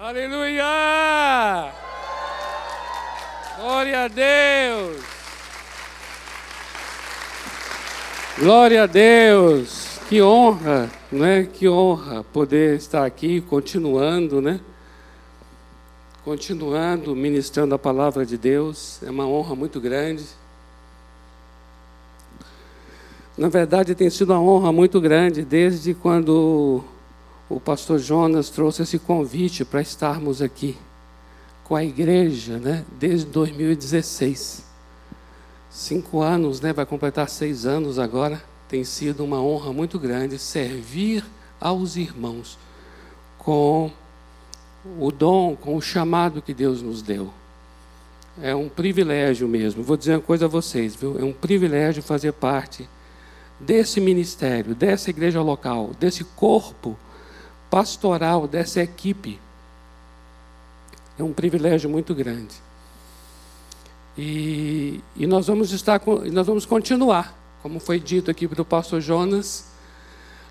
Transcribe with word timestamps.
Aleluia! 0.00 1.72
Glória 3.58 4.04
a 4.04 4.06
Deus! 4.08 5.04
Glória 8.38 8.82
a 8.84 8.86
Deus! 8.86 9.98
Que 10.08 10.22
honra, 10.22 10.88
né? 11.10 11.48
Que 11.52 11.68
honra 11.68 12.22
poder 12.22 12.76
estar 12.76 13.04
aqui 13.04 13.40
continuando, 13.40 14.40
né? 14.40 14.60
Continuando 16.24 17.16
ministrando 17.16 17.74
a 17.74 17.78
palavra 17.78 18.24
de 18.24 18.38
Deus. 18.38 19.02
É 19.02 19.10
uma 19.10 19.26
honra 19.26 19.56
muito 19.56 19.80
grande. 19.80 20.24
Na 23.36 23.48
verdade, 23.48 23.96
tem 23.96 24.08
sido 24.08 24.32
uma 24.32 24.40
honra 24.40 24.70
muito 24.70 25.00
grande 25.00 25.44
desde 25.44 25.92
quando 25.92 26.84
o 27.48 27.58
pastor 27.58 27.98
Jonas 27.98 28.50
trouxe 28.50 28.82
esse 28.82 28.98
convite 28.98 29.64
para 29.64 29.80
estarmos 29.80 30.42
aqui 30.42 30.76
com 31.64 31.74
a 31.74 31.82
igreja, 31.82 32.58
né? 32.58 32.84
Desde 32.98 33.26
2016. 33.26 34.64
Cinco 35.70 36.20
anos, 36.20 36.60
né? 36.60 36.72
Vai 36.72 36.84
completar 36.84 37.28
seis 37.28 37.64
anos 37.64 37.98
agora. 37.98 38.42
Tem 38.68 38.84
sido 38.84 39.24
uma 39.24 39.40
honra 39.40 39.72
muito 39.72 39.98
grande 39.98 40.38
servir 40.38 41.24
aos 41.58 41.96
irmãos 41.96 42.58
com 43.38 43.90
o 44.98 45.10
dom, 45.10 45.56
com 45.56 45.74
o 45.74 45.80
chamado 45.80 46.42
que 46.42 46.52
Deus 46.52 46.82
nos 46.82 47.00
deu. 47.00 47.32
É 48.42 48.54
um 48.54 48.68
privilégio 48.68 49.48
mesmo. 49.48 49.82
Vou 49.82 49.96
dizer 49.96 50.16
uma 50.16 50.22
coisa 50.22 50.44
a 50.44 50.48
vocês, 50.48 50.94
viu? 50.94 51.18
É 51.18 51.24
um 51.24 51.32
privilégio 51.32 52.02
fazer 52.02 52.32
parte 52.32 52.88
desse 53.58 54.00
ministério, 54.00 54.74
dessa 54.74 55.08
igreja 55.10 55.40
local, 55.42 55.92
desse 55.98 56.24
corpo 56.24 56.96
pastoral 57.70 58.46
dessa 58.46 58.80
equipe. 58.80 59.38
É 61.18 61.22
um 61.22 61.32
privilégio 61.32 61.90
muito 61.90 62.14
grande. 62.14 62.54
E, 64.16 65.00
e 65.16 65.26
nós 65.26 65.46
vamos 65.46 65.72
estar, 65.72 66.00
nós 66.32 66.46
vamos 66.46 66.66
continuar, 66.66 67.36
como 67.62 67.78
foi 67.78 68.00
dito 68.00 68.30
aqui 68.30 68.48
pelo 68.48 68.64
pastor 68.64 69.00
Jonas. 69.00 69.66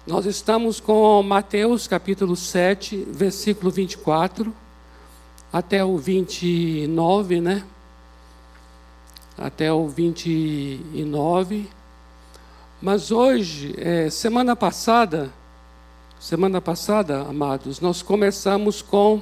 Nós 0.06 0.26
estamos 0.26 0.80
com 0.80 1.22
Mateus 1.22 1.88
capítulo 1.88 2.36
7, 2.36 3.08
versículo 3.12 3.70
24 3.70 4.54
até 5.52 5.84
o 5.84 5.98
29, 5.98 7.42
né? 7.42 7.64
Até 9.38 9.72
o 9.72 9.88
29. 9.88 11.70
Mas 12.82 13.12
hoje, 13.12 13.74
é, 13.78 14.10
semana 14.10 14.56
passada, 14.56 15.32
Semana 16.20 16.60
passada, 16.60 17.22
amados, 17.22 17.80
nós 17.80 18.02
começamos 18.02 18.82
com 18.82 19.22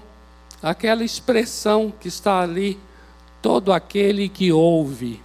aquela 0.63 1.03
expressão 1.03 1.93
que 1.99 2.07
está 2.07 2.41
ali: 2.41 2.79
todo 3.41 3.73
aquele 3.73 4.29
que 4.29 4.51
ouve. 4.51 5.21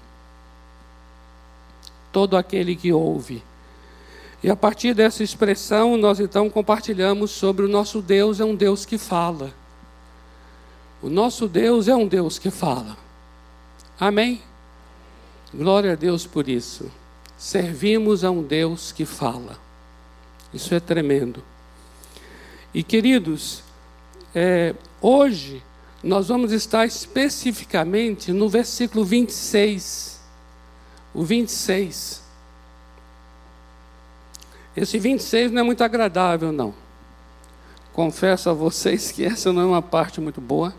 Todo 2.12 2.36
aquele 2.36 2.74
que 2.74 2.92
ouve. 2.92 3.42
E 4.42 4.50
a 4.50 4.56
partir 4.56 4.94
dessa 4.94 5.22
expressão, 5.22 5.96
nós 5.96 6.18
então 6.18 6.50
compartilhamos 6.50 7.30
sobre 7.30 7.64
o 7.64 7.68
nosso 7.68 8.02
Deus 8.02 8.40
é 8.40 8.44
um 8.44 8.56
Deus 8.56 8.84
que 8.84 8.98
fala. 8.98 9.52
O 11.02 11.08
nosso 11.08 11.46
Deus 11.46 11.88
é 11.88 11.94
um 11.94 12.06
Deus 12.06 12.38
que 12.38 12.50
fala. 12.50 12.96
Amém? 13.98 14.42
Glória 15.54 15.92
a 15.92 15.94
Deus 15.94 16.26
por 16.26 16.48
isso. 16.48 16.90
Servimos 17.38 18.24
a 18.24 18.30
um 18.30 18.42
Deus 18.42 18.92
que 18.92 19.04
fala. 19.04 19.58
Isso 20.52 20.74
é 20.74 20.80
tremendo. 20.80 21.42
E 22.72 22.82
queridos, 22.82 23.64
é, 24.34 24.74
hoje 25.00 25.62
nós 26.02 26.28
vamos 26.28 26.52
estar 26.52 26.86
especificamente 26.86 28.32
no 28.32 28.48
versículo 28.48 29.04
26. 29.04 30.20
O 31.12 31.24
26. 31.24 32.22
Esse 34.76 34.98
26 34.98 35.50
não 35.50 35.60
é 35.60 35.64
muito 35.64 35.82
agradável, 35.82 36.52
não. 36.52 36.72
Confesso 37.92 38.48
a 38.48 38.52
vocês 38.52 39.10
que 39.10 39.24
essa 39.24 39.52
não 39.52 39.62
é 39.62 39.66
uma 39.66 39.82
parte 39.82 40.20
muito 40.20 40.40
boa. 40.40 40.72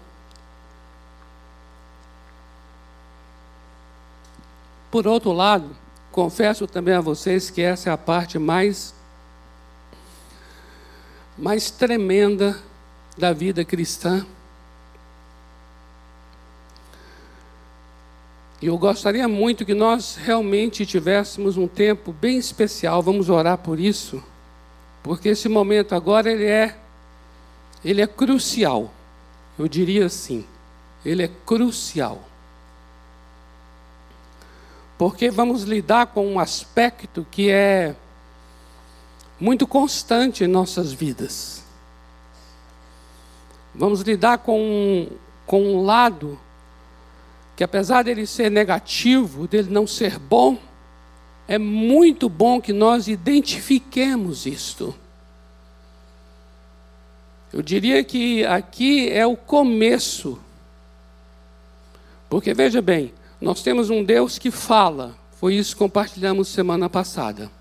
Por 4.89 5.05
outro 5.05 5.33
lado, 5.33 5.75
confesso 6.11 6.65
também 6.67 6.93
a 6.93 7.01
vocês 7.01 7.49
que 7.49 7.61
essa 7.61 7.89
é 7.89 7.93
a 7.93 7.97
parte 7.97 8.39
mais 8.39 8.93
mais 11.41 11.71
tremenda 11.71 12.55
da 13.17 13.33
vida 13.33 13.65
cristã. 13.65 14.23
E 18.61 18.67
eu 18.67 18.77
gostaria 18.77 19.27
muito 19.27 19.65
que 19.65 19.73
nós 19.73 20.15
realmente 20.15 20.85
tivéssemos 20.85 21.57
um 21.57 21.67
tempo 21.67 22.13
bem 22.13 22.37
especial, 22.37 23.01
vamos 23.01 23.27
orar 23.27 23.57
por 23.57 23.79
isso, 23.79 24.23
porque 25.01 25.29
esse 25.29 25.49
momento 25.49 25.95
agora 25.95 26.31
ele 26.31 26.45
é 26.45 26.77
ele 27.83 28.03
é 28.03 28.07
crucial. 28.07 28.93
Eu 29.57 29.67
diria 29.67 30.05
assim, 30.05 30.45
ele 31.03 31.23
é 31.23 31.31
crucial. 31.43 32.21
Porque 34.95 35.31
vamos 35.31 35.63
lidar 35.63 36.05
com 36.05 36.27
um 36.27 36.39
aspecto 36.39 37.25
que 37.31 37.49
é 37.49 37.95
muito 39.41 39.65
constante 39.65 40.43
em 40.43 40.47
nossas 40.47 40.93
vidas. 40.93 41.63
Vamos 43.73 44.01
lidar 44.01 44.37
com, 44.37 45.07
com 45.47 45.63
um 45.63 45.81
lado 45.81 46.39
que, 47.55 47.63
apesar 47.63 48.03
dele 48.03 48.27
ser 48.27 48.51
negativo, 48.51 49.47
dele 49.47 49.71
não 49.71 49.87
ser 49.87 50.19
bom, 50.19 50.59
é 51.47 51.57
muito 51.57 52.29
bom 52.29 52.61
que 52.61 52.71
nós 52.71 53.07
identifiquemos 53.07 54.45
isto. 54.45 54.93
Eu 57.51 57.63
diria 57.63 58.03
que 58.03 58.45
aqui 58.45 59.09
é 59.09 59.25
o 59.25 59.35
começo. 59.35 60.39
Porque 62.29 62.53
veja 62.53 62.79
bem, 62.79 63.11
nós 63.41 63.63
temos 63.63 63.89
um 63.89 64.03
Deus 64.03 64.37
que 64.37 64.51
fala, 64.51 65.17
foi 65.31 65.55
isso 65.55 65.73
que 65.75 65.79
compartilhamos 65.79 66.47
semana 66.47 66.87
passada. 66.87 67.51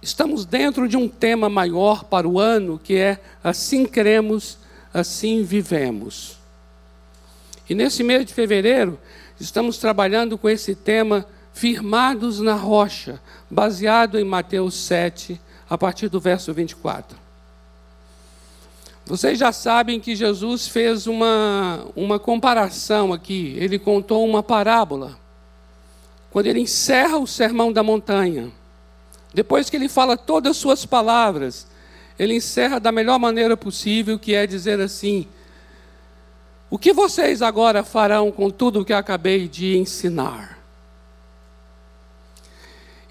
Estamos 0.00 0.44
dentro 0.44 0.88
de 0.88 0.96
um 0.96 1.08
tema 1.08 1.48
maior 1.48 2.04
para 2.04 2.28
o 2.28 2.38
ano, 2.38 2.78
que 2.78 2.96
é 2.96 3.18
Assim 3.42 3.84
cremos, 3.84 4.58
assim 4.94 5.42
vivemos. 5.42 6.38
E 7.68 7.74
nesse 7.74 8.02
mês 8.02 8.24
de 8.24 8.32
fevereiro, 8.32 8.98
estamos 9.38 9.78
trabalhando 9.78 10.38
com 10.38 10.48
esse 10.48 10.74
tema 10.74 11.26
Firmados 11.52 12.40
na 12.40 12.54
Rocha, 12.54 13.20
baseado 13.50 14.18
em 14.18 14.24
Mateus 14.24 14.74
7, 14.74 15.40
a 15.68 15.76
partir 15.76 16.08
do 16.08 16.20
verso 16.20 16.54
24. 16.54 17.18
Vocês 19.04 19.38
já 19.38 19.50
sabem 19.52 19.98
que 19.98 20.14
Jesus 20.14 20.68
fez 20.68 21.06
uma, 21.06 21.86
uma 21.96 22.18
comparação 22.18 23.12
aqui, 23.12 23.56
ele 23.58 23.78
contou 23.78 24.24
uma 24.24 24.42
parábola, 24.42 25.18
quando 26.30 26.46
ele 26.46 26.60
encerra 26.60 27.18
o 27.18 27.26
sermão 27.26 27.72
da 27.72 27.82
montanha. 27.82 28.52
Depois 29.32 29.68
que 29.68 29.76
ele 29.76 29.88
fala 29.88 30.16
todas 30.16 30.52
as 30.52 30.56
suas 30.56 30.86
palavras, 30.86 31.66
ele 32.18 32.34
encerra 32.34 32.80
da 32.80 32.90
melhor 32.90 33.18
maneira 33.18 33.56
possível, 33.56 34.18
que 34.18 34.34
é 34.34 34.46
dizer 34.46 34.80
assim: 34.80 35.26
O 36.70 36.78
que 36.78 36.92
vocês 36.92 37.42
agora 37.42 37.84
farão 37.84 38.32
com 38.32 38.50
tudo 38.50 38.80
o 38.80 38.84
que 38.84 38.92
acabei 38.92 39.46
de 39.46 39.76
ensinar? 39.76 40.58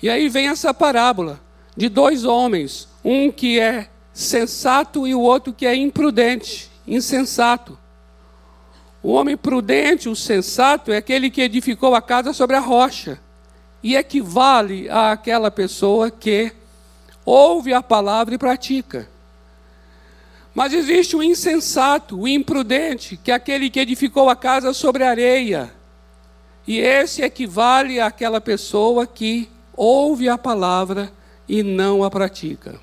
E 0.01 0.09
aí 0.09 0.29
vem 0.29 0.47
essa 0.47 0.73
parábola 0.73 1.39
de 1.75 1.89
dois 1.89 2.23
homens, 2.23 2.87
um 3.03 3.31
que 3.31 3.59
é 3.59 3.89
sensato 4.13 5.07
e 5.07 5.13
o 5.13 5.21
outro 5.21 5.53
que 5.53 5.65
é 5.65 5.75
imprudente, 5.75 6.69
insensato. 6.87 7.77
O 9.01 9.11
homem 9.11 9.37
prudente, 9.37 10.09
o 10.09 10.15
sensato, 10.15 10.91
é 10.91 10.97
aquele 10.97 11.29
que 11.29 11.41
edificou 11.41 11.93
a 11.95 12.01
casa 12.01 12.33
sobre 12.33 12.55
a 12.55 12.59
rocha 12.59 13.19
e 13.81 13.95
equivale 13.95 14.89
àquela 14.89 15.51
pessoa 15.51 16.09
que 16.09 16.51
ouve 17.25 17.73
a 17.73 17.81
palavra 17.81 18.35
e 18.35 18.37
pratica. 18.37 19.07
Mas 20.53 20.73
existe 20.73 21.15
o 21.15 21.21
insensato, 21.21 22.19
o 22.19 22.27
imprudente, 22.27 23.15
que 23.15 23.31
é 23.31 23.35
aquele 23.35 23.69
que 23.69 23.79
edificou 23.79 24.29
a 24.29 24.35
casa 24.35 24.73
sobre 24.73 25.03
areia. 25.03 25.71
E 26.65 26.79
esse 26.79 27.21
equivale 27.21 27.99
àquela 27.99 28.41
pessoa 28.41 29.05
que 29.05 29.49
ouve 29.75 30.27
a 30.27 30.37
palavra 30.37 31.11
e 31.47 31.61
não 31.61 32.03
a 32.03 32.09
pratica. 32.09 32.79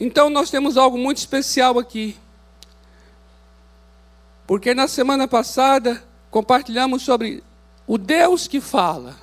Então 0.00 0.30
nós 0.30 0.50
temos 0.50 0.76
algo 0.76 0.96
muito 0.96 1.18
especial 1.18 1.78
aqui. 1.78 2.16
Porque 4.46 4.74
na 4.74 4.88
semana 4.88 5.28
passada 5.28 6.02
compartilhamos 6.32 7.02
sobre 7.02 7.44
o 7.86 7.98
Deus 7.98 8.48
que 8.48 8.58
fala. 8.58 9.14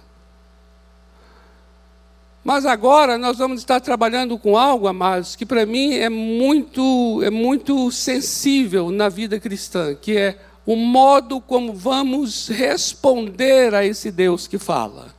Mas 2.44 2.66
agora 2.66 3.18
nós 3.18 3.40
vamos 3.40 3.60
estar 3.60 3.82
trabalhando 3.82 4.38
com 4.38 4.56
algo, 4.56 4.88
amados, 4.88 5.36
que 5.36 5.46
para 5.46 5.66
mim 5.66 5.96
é 5.96 6.08
muito, 6.08 7.20
é 7.24 7.30
muito 7.32 7.92
sensível 7.92 8.92
na 8.92 9.10
vida 9.10 9.40
cristã, 9.40 9.96
que 9.96 10.16
é 10.16 10.40
o 10.66 10.76
modo 10.76 11.42
como 11.42 11.74
vamos 11.74 12.48
responder 12.48 13.74
a 13.74 13.84
esse 13.84 14.12
Deus 14.12 14.46
que 14.48 14.60
fala. 14.60 15.14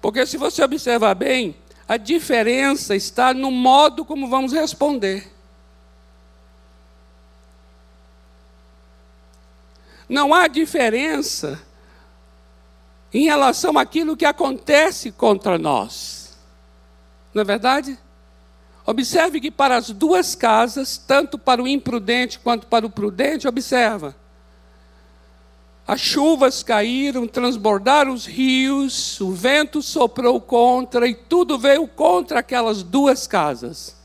Porque 0.00 0.24
se 0.26 0.36
você 0.36 0.62
observar 0.62 1.14
bem, 1.14 1.56
a 1.88 1.96
diferença 1.96 2.94
está 2.94 3.34
no 3.34 3.50
modo 3.50 4.04
como 4.04 4.28
vamos 4.28 4.52
responder. 4.52 5.28
Não 10.12 10.34
há 10.34 10.46
diferença 10.46 11.58
em 13.14 13.24
relação 13.24 13.78
àquilo 13.78 14.14
que 14.14 14.26
acontece 14.26 15.10
contra 15.10 15.56
nós. 15.56 16.36
Não 17.32 17.40
é 17.40 17.44
verdade? 17.46 17.98
Observe 18.84 19.40
que 19.40 19.50
para 19.50 19.74
as 19.74 19.88
duas 19.88 20.34
casas, 20.34 20.98
tanto 20.98 21.38
para 21.38 21.62
o 21.62 21.66
imprudente 21.66 22.38
quanto 22.38 22.66
para 22.66 22.84
o 22.84 22.90
prudente, 22.90 23.48
observa. 23.48 24.14
As 25.86 25.98
chuvas 25.98 26.62
caíram, 26.62 27.26
transbordaram 27.26 28.12
os 28.12 28.26
rios, 28.26 29.18
o 29.18 29.32
vento 29.32 29.80
soprou 29.80 30.38
contra 30.42 31.08
e 31.08 31.14
tudo 31.14 31.58
veio 31.58 31.88
contra 31.88 32.40
aquelas 32.40 32.82
duas 32.82 33.26
casas. 33.26 33.96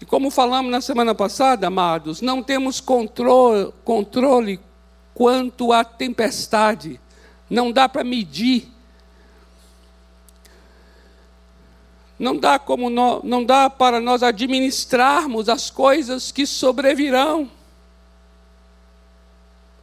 E 0.00 0.04
como 0.06 0.30
falamos 0.30 0.70
na 0.70 0.80
semana 0.80 1.12
passada, 1.12 1.66
amados, 1.66 2.20
não 2.20 2.40
temos 2.40 2.80
controle, 2.80 3.72
controle 3.82 4.60
quanto 5.14 5.72
à 5.72 5.84
tempestade 5.84 7.00
não 7.48 7.70
dá 7.70 7.88
para 7.88 8.02
medir. 8.02 8.68
Não 12.18 12.36
dá, 12.36 12.58
como 12.58 12.88
nós, 12.88 13.22
não 13.24 13.44
dá 13.44 13.68
para 13.68 14.00
nós 14.00 14.22
administrarmos 14.22 15.48
as 15.48 15.70
coisas 15.70 16.30
que 16.30 16.46
sobrevirão. 16.46 17.50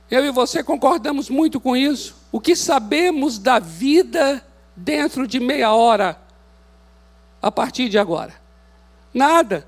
Eu 0.10 0.26
e 0.26 0.31
você 0.31 0.64
concordamos 0.64 1.30
muito 1.30 1.60
com 1.60 1.76
isso. 1.76 2.16
O 2.31 2.40
que 2.40 2.56
sabemos 2.56 3.38
da 3.38 3.60
vida 3.60 4.44
dentro 4.76 5.28
de 5.28 5.40
meia 5.40 5.74
hora, 5.74 6.20
a 7.42 7.52
partir 7.52 7.90
de 7.90 7.98
agora? 7.98 8.34
Nada. 9.14 9.68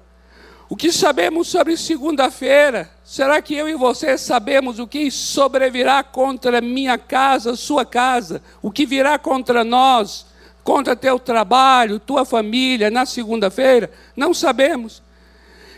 O 0.69 0.75
que 0.75 0.91
sabemos 0.91 1.49
sobre 1.49 1.75
segunda-feira? 1.75 2.89
Será 3.11 3.41
que 3.41 3.53
eu 3.53 3.67
e 3.67 3.75
você 3.75 4.17
sabemos 4.17 4.79
o 4.79 4.87
que 4.87 5.11
sobrevirá 5.11 6.01
contra 6.01 6.61
minha 6.61 6.97
casa, 6.97 7.57
sua 7.57 7.83
casa? 7.83 8.41
O 8.61 8.71
que 8.71 8.85
virá 8.85 9.19
contra 9.19 9.65
nós, 9.65 10.25
contra 10.63 10.95
teu 10.95 11.19
trabalho, 11.19 11.99
tua 11.99 12.23
família 12.23 12.89
na 12.89 13.05
segunda-feira? 13.05 13.91
Não 14.15 14.33
sabemos. 14.33 15.03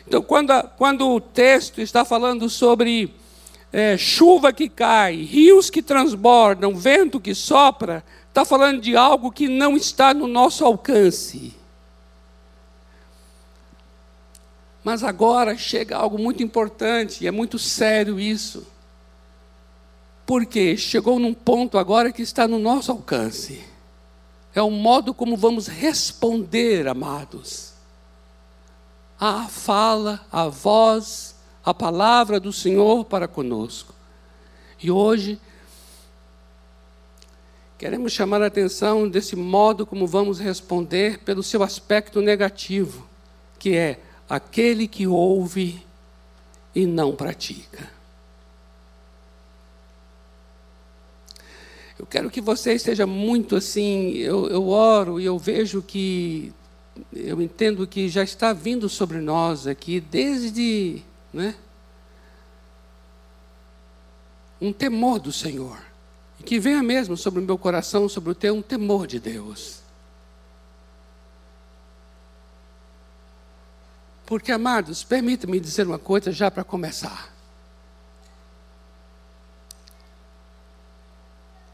Então, 0.07 0.21
quando, 0.21 0.53
quando 0.77 1.09
o 1.09 1.19
texto 1.19 1.81
está 1.81 2.05
falando 2.05 2.47
sobre 2.51 3.11
é, 3.71 3.97
chuva 3.97 4.53
que 4.53 4.69
cai, 4.69 5.15
rios 5.23 5.71
que 5.71 5.81
transbordam, 5.81 6.75
vento 6.75 7.19
que 7.19 7.33
sopra, 7.33 8.03
está 8.29 8.45
falando 8.45 8.79
de 8.79 8.95
algo 8.95 9.31
que 9.31 9.47
não 9.47 9.75
está 9.75 10.13
no 10.13 10.27
nosso 10.27 10.63
alcance. 10.63 11.62
Mas 14.83 15.03
agora 15.03 15.57
chega 15.57 15.95
algo 15.95 16.17
muito 16.17 16.43
importante, 16.43 17.23
e 17.23 17.27
é 17.27 17.31
muito 17.31 17.57
sério 17.57 18.19
isso. 18.19 18.67
Porque 20.25 20.75
chegou 20.75 21.19
num 21.19 21.33
ponto 21.33 21.77
agora 21.77 22.11
que 22.11 22.21
está 22.21 22.47
no 22.47 22.59
nosso 22.59 22.91
alcance. 22.91 23.63
É 24.53 24.61
o 24.61 24.69
modo 24.69 25.13
como 25.13 25.37
vamos 25.37 25.67
responder, 25.67 26.87
amados. 26.87 27.73
A 29.19 29.47
fala, 29.47 30.25
a 30.31 30.47
voz, 30.47 31.35
a 31.63 31.73
palavra 31.73 32.39
do 32.39 32.51
Senhor 32.51 33.05
para 33.05 33.27
conosco. 33.27 33.93
E 34.81 34.91
hoje 34.91 35.39
queremos 37.77 38.11
chamar 38.11 38.41
a 38.41 38.47
atenção 38.47 39.07
desse 39.07 39.35
modo 39.35 39.85
como 39.85 40.05
vamos 40.05 40.39
responder 40.39 41.19
pelo 41.19 41.41
seu 41.41 41.63
aspecto 41.63 42.21
negativo, 42.21 43.07
que 43.57 43.75
é 43.75 43.99
aquele 44.35 44.87
que 44.87 45.05
ouve 45.05 45.85
e 46.73 46.87
não 46.87 47.15
pratica. 47.15 47.91
Eu 51.99 52.07
quero 52.07 52.31
que 52.31 52.41
você 52.41 52.73
esteja 52.73 53.05
muito 53.05 53.55
assim. 53.55 54.13
Eu, 54.13 54.49
eu 54.49 54.67
oro 54.67 55.19
e 55.19 55.25
eu 55.25 55.37
vejo 55.37 55.83
que, 55.83 56.51
eu 57.13 57.39
entendo 57.41 57.85
que 57.85 58.09
já 58.09 58.23
está 58.23 58.53
vindo 58.53 58.89
sobre 58.89 59.19
nós 59.19 59.67
aqui 59.67 59.99
desde, 59.99 61.03
né? 61.31 61.55
Um 64.59 64.73
temor 64.73 65.19
do 65.19 65.31
Senhor. 65.31 65.77
E 66.39 66.43
que 66.43 66.59
venha 66.59 66.81
mesmo 66.81 67.15
sobre 67.15 67.39
o 67.39 67.43
meu 67.43 67.57
coração, 67.57 68.09
sobre 68.09 68.31
o 68.31 68.35
teu, 68.35 68.55
um 68.55 68.63
temor 68.63 69.05
de 69.05 69.19
Deus. 69.19 69.82
Porque, 74.25 74.51
amados, 74.51 75.03
permita-me 75.03 75.59
dizer 75.59 75.85
uma 75.85 75.99
coisa 75.99 76.31
já 76.31 76.49
para 76.49 76.63
começar. 76.63 77.33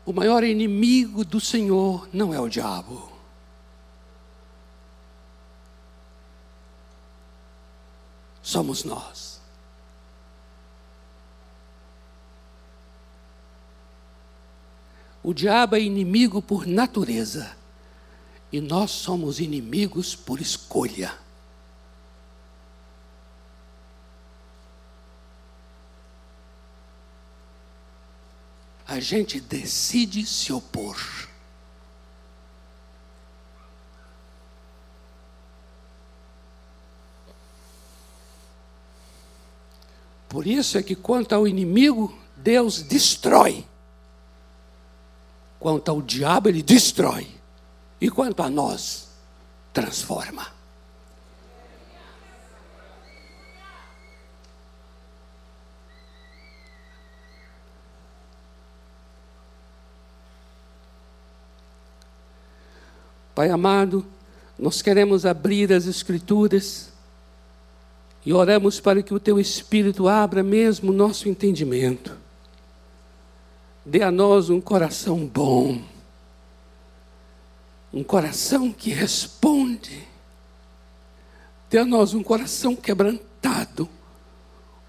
O 0.06 0.12
maior 0.12 0.44
inimigo 0.44 1.24
do 1.24 1.40
Senhor 1.40 2.10
não 2.12 2.34
é 2.34 2.40
o 2.40 2.50
diabo. 2.50 3.12
Somos 8.42 8.84
nós. 8.84 9.40
O 15.22 15.32
diabo 15.32 15.76
é 15.76 15.82
inimigo 15.82 16.42
por 16.42 16.66
natureza. 16.66 17.56
E 18.52 18.60
nós 18.60 18.90
somos 18.90 19.40
inimigos 19.40 20.16
por 20.16 20.42
escolha. 20.42 21.14
A 28.90 29.00
gente 29.00 29.40
decide 29.40 30.26
se 30.26 30.52
opor. 30.52 30.98
Por 40.28 40.48
isso 40.48 40.78
é 40.78 40.84
que, 40.84 40.96
quanto 40.96 41.34
ao 41.34 41.48
inimigo, 41.48 42.18
Deus 42.36 42.82
destrói. 42.82 43.64
Quanto 45.60 45.90
ao 45.90 46.02
diabo, 46.02 46.50
ele 46.50 46.64
destrói. 46.64 47.28
E 48.02 48.10
quanto 48.10 48.42
a 48.42 48.50
nós, 48.50 49.10
transforma. 49.72 50.59
Pai 63.40 63.50
amado, 63.50 64.06
nós 64.58 64.82
queremos 64.82 65.26
abrir 65.26 65.72
as 65.72 65.86
Escrituras 65.86 66.92
e 68.26 68.34
oramos 68.34 68.82
para 68.82 69.02
que 69.02 69.14
o 69.14 69.20
Teu 69.20 69.40
Espírito 69.40 70.10
abra 70.10 70.44
mesmo 70.44 70.92
o 70.92 70.94
nosso 70.94 71.30
entendimento. 71.30 72.18
Dê 73.86 74.04
a 74.04 74.12
nós 74.12 74.50
um 74.50 74.60
coração 74.60 75.26
bom, 75.26 75.82
um 77.94 78.04
coração 78.04 78.74
que 78.74 78.90
responde. 78.90 80.06
Dê 81.70 81.78
a 81.78 81.86
nós 81.86 82.14
um 82.14 82.22
coração 82.22 82.76
quebrantado, 82.76 83.88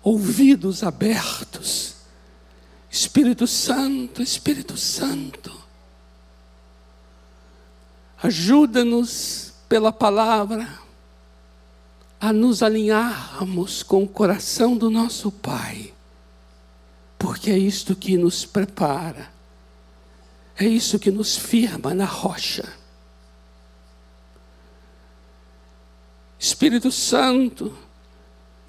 ouvidos 0.03 0.83
abertos. 0.83 1.95
Espírito 2.91 3.47
Santo, 3.47 4.21
Espírito 4.21 4.77
Santo, 4.77 5.60
Ajuda-nos 8.23 9.55
pela 9.69 9.91
palavra 9.91 10.69
a 12.21 12.33
nos 12.33 12.63
alinharmos 12.63 13.83
com 13.83 14.03
o 14.03 14.09
coração 14.09 14.77
do 14.77 14.91
nosso 14.91 15.33
Pai, 15.33 15.95
porque 17.19 17.51
é 17.51 17.57
isto 17.57 17.97
que 17.97 18.19
nos 18.19 18.45
prepara, 18.45 19.31
é 20.59 20.67
isso 20.67 20.99
que 20.99 21.11
nos 21.11 21.37
firma 21.37 21.95
na 21.95 22.05
rocha. 22.05 22.71
Espírito 26.39 26.93
Santo, 26.93 27.75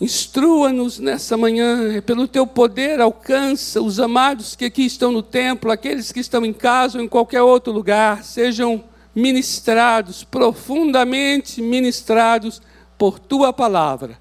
Instrua-nos 0.02 0.98
nessa 0.98 1.38
manhã, 1.38 2.02
pelo 2.02 2.28
teu 2.28 2.48
poder, 2.48 3.00
alcança 3.00 3.80
os 3.80 4.00
amados 4.00 4.56
que 4.56 4.66
aqui 4.66 4.84
estão 4.84 5.12
no 5.12 5.22
templo, 5.22 5.70
aqueles 5.70 6.12
que 6.12 6.20
estão 6.20 6.44
em 6.44 6.52
casa 6.52 6.98
ou 6.98 7.04
em 7.04 7.08
qualquer 7.08 7.44
outro 7.44 7.72
lugar, 7.72 8.24
sejam 8.24 8.84
ministrados, 9.14 10.24
profundamente 10.24 11.62
ministrados 11.62 12.62
por 12.98 13.20
tua 13.20 13.52
palavra, 13.52 14.20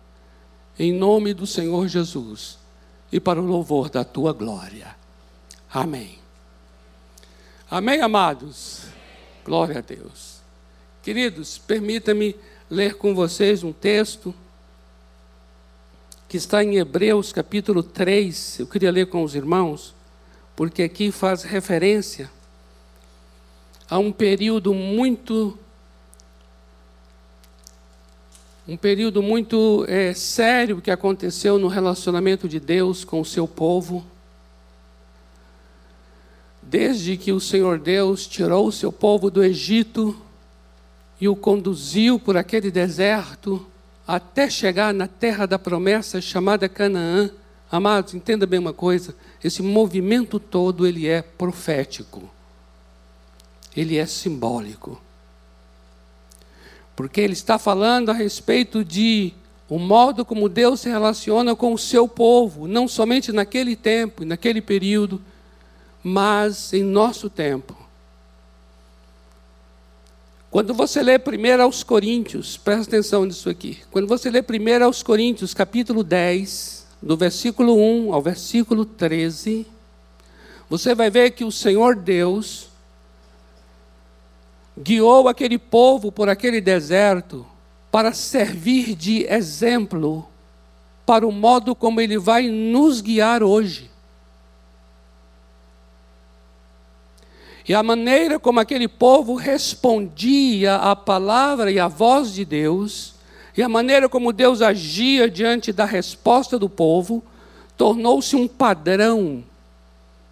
em 0.78 0.92
nome 0.92 1.34
do 1.34 1.46
Senhor 1.46 1.86
Jesus 1.86 2.58
e 3.12 3.20
para 3.20 3.40
o 3.40 3.46
louvor 3.46 3.88
da 3.88 4.04
tua 4.04 4.32
glória. 4.32 4.96
Amém. 5.72 6.18
Amém, 7.70 8.00
amados? 8.00 8.82
Glória 9.44 9.78
a 9.78 9.80
Deus. 9.80 10.40
Queridos, 11.02 11.58
permita-me 11.58 12.34
ler 12.68 12.94
com 12.94 13.14
vocês 13.14 13.62
um 13.62 13.72
texto 13.72 14.34
que 16.28 16.36
está 16.36 16.62
em 16.62 16.76
Hebreus 16.76 17.32
capítulo 17.32 17.82
3. 17.82 18.60
Eu 18.60 18.66
queria 18.66 18.90
ler 18.90 19.06
com 19.06 19.22
os 19.22 19.34
irmãos, 19.34 19.94
porque 20.54 20.82
aqui 20.82 21.10
faz 21.10 21.42
referência 21.42 22.30
a 23.90 23.98
um 23.98 24.12
período 24.12 24.72
muito 24.72 25.58
um 28.68 28.76
período 28.76 29.20
muito 29.20 29.84
é, 29.88 30.14
sério 30.14 30.80
que 30.80 30.92
aconteceu 30.92 31.58
no 31.58 31.66
relacionamento 31.66 32.48
de 32.48 32.60
Deus 32.60 33.02
com 33.02 33.20
o 33.20 33.24
seu 33.24 33.48
povo. 33.48 34.06
Desde 36.62 37.16
que 37.16 37.32
o 37.32 37.40
Senhor 37.40 37.80
Deus 37.80 38.28
tirou 38.28 38.68
o 38.68 38.72
seu 38.72 38.92
povo 38.92 39.28
do 39.28 39.42
Egito 39.42 40.16
e 41.20 41.26
o 41.26 41.34
conduziu 41.34 42.20
por 42.20 42.36
aquele 42.36 42.70
deserto, 42.70 43.66
até 44.06 44.48
chegar 44.48 44.94
na 44.94 45.08
terra 45.08 45.46
da 45.46 45.58
promessa 45.58 46.20
chamada 46.20 46.68
Canaã. 46.68 47.28
Amados, 47.72 48.14
entenda 48.14 48.46
bem 48.46 48.60
uma 48.60 48.72
coisa, 48.72 49.16
esse 49.42 49.62
movimento 49.62 50.38
todo 50.38 50.86
ele 50.86 51.08
é 51.08 51.22
profético. 51.22 52.30
Ele 53.76 53.96
é 53.96 54.06
simbólico. 54.06 55.00
Porque 56.96 57.20
ele 57.20 57.32
está 57.32 57.58
falando 57.58 58.10
a 58.10 58.14
respeito 58.14 58.84
de 58.84 59.32
o 59.68 59.78
modo 59.78 60.24
como 60.24 60.48
Deus 60.48 60.80
se 60.80 60.88
relaciona 60.88 61.54
com 61.54 61.72
o 61.72 61.78
seu 61.78 62.08
povo, 62.08 62.66
não 62.66 62.88
somente 62.88 63.30
naquele 63.30 63.76
tempo, 63.76 64.24
naquele 64.24 64.60
período, 64.60 65.22
mas 66.02 66.72
em 66.72 66.82
nosso 66.82 67.30
tempo. 67.30 67.76
Quando 70.50 70.74
você 70.74 71.00
lê 71.00 71.16
primeiro 71.16 71.62
aos 71.62 71.84
Coríntios, 71.84 72.56
presta 72.56 72.82
atenção 72.82 73.24
nisso 73.24 73.48
aqui. 73.48 73.78
Quando 73.92 74.08
você 74.08 74.28
lê 74.28 74.42
primeiro 74.42 74.84
aos 74.84 75.00
Coríntios, 75.00 75.54
capítulo 75.54 76.02
10, 76.02 76.86
do 77.00 77.16
versículo 77.16 77.76
1 77.76 78.12
ao 78.12 78.20
versículo 78.20 78.84
13, 78.84 79.64
você 80.68 80.92
vai 80.92 81.08
ver 81.08 81.30
que 81.30 81.44
o 81.44 81.52
Senhor 81.52 81.94
Deus 81.94 82.69
guiou 84.78 85.28
aquele 85.28 85.58
povo 85.58 86.10
por 86.10 86.28
aquele 86.28 86.60
deserto 86.60 87.46
para 87.90 88.12
servir 88.12 88.94
de 88.94 89.24
exemplo 89.24 90.26
para 91.04 91.26
o 91.26 91.32
modo 91.32 91.74
como 91.74 92.00
ele 92.00 92.18
vai 92.18 92.48
nos 92.48 93.00
guiar 93.00 93.42
hoje. 93.42 93.90
E 97.68 97.74
a 97.74 97.82
maneira 97.82 98.38
como 98.38 98.60
aquele 98.60 98.88
povo 98.88 99.34
respondia 99.34 100.76
à 100.76 100.94
palavra 100.94 101.70
e 101.70 101.78
à 101.78 101.88
voz 101.88 102.32
de 102.32 102.44
Deus, 102.44 103.14
e 103.56 103.62
a 103.62 103.68
maneira 103.68 104.08
como 104.08 104.32
Deus 104.32 104.62
agia 104.62 105.28
diante 105.28 105.72
da 105.72 105.84
resposta 105.84 106.58
do 106.58 106.68
povo, 106.68 107.22
tornou-se 107.76 108.34
um 108.36 108.46
padrão 108.46 109.44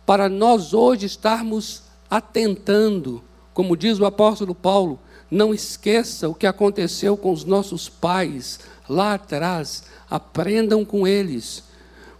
para 0.07 0.29
nós 0.29 0.73
hoje 0.73 1.07
estarmos 1.07 1.83
atentando. 2.11 3.23
Como 3.59 3.77
diz 3.77 3.99
o 3.99 4.07
apóstolo 4.07 4.55
Paulo, 4.55 5.01
não 5.29 5.53
esqueça 5.53 6.29
o 6.29 6.35
que 6.35 6.47
aconteceu 6.47 7.17
com 7.17 7.33
os 7.33 7.43
nossos 7.43 7.89
pais 7.89 8.61
lá 8.89 9.15
atrás, 9.15 9.83
aprendam 10.09 10.85
com 10.85 11.09
eles, 11.09 11.65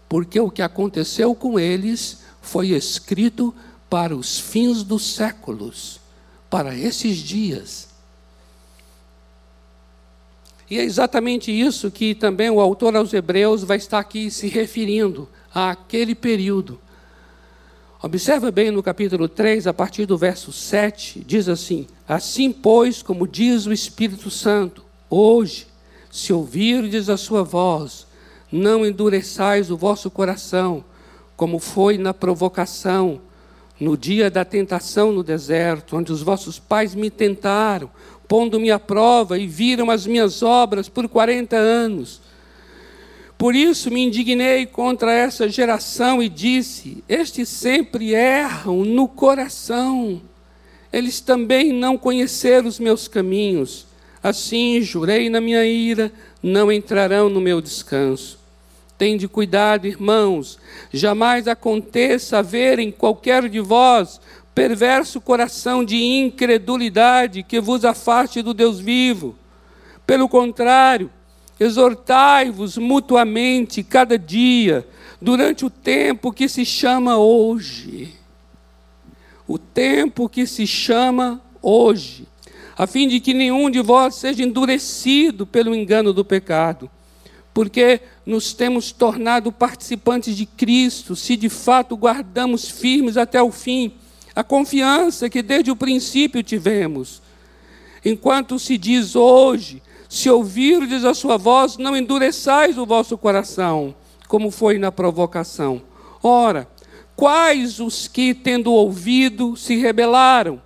porque 0.09 0.37
o 0.37 0.51
que 0.51 0.61
aconteceu 0.61 1.33
com 1.33 1.57
eles 1.57 2.23
foi 2.41 2.71
escrito 2.71 3.55
para 3.89 4.13
os 4.13 4.37
fins 4.37 4.83
dos 4.83 5.15
séculos, 5.15 6.01
para 6.49 6.75
esses 6.75 7.15
dias. 7.15 7.87
E 10.69 10.77
é 10.77 10.83
exatamente 10.83 11.57
isso 11.57 11.89
que 11.89 12.13
também 12.13 12.49
o 12.49 12.59
autor 12.59 12.97
aos 12.97 13.13
Hebreus 13.13 13.63
vai 13.63 13.77
estar 13.77 13.99
aqui 13.99 14.29
se 14.29 14.49
referindo 14.49 15.25
àquele 15.55 16.13
período. 16.13 16.81
Observa 18.01 18.49
bem 18.49 18.71
no 18.71 18.81
capítulo 18.81 19.27
3, 19.27 19.67
a 19.67 19.73
partir 19.73 20.05
do 20.05 20.17
verso 20.17 20.53
7, 20.53 21.21
diz 21.27 21.49
assim: 21.49 21.85
Assim, 22.07 22.49
pois, 22.49 23.01
como 23.01 23.27
diz 23.27 23.65
o 23.65 23.73
Espírito 23.73 24.31
Santo, 24.31 24.85
hoje, 25.09 25.67
se 26.09 26.31
ouvirdes 26.31 27.09
a 27.09 27.17
sua 27.17 27.43
voz, 27.43 28.07
não 28.49 28.85
endureçais 28.85 29.69
o 29.69 29.75
vosso 29.75 30.09
coração, 30.09 30.81
como 31.35 31.59
foi 31.59 31.97
na 31.97 32.13
provocação, 32.13 33.19
no 33.77 33.97
dia 33.97 34.31
da 34.31 34.45
tentação 34.45 35.11
no 35.11 35.21
deserto, 35.21 35.97
onde 35.97 36.13
os 36.13 36.21
vossos 36.21 36.57
pais 36.57 36.95
me 36.95 37.09
tentaram, 37.09 37.89
pondo-me 38.29 38.71
à 38.71 38.79
prova 38.79 39.37
e 39.37 39.45
viram 39.45 39.91
as 39.91 40.07
minhas 40.07 40.41
obras 40.41 40.87
por 40.87 41.09
quarenta 41.09 41.57
anos. 41.57 42.21
Por 43.39 43.55
isso 43.55 43.89
me 43.89 44.01
indignei 44.01 44.65
contra 44.65 45.13
essa 45.13 45.47
geração 45.47 46.21
e 46.21 46.27
disse: 46.27 47.01
Estes 47.07 47.47
sempre 47.47 48.13
erram 48.13 48.83
no 48.83 49.07
coração. 49.07 50.21
Eles 50.91 51.21
também 51.21 51.71
não 51.71 51.97
conheceram 51.97 52.67
os 52.67 52.81
meus 52.81 53.07
caminhos. 53.07 53.87
Assim 54.21 54.81
jurei 54.81 55.29
na 55.29 55.39
minha 55.39 55.63
ira, 55.63 56.11
não 56.43 56.69
entrarão 56.69 57.29
no 57.29 57.39
meu 57.39 57.61
descanso. 57.61 58.37
Tende 58.97 59.25
cuidado, 59.25 59.87
irmãos, 59.87 60.59
jamais 60.91 61.47
aconteça 61.47 62.39
haver 62.39 62.77
em 62.77 62.91
qualquer 62.91 63.47
de 63.47 63.61
vós 63.61 64.19
perverso 64.53 65.21
coração 65.21 65.85
de 65.85 65.95
incredulidade 65.95 67.43
que 67.43 67.61
vos 67.61 67.85
afaste 67.85 68.41
do 68.41 68.53
Deus 68.53 68.81
vivo. 68.81 69.33
Pelo 70.05 70.27
contrário, 70.27 71.09
exortai-vos 71.59 72.77
mutuamente 72.77 73.83
cada 73.83 74.17
dia, 74.17 74.87
durante 75.21 75.65
o 75.65 75.69
tempo 75.69 76.31
que 76.31 76.47
se 76.47 76.65
chama 76.65 77.17
hoje. 77.17 78.15
O 79.47 79.57
tempo 79.57 80.29
que 80.29 80.45
se 80.45 80.65
chama 80.65 81.41
hoje, 81.61 82.27
a 82.77 82.87
fim 82.87 83.07
de 83.07 83.19
que 83.19 83.33
nenhum 83.33 83.69
de 83.69 83.81
vós 83.81 84.15
seja 84.15 84.43
endurecido 84.43 85.45
pelo 85.45 85.75
engano 85.75 86.13
do 86.13 86.23
pecado 86.23 86.89
porque 87.53 87.99
nos 88.25 88.53
temos 88.53 88.91
tornado 88.91 89.51
participantes 89.51 90.37
de 90.37 90.45
Cristo, 90.45 91.13
se 91.15 91.35
de 91.35 91.49
fato 91.49 91.97
guardamos 91.97 92.69
firmes 92.69 93.17
até 93.17 93.41
o 93.41 93.51
fim 93.51 93.91
a 94.35 94.43
confiança 94.43 95.29
que 95.29 95.41
desde 95.41 95.69
o 95.69 95.75
princípio 95.75 96.41
tivemos. 96.41 97.21
Enquanto 98.05 98.57
se 98.57 98.77
diz 98.77 99.13
hoje, 99.13 99.81
se 100.09 100.27
ouvirdes 100.27 101.05
a 101.05 101.13
sua 101.13 101.37
voz, 101.37 101.77
não 101.77 101.95
endureçais 101.95 102.79
o 102.79 102.85
vosso 102.85 103.15
coração, 103.15 103.93
como 104.27 104.49
foi 104.49 104.79
na 104.79 104.91
provocação. 104.91 105.83
Ora, 106.23 106.67
quais 107.15 107.79
os 107.79 108.07
que, 108.07 108.33
tendo 108.33 108.73
ouvido, 108.73 109.55
se 109.55 109.75
rebelaram? 109.75 110.59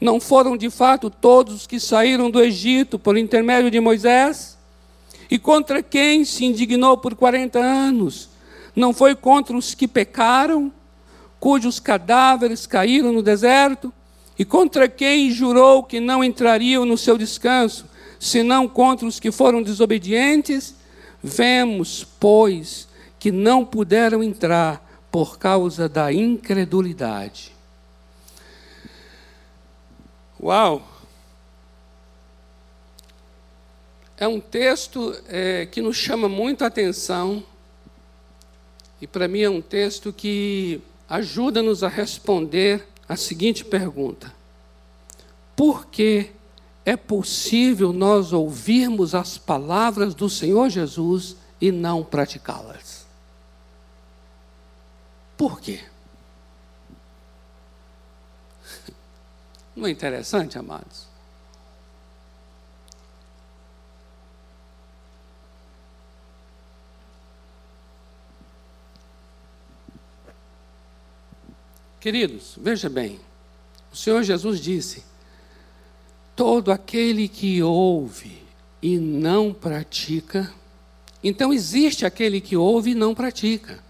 Não 0.00 0.18
foram 0.18 0.56
de 0.56 0.70
fato 0.70 1.10
todos 1.10 1.54
os 1.54 1.66
que 1.66 1.78
saíram 1.78 2.30
do 2.30 2.42
Egito 2.42 2.98
por 2.98 3.18
intermédio 3.18 3.70
de 3.70 3.78
Moisés? 3.78 4.56
E 5.30 5.38
contra 5.38 5.82
quem 5.82 6.24
se 6.24 6.46
indignou 6.46 6.96
por 6.96 7.14
40 7.14 7.58
anos? 7.58 8.30
Não 8.74 8.94
foi 8.94 9.14
contra 9.14 9.54
os 9.54 9.74
que 9.74 9.86
pecaram, 9.86 10.72
cujos 11.38 11.78
cadáveres 11.78 12.66
caíram 12.66 13.12
no 13.12 13.22
deserto? 13.22 13.92
E 14.38 14.46
contra 14.46 14.88
quem 14.88 15.30
jurou 15.30 15.82
que 15.82 16.00
não 16.00 16.24
entrariam 16.24 16.86
no 16.86 16.96
seu 16.96 17.18
descanso, 17.18 17.91
senão 18.22 18.68
contra 18.68 19.04
os 19.04 19.18
que 19.18 19.32
foram 19.32 19.64
desobedientes? 19.64 20.76
Vemos, 21.20 22.06
pois, 22.20 22.86
que 23.18 23.32
não 23.32 23.64
puderam 23.64 24.22
entrar 24.22 24.80
por 25.10 25.40
causa 25.40 25.88
da 25.88 26.12
incredulidade. 26.12 27.52
Uau! 30.40 30.88
É 34.16 34.28
um 34.28 34.38
texto 34.38 35.20
é, 35.26 35.66
que 35.66 35.82
nos 35.82 35.96
chama 35.96 36.28
muito 36.28 36.62
a 36.62 36.68
atenção, 36.68 37.42
e 39.00 39.06
para 39.08 39.26
mim 39.26 39.40
é 39.40 39.50
um 39.50 39.60
texto 39.60 40.12
que 40.12 40.80
ajuda-nos 41.08 41.82
a 41.82 41.88
responder 41.88 42.86
a 43.08 43.16
seguinte 43.16 43.64
pergunta: 43.64 44.32
Por 45.56 45.86
que 45.86 46.30
é 46.84 46.96
possível 46.96 47.92
nós 47.92 48.32
ouvirmos 48.32 49.14
as 49.14 49.38
palavras 49.38 50.14
do 50.14 50.28
Senhor 50.28 50.68
Jesus 50.68 51.36
e 51.60 51.70
não 51.70 52.04
praticá-las. 52.04 53.06
Por 55.36 55.60
quê? 55.60 55.80
Não 59.74 59.86
é 59.86 59.90
interessante, 59.90 60.58
amados? 60.58 61.06
Queridos, 72.00 72.58
veja 72.60 72.90
bem, 72.90 73.20
o 73.92 73.96
Senhor 73.96 74.24
Jesus 74.24 74.60
disse: 74.60 75.11
todo 76.34 76.72
aquele 76.72 77.28
que 77.28 77.62
ouve 77.62 78.42
e 78.80 78.98
não 78.98 79.52
pratica, 79.52 80.52
então 81.22 81.52
existe 81.52 82.04
aquele 82.04 82.40
que 82.40 82.56
ouve 82.56 82.90
e 82.90 82.94
não 82.94 83.14
pratica. 83.14 83.82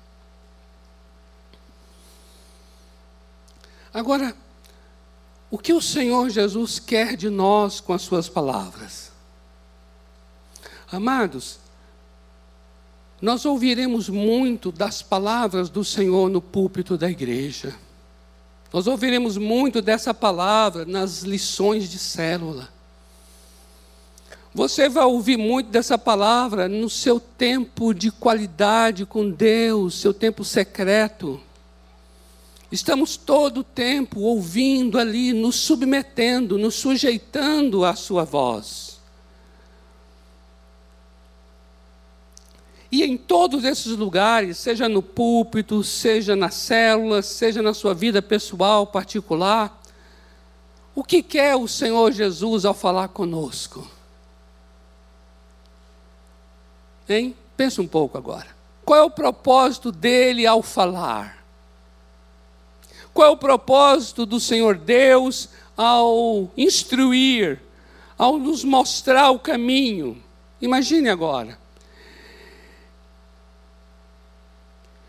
Agora, 3.93 4.35
o 5.51 5.59
que 5.59 5.73
o 5.73 5.83
Senhor 5.83 6.31
Jesus 6.31 6.79
quer 6.79 7.17
de 7.17 7.29
nós 7.29 7.81
com 7.81 7.93
as 7.93 8.03
suas 8.03 8.29
palavras? 8.29 9.13
Amados, 10.91 11.59
nós 13.21 13.45
ouviremos 13.45 14.09
muito 14.09 14.73
das 14.73 15.01
palavras 15.01 15.71
do 15.71 15.85
Senhor 15.85 16.29
no 16.29 16.43
púlpito 16.43 16.99
da 16.99 17.11
igreja. 17.11 17.75
Nós 18.73 18.87
ouviremos 18.87 19.37
muito 19.37 19.83
dessa 19.83 20.15
palavra 20.15 20.87
nas 20.87 21.23
lições 21.23 21.91
de 21.91 21.99
célula. 21.99 22.69
Você 24.55 24.89
vai 24.89 25.05
ouvir 25.05 25.37
muito 25.37 25.71
dessa 25.71 25.99
palavra 25.99 26.69
no 26.69 26.89
seu 26.89 27.21
tempo 27.21 27.93
de 27.93 28.11
qualidade 28.11 29.05
com 29.05 29.31
Deus, 29.31 30.01
seu 30.01 30.13
tempo 30.13 30.45
secreto. 30.45 31.41
Estamos 32.71 33.17
todo 33.17 33.61
o 33.61 33.65
tempo 33.65 34.21
ouvindo 34.21 34.99
ali, 34.99 35.33
nos 35.33 35.57
submetendo, 35.57 36.57
nos 36.59 36.75
sujeitando 36.75 37.85
à 37.85 37.95
Sua 37.95 38.25
voz. 38.25 38.92
E 42.93 43.03
em 43.03 43.17
todos 43.17 43.65
esses 43.65 43.97
lugares, 43.97 44.59
seja 44.59 44.87
no 44.87 45.03
púlpito, 45.03 45.83
seja 45.83 46.37
nas 46.37 46.53
células, 46.53 47.25
seja 47.25 47.63
na 47.63 47.73
sua 47.73 47.95
vida 47.95 48.21
pessoal, 48.21 48.87
particular, 48.87 49.81
o 50.95 51.03
que 51.03 51.23
quer 51.23 51.57
o 51.57 51.67
Senhor 51.67 52.13
Jesus 52.13 52.67
ao 52.67 52.75
falar 52.75 53.09
conosco? 53.09 53.91
Hein? 57.09 57.35
Pensa 57.57 57.81
um 57.81 57.89
pouco 57.89 58.19
agora. 58.19 58.49
Qual 58.85 58.99
é 58.99 59.03
o 59.03 59.11
propósito 59.11 59.91
dele 59.91 60.47
ao 60.47 60.63
falar? 60.63 61.43
Qual 63.15 63.27
é 63.27 63.31
o 63.31 63.39
propósito 63.39 64.27
do 64.27 64.39
Senhor 64.39 64.77
Deus 64.77 65.49
ao 65.75 66.51
instruir, 66.59 67.59
ao 68.19 68.37
nos 68.37 68.63
mostrar 68.65 69.31
o 69.31 69.39
caminho? 69.39 70.23
Imagine 70.61 71.09
agora. 71.09 71.62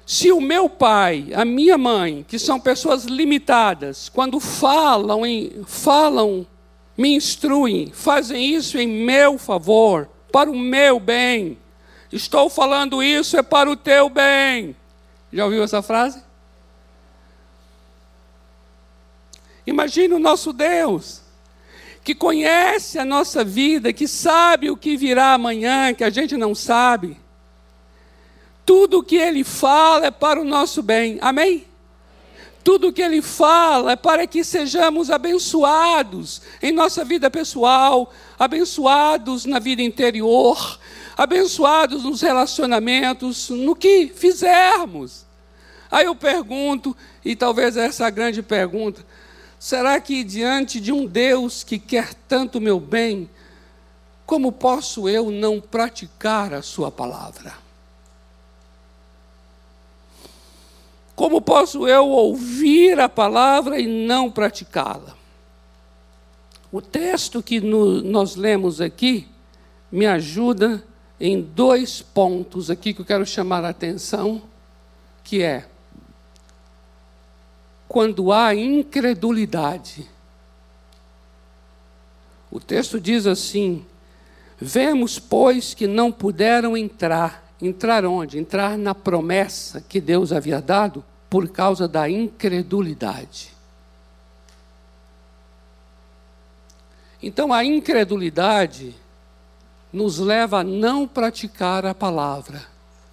Se 0.05 0.31
o 0.31 0.41
meu 0.41 0.67
pai, 0.67 1.29
a 1.33 1.45
minha 1.45 1.77
mãe, 1.77 2.25
que 2.27 2.37
são 2.37 2.59
pessoas 2.59 3.05
limitadas, 3.05 4.09
quando 4.09 4.39
falam, 4.39 5.25
em, 5.25 5.63
falam, 5.65 6.45
me 6.97 7.15
instruem, 7.15 7.91
fazem 7.93 8.53
isso 8.53 8.77
em 8.77 8.87
meu 8.87 9.37
favor, 9.37 10.09
para 10.31 10.51
o 10.51 10.57
meu 10.57 10.99
bem. 10.99 11.57
Estou 12.11 12.49
falando 12.49 13.01
isso 13.01 13.37
é 13.37 13.41
para 13.41 13.69
o 13.69 13.77
teu 13.77 14.09
bem. 14.09 14.75
Já 15.31 15.45
ouviu 15.45 15.63
essa 15.63 15.81
frase? 15.81 16.21
Imagine 19.65 20.13
o 20.15 20.19
nosso 20.19 20.51
Deus, 20.51 21.21
que 22.03 22.13
conhece 22.13 22.99
a 22.99 23.05
nossa 23.05 23.43
vida, 23.43 23.93
que 23.93 24.07
sabe 24.07 24.69
o 24.69 24.75
que 24.75 24.97
virá 24.97 25.33
amanhã, 25.33 25.93
que 25.93 26.03
a 26.03 26.09
gente 26.09 26.35
não 26.35 26.53
sabe. 26.53 27.22
Tudo 28.65 28.99
o 28.99 29.03
que 29.03 29.17
ele 29.17 29.43
fala 29.43 30.05
é 30.07 30.11
para 30.11 30.39
o 30.39 30.45
nosso 30.45 30.81
bem. 30.81 31.17
Amém? 31.21 31.65
Tudo 32.63 32.87
o 32.87 32.93
que 32.93 33.01
ele 33.01 33.21
fala 33.21 33.91
é 33.91 33.95
para 33.95 34.25
que 34.25 34.41
sejamos 34.41 35.11
abençoados 35.11 36.41
em 36.61 36.71
nossa 36.71 37.03
vida 37.03 37.29
pessoal, 37.29 38.13
abençoados 38.39 39.43
na 39.43 39.59
vida 39.59 39.81
interior, 39.81 40.79
abençoados 41.17 42.03
nos 42.03 42.21
relacionamentos, 42.21 43.49
no 43.49 43.75
que 43.75 44.07
fizermos. 44.07 45.25
Aí 45.91 46.05
eu 46.05 46.15
pergunto, 46.15 46.95
e 47.23 47.35
talvez 47.35 47.75
essa 47.75 48.05
é 48.05 48.07
a 48.07 48.09
grande 48.09 48.41
pergunta: 48.41 49.05
será 49.59 49.99
que 49.99 50.23
diante 50.23 50.79
de 50.79 50.93
um 50.93 51.05
Deus 51.05 51.65
que 51.65 51.77
quer 51.77 52.13
tanto 52.29 52.61
meu 52.61 52.79
bem, 52.79 53.29
como 54.25 54.53
posso 54.53 55.09
eu 55.09 55.29
não 55.29 55.59
praticar 55.59 56.53
a 56.53 56.61
Sua 56.61 56.89
palavra? 56.89 57.62
Como 61.15 61.41
posso 61.41 61.87
eu 61.87 62.07
ouvir 62.07 62.99
a 62.99 63.07
palavra 63.07 63.79
e 63.79 63.85
não 63.85 64.31
praticá-la? 64.31 65.15
O 66.71 66.81
texto 66.81 67.43
que 67.43 67.61
no, 67.61 68.01
nós 68.01 68.35
lemos 68.35 68.81
aqui 68.81 69.27
me 69.91 70.07
ajuda 70.07 70.83
em 71.19 71.39
dois 71.39 72.01
pontos 72.01 72.71
aqui 72.71 72.93
que 72.93 73.01
eu 73.01 73.05
quero 73.05 73.25
chamar 73.25 73.63
a 73.63 73.69
atenção, 73.69 74.41
que 75.23 75.43
é 75.43 75.67
quando 77.87 78.31
há 78.31 78.55
incredulidade. 78.55 80.09
O 82.49 82.59
texto 82.59 82.99
diz 82.99 83.27
assim: 83.27 83.85
Vemos, 84.59 85.19
pois, 85.19 85.75
que 85.75 85.85
não 85.85 86.11
puderam 86.11 86.75
entrar 86.75 87.42
Entrar 87.63 88.03
onde? 88.03 88.37
Entrar 88.37 88.77
na 88.77 88.93
promessa 88.93 89.79
que 89.79 90.01
Deus 90.01 90.33
havia 90.33 90.61
dado 90.61 91.01
por 91.29 91.47
causa 91.47 91.87
da 91.87 92.09
incredulidade. 92.09 93.53
Então 97.21 97.53
a 97.53 97.63
incredulidade 97.63 98.93
nos 99.93 100.19
leva 100.19 100.59
a 100.59 100.63
não 100.63 101.07
praticar 101.07 101.85
a 101.85 101.95
palavra. 101.95 102.61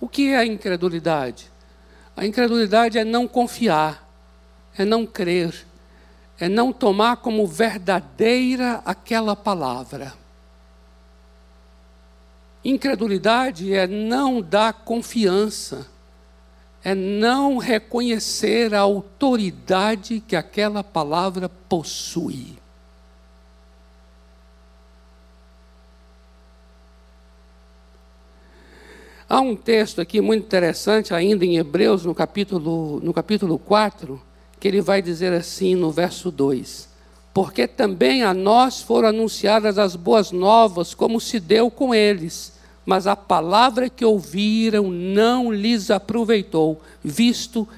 O 0.00 0.08
que 0.08 0.30
é 0.30 0.38
a 0.38 0.44
incredulidade? 0.44 1.48
A 2.16 2.26
incredulidade 2.26 2.98
é 2.98 3.04
não 3.04 3.28
confiar, 3.28 4.04
é 4.76 4.84
não 4.84 5.06
crer, 5.06 5.64
é 6.40 6.48
não 6.48 6.72
tomar 6.72 7.18
como 7.18 7.46
verdadeira 7.46 8.82
aquela 8.84 9.36
palavra. 9.36 10.19
Incredulidade 12.64 13.72
é 13.72 13.86
não 13.86 14.42
dar 14.42 14.72
confiança, 14.72 15.86
é 16.84 16.94
não 16.94 17.56
reconhecer 17.56 18.74
a 18.74 18.80
autoridade 18.80 20.20
que 20.20 20.36
aquela 20.36 20.84
palavra 20.84 21.48
possui. 21.48 22.58
Há 29.26 29.40
um 29.40 29.54
texto 29.54 30.00
aqui 30.00 30.20
muito 30.20 30.44
interessante, 30.44 31.14
ainda 31.14 31.44
em 31.44 31.56
Hebreus, 31.56 32.04
no 32.04 32.14
capítulo, 32.14 33.00
no 33.00 33.14
capítulo 33.14 33.58
4, 33.58 34.20
que 34.58 34.66
ele 34.66 34.82
vai 34.82 35.00
dizer 35.00 35.32
assim 35.32 35.76
no 35.76 35.90
verso 35.90 36.30
2: 36.30 36.89
porque 37.32 37.66
também 37.66 38.22
a 38.22 38.34
nós 38.34 38.80
foram 38.80 39.08
anunciadas 39.08 39.78
as 39.78 39.94
boas 39.94 40.32
novas, 40.32 40.94
como 40.94 41.20
se 41.20 41.38
deu 41.38 41.70
com 41.70 41.94
eles. 41.94 42.52
Mas 42.84 43.06
a 43.06 43.14
palavra 43.14 43.88
que 43.88 44.04
ouviram 44.04 44.90
não 44.90 45.52
lhes 45.52 45.90
aproveitou, 45.90 46.80
visto 47.04 47.68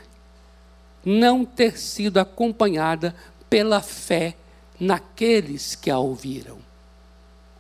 não 1.05 1.45
ter 1.45 1.79
sido 1.79 2.19
acompanhada 2.19 3.15
pela 3.51 3.81
fé 3.81 4.35
naqueles 4.81 5.75
que 5.75 5.91
a 5.91 5.99
ouviram. 5.99 6.59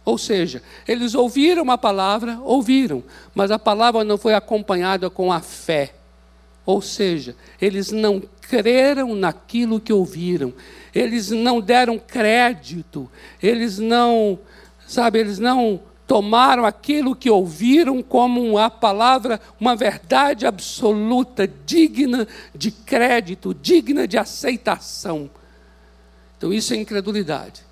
Ou 0.05 0.18
seja, 0.18 0.62
eles 0.88 1.14
ouviram 1.14 1.70
a 1.70 1.78
palavra, 1.78 2.38
ouviram, 2.42 3.02
mas 3.35 3.50
a 3.50 3.59
palavra 3.59 4.02
não 4.02 4.18
foi 4.18 4.35
acompanhada 4.35 5.09
com 5.11 5.33
a 5.33 5.40
fé. 5.40 5.94
Ou 6.64 6.81
seja, 6.81 7.37
eles 7.61 7.92
não 7.92 8.22
creram 8.40 9.14
naquilo 9.14 9.81
que 9.81 9.92
ouviram, 9.92 10.52
eles 10.94 11.31
não 11.31 11.61
deram 11.61 11.98
crédito, 11.98 13.11
eles 13.42 13.78
não, 13.78 14.38
sabe, 14.87 15.18
eles 15.18 15.38
não 15.38 15.81
tomaram 16.07 16.66
aquilo 16.66 17.16
que 17.16 17.31
ouviram 17.31 18.02
como 18.02 18.59
a 18.59 18.68
palavra, 18.68 19.40
uma 19.59 19.74
verdade 19.74 20.46
absoluta, 20.46 21.48
digna 21.64 22.28
de 22.55 22.70
crédito, 22.70 23.55
digna 23.55 24.07
de 24.07 24.18
aceitação. 24.18 25.31
Então 26.37 26.52
isso 26.52 26.74
é 26.74 26.76
incredulidade. 26.76 27.62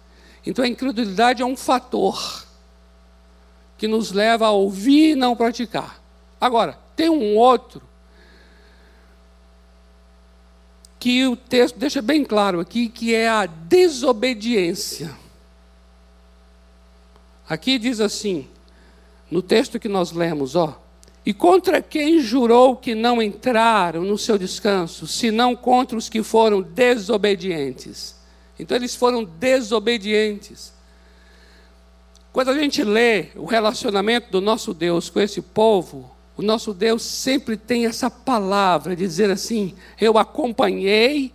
Então 0.47 0.65
a 0.65 0.69
incredulidade 0.69 1.43
é 1.43 1.45
um 1.45 1.57
fator 1.57 2.47
que 3.77 3.87
nos 3.87 4.13
leva 4.13 4.47
a 4.47 4.51
ouvir 4.53 5.11
e 5.11 5.15
não 5.15 5.37
praticar. 5.37 6.01
Agora, 6.41 6.79
tem 6.97 7.11
um 7.11 7.37
outro 7.37 7.83
que 11.01 11.27
o 11.27 11.35
texto 11.35 11.79
deixa 11.79 12.03
bem 12.03 12.23
claro 12.23 12.61
aqui, 12.61 12.91
que 12.91 13.15
é 13.15 13.27
a 13.27 13.47
desobediência. 13.47 15.11
Aqui 17.49 17.79
diz 17.79 18.01
assim, 18.01 18.47
no 19.31 19.41
texto 19.41 19.81
que 19.81 19.89
nós 19.89 20.13
lemos, 20.13 20.55
ó, 20.55 20.79
e 21.25 21.33
contra 21.33 21.81
quem 21.81 22.21
jurou 22.21 22.77
que 22.77 22.95
não 22.95 23.23
entraram 23.23 24.03
no 24.03 24.19
seu 24.19 24.37
descanso, 24.37 25.07
senão 25.07 25.57
contra 25.57 25.97
os 25.97 26.09
que 26.09 26.23
foram 26.23 26.61
desobedientes. 26.61 28.15
Então 28.59 28.77
eles 28.77 28.95
foram 28.95 29.25
desobedientes. 29.25 30.73
Quando 32.31 32.51
a 32.51 32.59
gente 32.59 32.85
lê 32.85 33.29
o 33.37 33.47
relacionamento 33.47 34.31
do 34.31 34.41
nosso 34.41 34.75
Deus 34.75 35.09
com 35.09 35.19
esse 35.19 35.41
povo, 35.41 36.11
o 36.41 36.43
nosso 36.43 36.73
Deus 36.73 37.03
sempre 37.03 37.55
tem 37.55 37.85
essa 37.85 38.11
palavra 38.11 38.97
dizer 38.97 39.31
assim: 39.31 39.75
eu 40.01 40.17
acompanhei 40.17 41.35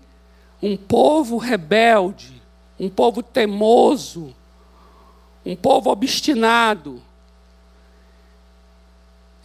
um 0.63 0.75
povo 0.75 1.37
rebelde, 1.37 2.41
um 2.79 2.89
povo 2.89 3.21
teimoso, 3.21 4.35
um 5.45 5.55
povo 5.55 5.91
obstinado. 5.91 7.03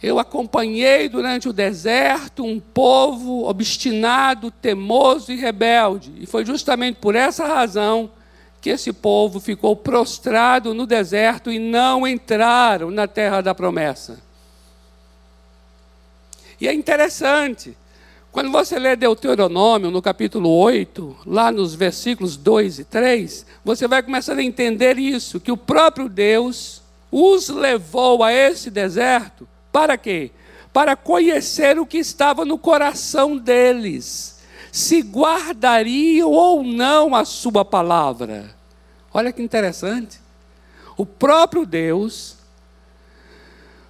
Eu 0.01 0.17
acompanhei 0.17 1.07
durante 1.07 1.47
o 1.47 1.53
deserto 1.53 2.43
um 2.43 2.59
povo 2.59 3.47
obstinado, 3.47 4.49
teimoso 4.49 5.31
e 5.31 5.35
rebelde. 5.35 6.11
E 6.17 6.25
foi 6.25 6.43
justamente 6.43 6.95
por 6.95 7.13
essa 7.13 7.45
razão 7.45 8.09
que 8.59 8.71
esse 8.71 8.91
povo 8.91 9.39
ficou 9.39 9.75
prostrado 9.75 10.73
no 10.73 10.87
deserto 10.87 11.51
e 11.51 11.59
não 11.59 12.07
entraram 12.07 12.89
na 12.89 13.07
terra 13.07 13.41
da 13.41 13.53
promessa. 13.53 14.30
E 16.61 16.67
é 16.67 16.73
interessante, 16.73 17.75
quando 18.31 18.51
você 18.51 18.77
lê 18.77 18.95
Deuteronômio, 18.95 19.89
no 19.89 19.99
capítulo 19.99 20.47
8, 20.47 21.17
lá 21.25 21.51
nos 21.51 21.73
versículos 21.73 22.37
2 22.37 22.77
e 22.77 22.83
3, 22.83 23.47
você 23.65 23.87
vai 23.87 24.03
começar 24.03 24.37
a 24.37 24.43
entender 24.43 24.99
isso, 24.99 25.39
que 25.39 25.51
o 25.51 25.57
próprio 25.57 26.07
Deus 26.07 26.83
os 27.11 27.49
levou 27.49 28.23
a 28.23 28.31
esse 28.31 28.69
deserto 28.69 29.47
para 29.71 29.97
quê? 29.97 30.29
Para 30.71 30.95
conhecer 30.95 31.79
o 31.79 31.85
que 31.85 31.97
estava 31.97 32.45
no 32.45 32.59
coração 32.59 33.35
deles, 33.35 34.39
se 34.71 35.01
guardariam 35.01 36.29
ou 36.29 36.63
não 36.63 37.15
a 37.15 37.25
sua 37.25 37.65
palavra. 37.65 38.53
Olha 39.11 39.33
que 39.33 39.41
interessante. 39.41 40.19
O 40.95 41.07
próprio 41.07 41.65
Deus 41.65 42.37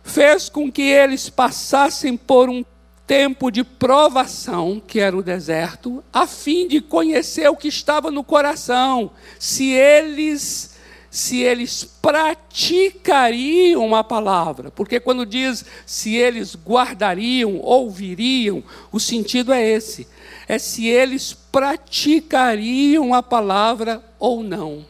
fez 0.03 0.49
com 0.49 0.71
que 0.71 0.81
eles 0.81 1.29
passassem 1.29 2.17
por 2.17 2.49
um 2.49 2.63
tempo 3.05 3.51
de 3.51 3.63
provação, 3.63 4.81
que 4.85 4.99
era 4.99 5.17
o 5.17 5.23
deserto, 5.23 6.03
a 6.13 6.25
fim 6.25 6.67
de 6.67 6.79
conhecer 6.79 7.49
o 7.49 7.55
que 7.57 7.67
estava 7.67 8.09
no 8.09 8.23
coração, 8.23 9.11
se 9.37 9.71
eles 9.71 10.71
se 11.09 11.41
eles 11.41 11.83
praticariam 12.01 13.93
a 13.93 14.01
palavra, 14.01 14.71
porque 14.71 14.97
quando 14.97 15.25
diz 15.25 15.65
se 15.85 16.15
eles 16.15 16.55
guardariam, 16.55 17.57
ouviriam, 17.57 18.63
o 18.93 18.99
sentido 18.99 19.51
é 19.51 19.61
esse: 19.61 20.07
é 20.47 20.57
se 20.57 20.87
eles 20.87 21.33
praticariam 21.33 23.13
a 23.13 23.21
palavra 23.21 24.01
ou 24.17 24.41
não. 24.41 24.85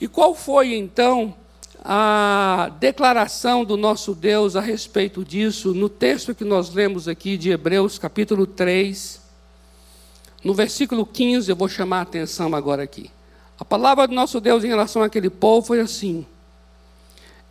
E 0.00 0.08
qual 0.08 0.34
foi 0.34 0.74
então 0.74 1.34
a 1.82 2.70
declaração 2.78 3.64
do 3.64 3.76
nosso 3.76 4.14
Deus 4.14 4.54
a 4.54 4.60
respeito 4.60 5.24
disso 5.24 5.72
no 5.72 5.88
texto 5.88 6.34
que 6.34 6.44
nós 6.44 6.70
lemos 6.74 7.08
aqui 7.08 7.36
de 7.38 7.50
Hebreus, 7.50 7.98
capítulo 7.98 8.46
3, 8.46 9.20
no 10.44 10.54
versículo 10.54 11.06
15, 11.06 11.50
eu 11.50 11.56
vou 11.56 11.68
chamar 11.68 11.98
a 11.98 12.02
atenção 12.02 12.54
agora 12.54 12.82
aqui. 12.82 13.10
A 13.58 13.64
palavra 13.64 14.06
do 14.06 14.14
nosso 14.14 14.40
Deus 14.40 14.64
em 14.64 14.68
relação 14.68 15.02
àquele 15.02 15.28
povo 15.28 15.66
foi 15.66 15.80
assim: 15.80 16.26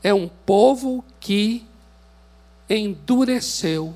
é 0.04 0.14
um 0.14 0.28
povo 0.28 1.04
que 1.20 1.66
endureceu 2.70 3.96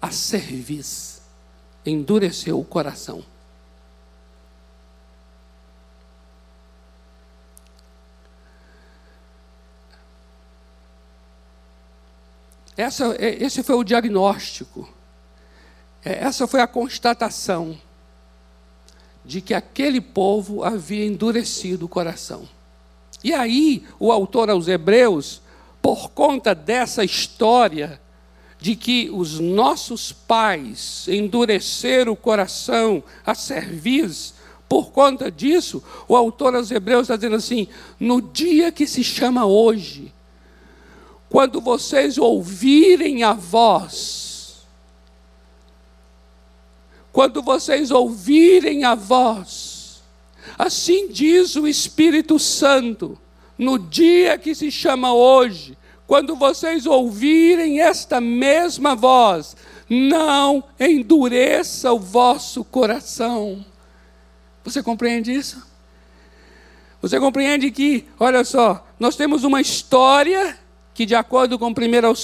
a 0.00 0.10
cerviz, 0.10 1.22
endureceu 1.84 2.58
o 2.58 2.64
coração. 2.64 3.22
Essa, 12.78 13.16
é, 13.18 13.42
esse 13.42 13.64
foi 13.64 13.74
o 13.74 13.82
diagnóstico, 13.82 14.88
é, 16.04 16.24
essa 16.24 16.46
foi 16.46 16.60
a 16.60 16.66
constatação 16.68 17.76
de 19.24 19.40
que 19.40 19.52
aquele 19.52 20.00
povo 20.00 20.62
havia 20.62 21.04
endurecido 21.04 21.86
o 21.86 21.88
coração. 21.88 22.48
E 23.24 23.34
aí, 23.34 23.84
o 23.98 24.12
autor 24.12 24.48
aos 24.48 24.68
Hebreus, 24.68 25.42
por 25.82 26.10
conta 26.10 26.54
dessa 26.54 27.02
história 27.02 28.00
de 28.60 28.76
que 28.76 29.10
os 29.12 29.40
nossos 29.40 30.12
pais 30.12 31.08
endureceram 31.08 32.12
o 32.12 32.16
coração 32.16 33.02
a 33.26 33.34
servir, 33.34 34.08
por 34.68 34.92
conta 34.92 35.32
disso, 35.32 35.82
o 36.06 36.14
autor 36.14 36.54
aos 36.54 36.70
Hebreus 36.70 37.02
está 37.02 37.16
dizendo 37.16 37.34
assim: 37.34 37.66
no 37.98 38.22
dia 38.22 38.70
que 38.70 38.86
se 38.86 39.02
chama 39.02 39.44
hoje, 39.44 40.12
quando 41.28 41.60
vocês 41.60 42.16
ouvirem 42.16 43.22
a 43.22 43.32
voz, 43.32 44.66
quando 47.12 47.42
vocês 47.42 47.90
ouvirem 47.90 48.84
a 48.84 48.94
voz, 48.94 50.02
assim 50.58 51.08
diz 51.08 51.56
o 51.56 51.66
Espírito 51.66 52.38
Santo, 52.38 53.18
no 53.58 53.78
dia 53.78 54.38
que 54.38 54.54
se 54.54 54.70
chama 54.70 55.12
hoje, 55.12 55.76
quando 56.06 56.34
vocês 56.34 56.86
ouvirem 56.86 57.80
esta 57.80 58.20
mesma 58.20 58.94
voz, 58.94 59.54
não 59.90 60.64
endureça 60.80 61.92
o 61.92 61.98
vosso 61.98 62.64
coração. 62.64 63.64
Você 64.64 64.82
compreende 64.82 65.32
isso? 65.32 65.66
Você 67.02 67.20
compreende 67.20 67.70
que, 67.70 68.06
olha 68.18 68.44
só, 68.44 68.86
nós 68.98 69.16
temos 69.16 69.44
uma 69.44 69.60
história 69.60 70.58
que, 70.98 71.06
de 71.06 71.14
acordo 71.14 71.60
com 71.60 71.68
1 71.68 71.74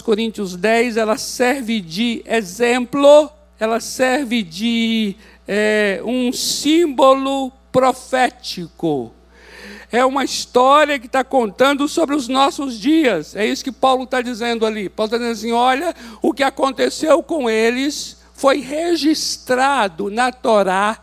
Coríntios 0.03 0.57
10, 0.57 0.97
ela 0.97 1.17
serve 1.17 1.81
de 1.81 2.25
exemplo, 2.27 3.31
ela 3.57 3.79
serve 3.79 4.43
de 4.43 5.15
é, 5.47 6.03
um 6.05 6.33
símbolo 6.33 7.53
profético. 7.71 9.13
É 9.93 10.05
uma 10.05 10.25
história 10.25 10.99
que 10.99 11.07
está 11.07 11.23
contando 11.23 11.87
sobre 11.87 12.17
os 12.17 12.27
nossos 12.27 12.77
dias. 12.77 13.37
É 13.37 13.47
isso 13.47 13.63
que 13.63 13.71
Paulo 13.71 14.03
está 14.03 14.21
dizendo 14.21 14.67
ali. 14.67 14.89
Paulo 14.89 15.07
está 15.07 15.19
dizendo 15.19 15.35
assim: 15.35 15.53
olha, 15.53 15.95
o 16.21 16.35
que 16.35 16.43
aconteceu 16.43 17.23
com 17.23 17.49
eles 17.49 18.17
foi 18.35 18.59
registrado 18.59 20.11
na 20.11 20.33
Torá 20.33 20.99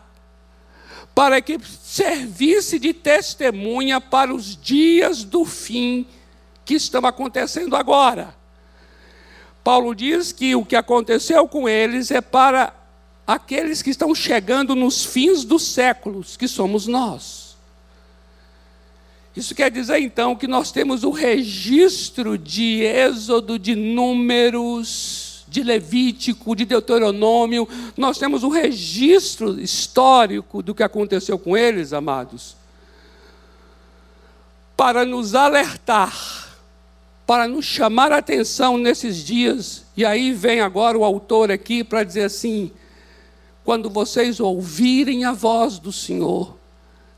para 1.14 1.40
que 1.40 1.58
servisse 1.82 2.78
de 2.78 2.92
testemunha 2.92 3.98
para 3.98 4.30
os 4.34 4.60
dias 4.60 5.24
do 5.24 5.46
fim 5.46 6.06
que 6.64 6.74
estão 6.74 7.04
acontecendo 7.06 7.76
agora. 7.76 8.34
Paulo 9.62 9.94
diz 9.94 10.32
que 10.32 10.54
o 10.56 10.64
que 10.64 10.74
aconteceu 10.74 11.46
com 11.46 11.68
eles 11.68 12.10
é 12.10 12.20
para 12.20 12.74
aqueles 13.26 13.80
que 13.80 13.90
estão 13.90 14.14
chegando 14.14 14.74
nos 14.74 15.04
fins 15.04 15.44
dos 15.44 15.62
séculos, 15.62 16.36
que 16.36 16.48
somos 16.48 16.86
nós. 16.86 17.56
Isso 19.34 19.54
quer 19.54 19.70
dizer 19.70 19.98
então 19.98 20.36
que 20.36 20.46
nós 20.46 20.72
temos 20.72 21.04
o 21.04 21.10
registro 21.10 22.36
de 22.36 22.82
Êxodo, 22.82 23.58
de 23.58 23.74
Números, 23.74 25.44
de 25.48 25.62
Levítico, 25.62 26.56
de 26.56 26.64
Deuteronômio, 26.64 27.68
nós 27.96 28.18
temos 28.18 28.42
o 28.42 28.48
registro 28.48 29.60
histórico 29.60 30.62
do 30.62 30.74
que 30.74 30.82
aconteceu 30.82 31.38
com 31.38 31.56
eles, 31.56 31.92
amados, 31.92 32.56
para 34.76 35.04
nos 35.04 35.34
alertar 35.34 36.51
para 37.32 37.48
nos 37.48 37.64
chamar 37.64 38.12
a 38.12 38.18
atenção 38.18 38.76
nesses 38.76 39.24
dias. 39.24 39.86
E 39.96 40.04
aí 40.04 40.34
vem 40.34 40.60
agora 40.60 40.98
o 40.98 41.02
autor 41.02 41.50
aqui 41.50 41.82
para 41.82 42.04
dizer 42.04 42.24
assim: 42.24 42.70
quando 43.64 43.88
vocês 43.88 44.38
ouvirem 44.38 45.24
a 45.24 45.32
voz 45.32 45.78
do 45.78 45.90
Senhor, 45.90 46.58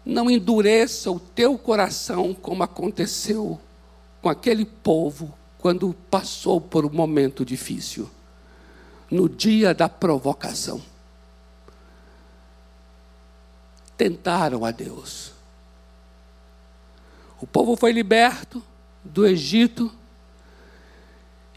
não 0.07 0.31
endureça 0.31 1.11
o 1.11 1.19
teu 1.19 1.59
coração 1.59 2.33
como 2.33 2.63
aconteceu 2.63 3.59
com 4.23 4.29
aquele 4.29 4.65
povo 4.65 5.35
quando 5.59 5.93
passou 6.09 6.61
por 6.61 6.87
um 6.87 6.93
momento 6.93 7.45
difícil, 7.45 8.09
no 9.11 9.29
dia 9.29 9.75
da 9.75 9.89
provocação. 9.89 10.81
Tentaram 13.97 14.65
a 14.65 14.71
Deus. 14.71 15.33
O 17.41 17.49
povo 17.49 17.75
foi 17.75 17.91
liberto 17.91 18.63
do 19.03 19.27
Egito, 19.27 19.93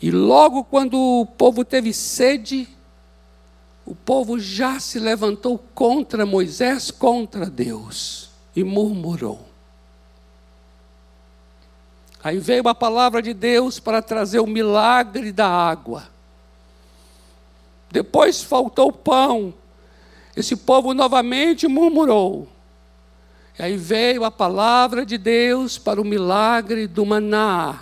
E 0.01 0.11
logo 0.11 0.63
quando 0.63 0.97
o 0.97 1.25
povo 1.25 1.65
teve 1.65 1.93
sede, 1.93 2.67
o 3.85 3.95
povo 3.95 4.39
já 4.39 4.79
se 4.79 4.99
levantou 4.99 5.57
contra 5.73 6.25
Moisés, 6.25 6.91
contra 6.91 7.45
Deus, 7.45 8.29
e 8.55 8.63
murmurou. 8.63 9.47
Aí 12.23 12.39
veio 12.39 12.67
a 12.67 12.75
palavra 12.75 13.21
de 13.21 13.33
Deus 13.33 13.79
para 13.79 14.01
trazer 14.01 14.39
o 14.39 14.47
milagre 14.47 15.31
da 15.31 15.47
água. 15.47 16.09
Depois 17.89 18.43
faltou 18.43 18.91
pão. 18.91 19.53
Esse 20.35 20.55
povo 20.55 20.93
novamente 20.93 21.67
murmurou. 21.67 22.47
E 23.57 23.63
aí 23.63 23.77
veio 23.77 24.23
a 24.23 24.29
palavra 24.29 25.05
de 25.05 25.17
Deus 25.17 25.77
para 25.77 26.01
o 26.01 26.05
milagre 26.05 26.85
do 26.85 27.05
maná. 27.05 27.81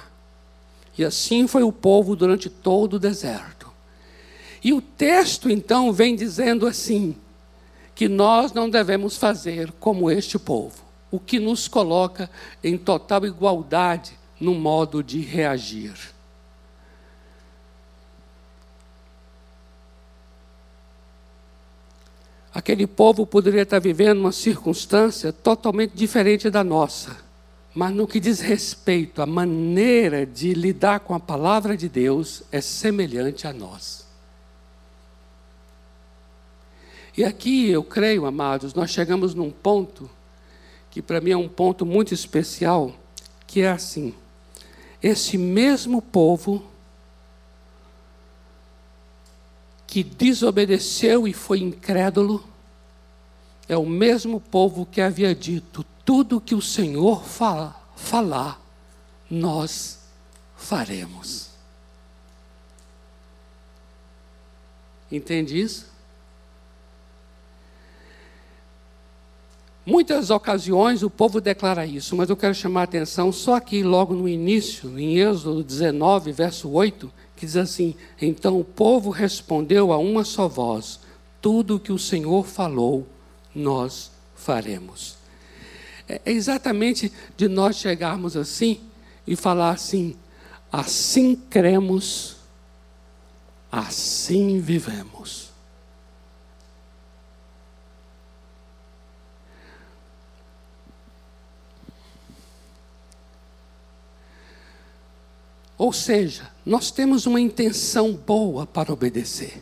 E 0.97 1.03
assim 1.03 1.47
foi 1.47 1.63
o 1.63 1.71
povo 1.71 2.15
durante 2.15 2.49
todo 2.49 2.95
o 2.95 2.99
deserto. 2.99 3.69
E 4.63 4.73
o 4.73 4.81
texto 4.81 5.49
então 5.49 5.91
vem 5.91 6.15
dizendo 6.15 6.65
assim: 6.65 7.15
que 7.95 8.09
nós 8.09 8.51
não 8.51 8.69
devemos 8.69 9.15
fazer 9.15 9.71
como 9.79 10.11
este 10.11 10.37
povo, 10.37 10.83
o 11.09 11.17
que 11.17 11.39
nos 11.39 11.67
coloca 11.67 12.29
em 12.61 12.77
total 12.77 13.25
igualdade 13.25 14.17
no 14.39 14.53
modo 14.53 15.01
de 15.01 15.21
reagir. 15.21 15.93
Aquele 22.53 22.85
povo 22.87 23.25
poderia 23.25 23.63
estar 23.63 23.79
vivendo 23.79 24.19
uma 24.19 24.31
circunstância 24.31 25.31
totalmente 25.31 25.91
diferente 25.93 26.49
da 26.49 26.63
nossa, 26.63 27.17
mas 27.75 27.93
no 27.93 28.07
que 28.07 28.21
diz 28.21 28.39
respeito 28.39 29.21
à 29.21 29.25
maneira 29.25 30.25
de 30.25 30.53
lidar 30.53 31.01
com 31.01 31.13
a 31.13 31.19
palavra 31.19 31.75
de 31.75 31.89
Deus, 31.89 32.41
é 32.49 32.61
semelhante 32.61 33.45
a 33.45 33.51
nós. 33.51 34.07
E 37.17 37.23
aqui 37.25 37.69
eu 37.69 37.83
creio, 37.83 38.25
amados, 38.25 38.73
nós 38.73 38.91
chegamos 38.91 39.33
num 39.33 39.51
ponto 39.51 40.09
que 40.89 41.01
para 41.01 41.19
mim 41.19 41.31
é 41.31 41.37
um 41.37 41.49
ponto 41.49 41.85
muito 41.85 42.13
especial, 42.13 42.95
que 43.45 43.59
é 43.59 43.69
assim: 43.69 44.13
esse 45.03 45.37
mesmo 45.37 46.01
povo 46.01 46.63
que 49.85 50.01
desobedeceu 50.01 51.27
e 51.27 51.33
foi 51.33 51.59
incrédulo, 51.59 52.41
é 53.67 53.77
o 53.77 53.85
mesmo 53.85 54.39
povo 54.39 54.85
que 54.85 55.01
havia 55.01 55.33
dito: 55.33 55.85
tudo 56.03 56.41
que 56.41 56.55
o 56.55 56.61
Senhor 56.61 57.23
fala, 57.23 57.75
falar, 57.95 58.61
nós 59.29 59.99
faremos. 60.55 61.49
Entende 65.11 65.59
isso? 65.59 65.95
Muitas 69.85 70.31
ocasiões 70.31 71.03
o 71.03 71.11
povo 71.11 71.39
declara 71.39 71.85
isso, 71.85 72.15
mas 72.15 72.27
eu 72.27 72.35
quero 72.35 72.55
chamar 72.55 72.81
a 72.81 72.83
atenção 72.85 73.31
só 73.31 73.53
aqui, 73.53 73.83
logo 73.83 74.15
no 74.15 74.27
início, 74.27 74.97
em 74.99 75.19
Êxodo 75.19 75.63
19, 75.63 76.31
verso 76.31 76.69
8, 76.71 77.11
que 77.35 77.45
diz 77.45 77.55
assim: 77.55 77.95
Então 78.19 78.59
o 78.59 78.63
povo 78.63 79.11
respondeu 79.11 79.93
a 79.93 79.97
uma 79.99 80.23
só 80.23 80.47
voz: 80.47 80.99
Tudo 81.39 81.75
o 81.75 81.79
que 81.79 81.91
o 81.91 81.99
Senhor 81.99 82.47
falou, 82.47 83.07
nós 83.55 84.11
faremos. 84.35 85.17
É 86.07 86.21
exatamente 86.25 87.11
de 87.35 87.47
nós 87.47 87.77
chegarmos 87.77 88.37
assim 88.37 88.81
e 89.25 89.35
falar 89.35 89.71
assim: 89.71 90.15
assim 90.71 91.35
cremos, 91.35 92.35
assim 93.71 94.59
vivemos. 94.59 95.55
Ou 105.77 105.91
seja, 105.91 106.49
nós 106.65 106.89
temos 106.89 107.25
uma 107.25 107.39
intenção 107.39 108.13
boa 108.13 108.65
para 108.65 108.93
obedecer. 108.93 109.61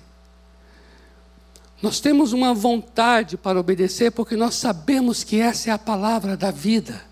Nós 1.83 1.99
temos 1.99 2.31
uma 2.31 2.53
vontade 2.53 3.35
para 3.35 3.59
obedecer 3.59 4.09
porque 4.13 4.37
nós 4.37 4.55
sabemos 4.55 5.21
que 5.21 5.41
essa 5.41 5.69
é 5.69 5.73
a 5.73 5.77
palavra 5.77 6.37
da 6.37 6.49
vida. 6.49 7.03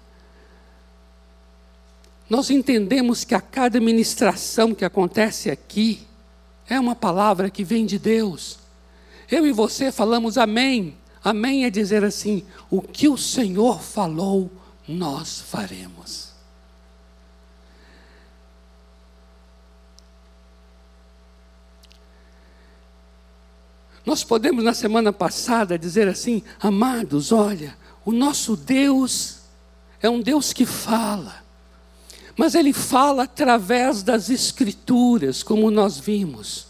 Nós 2.30 2.50
entendemos 2.50 3.26
que 3.26 3.36
a 3.36 3.42
cada 3.42 3.82
ministração 3.82 4.74
que 4.74 4.86
acontece 4.86 5.52
aqui 5.52 6.08
é 6.70 6.80
uma 6.80 6.96
palavra 6.96 7.50
que 7.50 7.66
vem 7.66 7.86
de 7.86 8.00
Deus. 8.00 8.60
Eu 9.30 9.46
e 9.46 9.52
você 9.52 9.92
falamos 9.92 10.38
amém. 10.38 10.96
Amém 11.22 11.66
é 11.66 11.70
dizer 11.70 12.06
assim: 12.06 12.46
o 12.70 12.82
que 12.82 13.10
o 13.10 13.18
Senhor 13.18 13.82
falou, 13.82 14.50
nós 14.88 15.42
faremos. 15.42 16.31
Nós 24.06 24.24
podemos, 24.24 24.64
na 24.64 24.74
semana 24.74 25.14
passada, 25.14 25.78
dizer 25.78 26.08
assim: 26.08 26.42
amados, 26.60 27.32
olha, 27.32 27.78
o 28.04 28.12
nosso 28.12 28.56
Deus 28.56 29.40
é 30.02 30.10
um 30.10 30.22
Deus 30.22 30.54
que 30.54 30.66
fala, 30.66 31.44
mas 32.36 32.56
Ele 32.56 32.74
fala 32.74 33.24
através 33.24 34.02
das 34.02 34.30
Escrituras, 34.30 35.44
como 35.44 35.70
nós 35.70 36.00
vimos. 36.00 36.68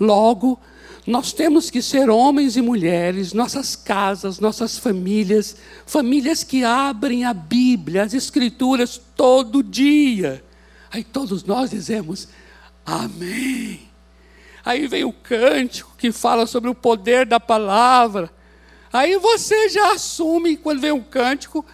Logo, 0.00 0.58
nós 1.06 1.32
temos 1.32 1.70
que 1.70 1.80
ser 1.80 2.10
homens 2.10 2.56
e 2.56 2.62
mulheres, 2.62 3.32
nossas 3.32 3.76
casas, 3.76 4.40
nossas 4.40 4.76
famílias, 4.76 5.56
famílias 5.86 6.42
que 6.42 6.64
abrem 6.64 7.24
a 7.24 7.32
Bíblia, 7.32 8.02
as 8.02 8.14
Escrituras 8.14 9.00
todo 9.14 9.62
dia. 9.62 10.42
Aí 10.90 11.04
todos 11.04 11.44
nós 11.44 11.70
dizemos: 11.70 12.28
Amém. 12.84 13.86
Aí 14.66 14.88
vem 14.88 15.04
o 15.04 15.12
cântico 15.12 15.94
que 15.96 16.10
fala 16.10 16.44
sobre 16.44 16.68
o 16.68 16.74
poder 16.74 17.24
da 17.24 17.38
palavra. 17.38 18.28
Aí 18.92 19.16
você 19.16 19.68
já 19.68 19.92
assume, 19.92 20.56
quando 20.56 20.80
vem 20.80 20.90
um 20.90 21.04
cântico, 21.04 21.64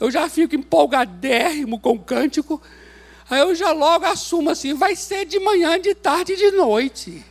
eu 0.00 0.10
já 0.10 0.28
fico 0.28 0.56
empolgadérrimo 0.56 1.78
com 1.78 1.92
o 1.92 2.00
cântico. 2.00 2.60
Aí 3.30 3.38
eu 3.38 3.54
já 3.54 3.70
logo 3.70 4.04
assumo 4.04 4.50
assim: 4.50 4.74
vai 4.74 4.96
ser 4.96 5.26
de 5.26 5.38
manhã, 5.38 5.78
de 5.78 5.94
tarde 5.94 6.32
e 6.32 6.36
de 6.36 6.50
noite. 6.50 7.24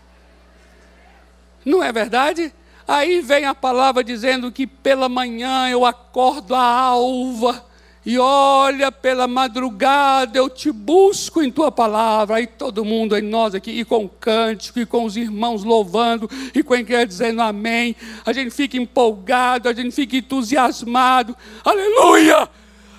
Não 1.66 1.84
é 1.84 1.92
verdade? 1.92 2.54
Aí 2.88 3.20
vem 3.20 3.44
a 3.44 3.54
palavra 3.54 4.02
dizendo 4.02 4.50
que 4.54 4.66
pela 4.66 5.10
manhã 5.10 5.68
eu 5.70 5.84
acordo 5.86 6.56
a 6.56 6.64
alva 6.64 7.69
e 8.06 8.18
olha, 8.18 8.92
pela 8.92 9.28
madrugada 9.28 10.38
eu 10.38 10.50
te 10.50 10.72
busco 10.72 11.44
em 11.44 11.52
tua 11.52 11.72
palavra. 11.72 12.38
Aí 12.38 12.48
todo 12.48 12.86
mundo, 12.86 13.14
aí 13.14 13.22
nós 13.22 13.54
aqui, 13.54 13.72
e 13.72 13.86
com 13.86 14.08
cântico, 14.08 14.80
e 14.80 14.86
com 14.86 15.04
os 15.04 15.18
irmãos 15.18 15.64
louvando, 15.64 16.30
e 16.56 16.64
com 16.64 16.74
quem 16.86 17.06
dizendo 17.06 17.42
amém. 17.42 17.96
A 18.26 18.32
gente 18.32 18.52
fica 18.52 18.78
empolgado, 18.78 19.68
a 19.68 19.74
gente 19.74 19.92
fica 19.92 20.16
entusiasmado. 20.16 21.36
Aleluia! 21.64 22.50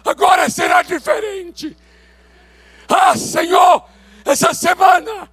Agora 0.05 0.49
será 0.51 0.83
diferente. 0.83 1.77
Ah, 2.89 3.17
Senhor, 3.17 3.85
essa 4.25 4.53
semana 4.53 5.29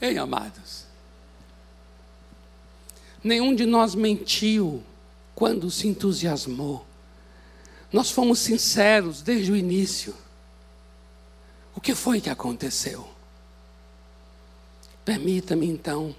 Ei, 0.00 0.18
amados. 0.18 0.84
Nenhum 3.22 3.54
de 3.54 3.64
nós 3.64 3.94
mentiu 3.94 4.82
quando 5.34 5.70
se 5.70 5.88
entusiasmou. 5.88 6.86
Nós 7.92 8.10
fomos 8.10 8.38
sinceros 8.40 9.22
desde 9.22 9.52
o 9.52 9.56
início. 9.56 10.14
O 11.74 11.80
que 11.80 11.94
foi 11.94 12.20
que 12.20 12.30
aconteceu? 12.30 13.08
Permita-me 15.04 15.66
então 15.66 16.14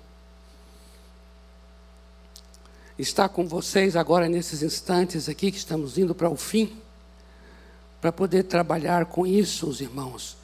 estar 2.97 3.29
com 3.29 3.47
vocês 3.47 3.95
agora 3.95 4.27
nesses 4.27 4.63
instantes 4.63 5.29
aqui 5.29 5.51
que 5.51 5.57
estamos 5.57 5.97
indo 5.97 6.15
para 6.15 6.29
o 6.29 6.35
fim, 6.35 6.77
para 8.01 8.11
poder 8.11 8.43
trabalhar 8.43 9.05
com 9.05 9.25
isso, 9.25 9.67
os 9.67 9.81
irmãos 9.81 10.36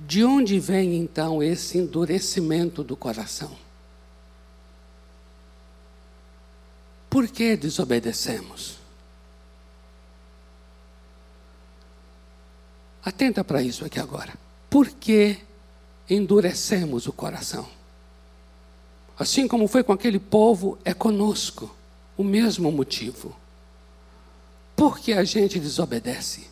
de 0.00 0.24
onde 0.24 0.58
vem 0.58 0.96
então 0.96 1.42
esse 1.42 1.78
endurecimento 1.78 2.82
do 2.82 2.96
coração? 2.96 3.56
Por 7.08 7.28
que 7.28 7.56
desobedecemos? 7.56 8.78
Atenta 13.04 13.44
para 13.44 13.62
isso 13.62 13.84
aqui 13.84 14.00
agora. 14.00 14.34
Por 14.68 14.88
que 14.88 15.38
endurecemos 16.10 17.06
o 17.06 17.12
coração? 17.12 17.68
Assim 19.16 19.46
como 19.46 19.68
foi 19.68 19.84
com 19.84 19.92
aquele 19.92 20.18
povo, 20.18 20.76
é 20.84 20.92
conosco 20.92 21.74
o 22.16 22.24
mesmo 22.24 22.72
motivo. 22.72 23.36
Por 24.74 24.98
que 24.98 25.12
a 25.12 25.22
gente 25.22 25.60
desobedece? 25.60 26.48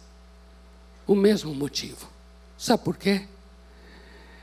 O 1.07 1.14
mesmo 1.14 1.52
motivo. 1.52 2.12
Sabe 2.62 2.85
por 2.85 2.96
quê? 2.96 3.27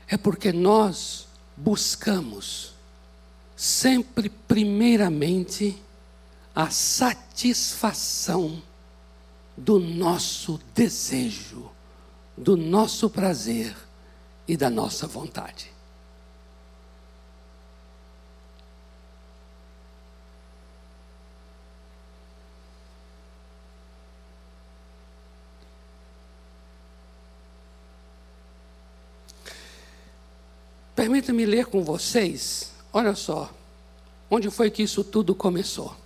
É 0.06 0.18
porque 0.18 0.52
nós 0.52 1.26
buscamos 1.56 2.74
sempre, 3.56 4.28
primeiramente, 4.28 5.82
a 6.54 6.68
satisfação 6.68 8.62
do 9.56 9.78
nosso 9.78 10.60
desejo, 10.74 11.70
do 12.36 12.58
nosso 12.58 13.08
prazer 13.08 13.74
e 14.46 14.54
da 14.54 14.68
nossa 14.68 15.06
vontade. 15.06 15.72
Permita-me 31.00 31.46
ler 31.46 31.64
com 31.64 31.82
vocês, 31.82 32.72
olha 32.92 33.14
só, 33.14 33.50
onde 34.30 34.50
foi 34.50 34.70
que 34.70 34.82
isso 34.82 35.02
tudo 35.02 35.34
começou. 35.34 35.96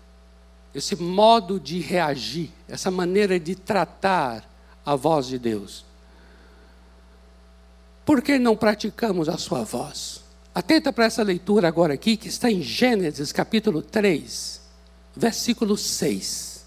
Esse 0.73 0.95
modo 0.95 1.59
de 1.59 1.81
reagir, 1.81 2.53
essa 2.69 2.93
maneira 2.93 3.41
de 3.41 3.57
tratar 3.57 4.49
a 4.87 4.95
voz 4.95 5.27
de 5.27 5.37
Deus. 5.37 5.85
Por 8.07 8.23
que 8.23 8.39
não 8.39 8.57
praticamos 8.57 9.29
a 9.29 9.37
sua 9.37 9.65
voz? 9.65 10.23
Atenta 10.55 10.93
para 10.93 11.07
essa 11.07 11.25
leitura 11.25 11.67
agora 11.67 11.95
aqui, 11.95 12.17
que 12.17 12.29
está 12.29 12.49
em 12.49 12.63
Gênesis 12.63 13.33
capítulo 13.33 13.83
3, 13.83 14.61
versículo 15.17 15.77
6. 15.77 16.65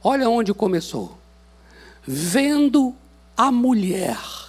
Olha 0.00 0.30
onde 0.30 0.54
começou. 0.54 1.18
Vendo 2.06 2.94
a 3.36 3.50
mulher 3.50 4.43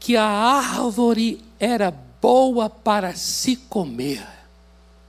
que 0.00 0.16
a 0.16 0.24
árvore 0.24 1.44
era 1.60 1.94
boa 2.20 2.70
para 2.70 3.14
se 3.14 3.54
comer. 3.54 4.26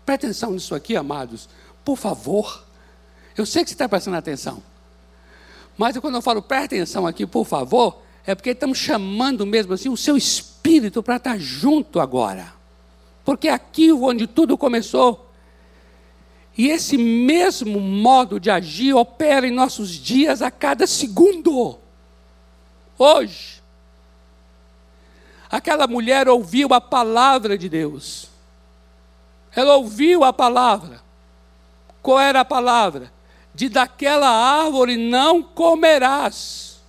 Presta 0.05 0.27
atenção 0.27 0.51
nisso 0.51 0.75
aqui, 0.75 0.97
amados, 0.97 1.47
por 1.83 1.97
favor. 1.97 2.65
Eu 3.37 3.45
sei 3.45 3.63
que 3.63 3.69
você 3.69 3.73
está 3.73 3.87
prestando 3.87 4.17
atenção. 4.17 4.61
Mas 5.77 5.97
quando 5.97 6.15
eu 6.15 6.21
falo 6.21 6.41
presta 6.41 6.75
atenção 6.75 7.07
aqui, 7.07 7.25
por 7.25 7.45
favor, 7.45 8.01
é 8.25 8.35
porque 8.35 8.49
estamos 8.49 8.77
chamando 8.77 9.45
mesmo 9.45 9.73
assim 9.73 9.87
o 9.87 9.95
seu 9.95 10.17
espírito 10.17 11.01
para 11.01 11.15
estar 11.15 11.39
junto 11.39 11.99
agora. 11.99 12.53
Porque 13.23 13.47
aqui 13.47 13.93
onde 13.93 14.27
tudo 14.27 14.57
começou. 14.57 15.31
E 16.57 16.67
esse 16.67 16.97
mesmo 16.97 17.79
modo 17.79 18.41
de 18.41 18.49
agir 18.49 18.93
opera 18.93 19.47
em 19.47 19.51
nossos 19.51 19.91
dias 19.91 20.41
a 20.41 20.51
cada 20.51 20.85
segundo. 20.85 21.79
Hoje, 22.97 23.60
Aquela 25.51 25.85
mulher 25.85 26.29
ouviu 26.29 26.73
a 26.73 26.79
palavra 26.79 27.57
de 27.57 27.67
Deus. 27.67 28.29
Ela 29.53 29.75
ouviu 29.75 30.23
a 30.23 30.31
palavra. 30.31 31.01
Qual 32.01 32.19
era 32.19 32.39
a 32.39 32.45
palavra? 32.45 33.11
De 33.53 33.67
daquela 33.67 34.29
árvore 34.29 34.95
não 34.95 35.43
comerás. 35.43 36.81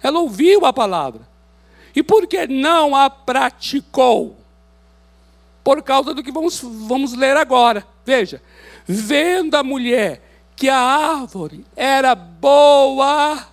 Ela 0.00 0.20
ouviu 0.20 0.64
a 0.64 0.72
palavra. 0.72 1.26
E 1.94 2.02
por 2.02 2.26
que 2.26 2.46
não 2.46 2.94
a 2.94 3.10
praticou? 3.10 4.36
Por 5.64 5.82
causa 5.82 6.12
do 6.14 6.22
que 6.22 6.30
vamos, 6.30 6.60
vamos 6.60 7.14
ler 7.14 7.36
agora. 7.36 7.86
Veja, 8.04 8.42
vendo 8.86 9.56
a 9.56 9.62
mulher 9.62 10.22
que 10.54 10.68
a 10.68 10.78
árvore 10.78 11.64
era 11.74 12.14
boa 12.14 13.48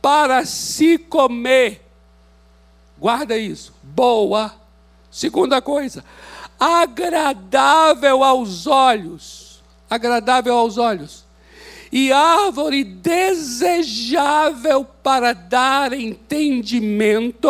para 0.00 0.46
se 0.46 0.96
comer, 0.96 1.89
Guarda 3.00 3.38
isso. 3.38 3.72
Boa. 3.82 4.54
Segunda 5.10 5.60
coisa, 5.60 6.04
agradável 6.58 8.22
aos 8.22 8.66
olhos. 8.66 9.62
Agradável 9.88 10.54
aos 10.54 10.78
olhos. 10.78 11.24
E 11.90 12.12
árvore 12.12 12.84
desejável 12.84 14.84
para 14.84 15.32
dar 15.32 15.92
entendimento. 15.92 17.48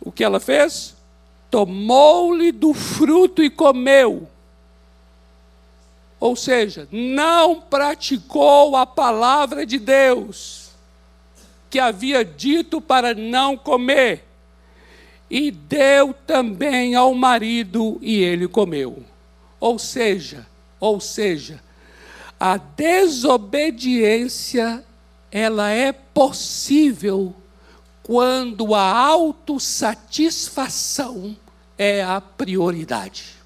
O 0.00 0.10
que 0.10 0.24
ela 0.24 0.40
fez? 0.40 0.96
Tomou-lhe 1.48 2.50
do 2.50 2.74
fruto 2.74 3.44
e 3.44 3.50
comeu. 3.50 4.28
Ou 6.18 6.34
seja, 6.34 6.88
não 6.90 7.60
praticou 7.60 8.76
a 8.76 8.84
palavra 8.84 9.64
de 9.64 9.78
Deus 9.78 10.59
que 11.70 11.78
havia 11.78 12.24
dito 12.24 12.80
para 12.80 13.14
não 13.14 13.56
comer. 13.56 14.24
E 15.30 15.52
deu 15.52 16.12
também 16.26 16.96
ao 16.96 17.14
marido 17.14 17.98
e 18.02 18.20
ele 18.20 18.48
comeu. 18.48 19.04
Ou 19.60 19.78
seja, 19.78 20.44
ou 20.80 20.98
seja, 21.00 21.62
a 22.38 22.56
desobediência 22.56 24.84
ela 25.30 25.70
é 25.70 25.92
possível 25.92 27.32
quando 28.02 28.74
a 28.74 28.82
autossatisfação 28.82 31.36
é 31.78 32.02
a 32.02 32.20
prioridade. 32.20 33.39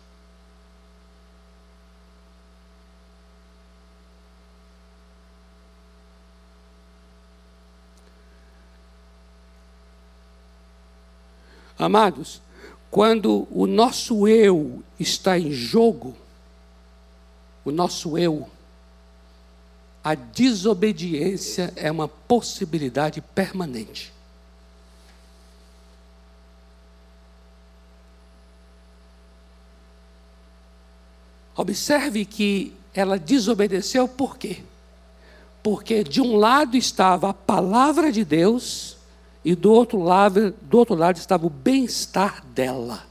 Amados, 11.79 12.41
quando 12.91 13.49
o 13.51 13.67
nosso 13.67 14.29
eu 14.29 14.83
está 14.99 15.39
em 15.39 15.51
jogo, 15.51 16.17
o 17.65 17.73
nosso 17.73 18.17
eu, 18.17 18.49
a 20.03 20.15
desobediência 20.15 21.73
é 21.75 21.91
uma 21.91 22.07
possibilidade 22.07 23.21
permanente. 23.21 24.13
Observe 31.57 32.25
que 32.25 32.75
ela 32.93 33.19
desobedeceu 33.19 34.07
por 34.07 34.37
quê? 34.37 34.63
Porque 35.63 36.05
de 36.05 36.21
um 36.21 36.37
lado 36.37 36.77
estava 36.77 37.31
a 37.31 37.35
palavra 37.35 38.13
de 38.13 38.25
Deus 38.25 38.94
e 39.45 39.55
do 39.55 39.73
outro 39.73 40.03
lado, 40.03 40.55
do 40.63 40.79
outro 40.79 40.95
lado 40.95 41.17
estava 41.17 41.47
o 41.47 41.51
bem-estar 41.51 42.45
dela. 42.47 43.05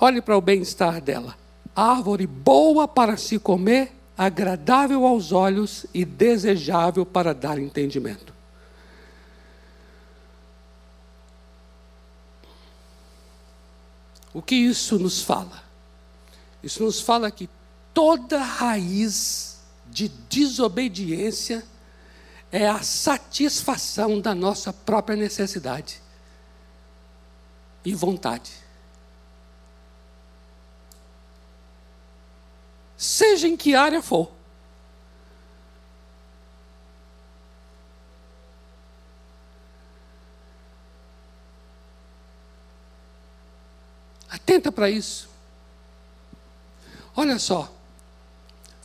Olhe 0.00 0.22
para 0.22 0.36
o 0.36 0.40
bem-estar 0.40 1.00
dela. 1.00 1.36
Árvore 1.76 2.26
boa 2.26 2.88
para 2.88 3.16
se 3.16 3.38
comer, 3.38 3.92
agradável 4.16 5.04
aos 5.06 5.32
olhos 5.32 5.86
e 5.92 6.04
desejável 6.04 7.04
para 7.04 7.34
dar 7.34 7.58
entendimento. 7.58 8.32
O 14.32 14.40
que 14.40 14.54
isso 14.54 14.98
nos 14.98 15.22
fala? 15.22 15.62
Isso 16.62 16.82
nos 16.82 17.00
fala 17.00 17.30
que 17.30 17.48
toda 17.92 18.38
raiz 18.38 19.60
de 19.86 20.08
desobediência 20.08 21.64
é 22.50 22.66
a 22.66 22.82
satisfação 22.82 24.20
da 24.20 24.34
nossa 24.34 24.72
própria 24.72 25.16
necessidade 25.16 26.00
e 27.84 27.94
vontade. 27.94 28.50
Seja 32.96 33.46
em 33.46 33.56
que 33.56 33.74
área 33.76 34.02
for. 34.02 34.32
Atenta 44.28 44.72
para 44.72 44.90
isso. 44.90 45.28
Olha 47.14 47.38
só. 47.38 47.77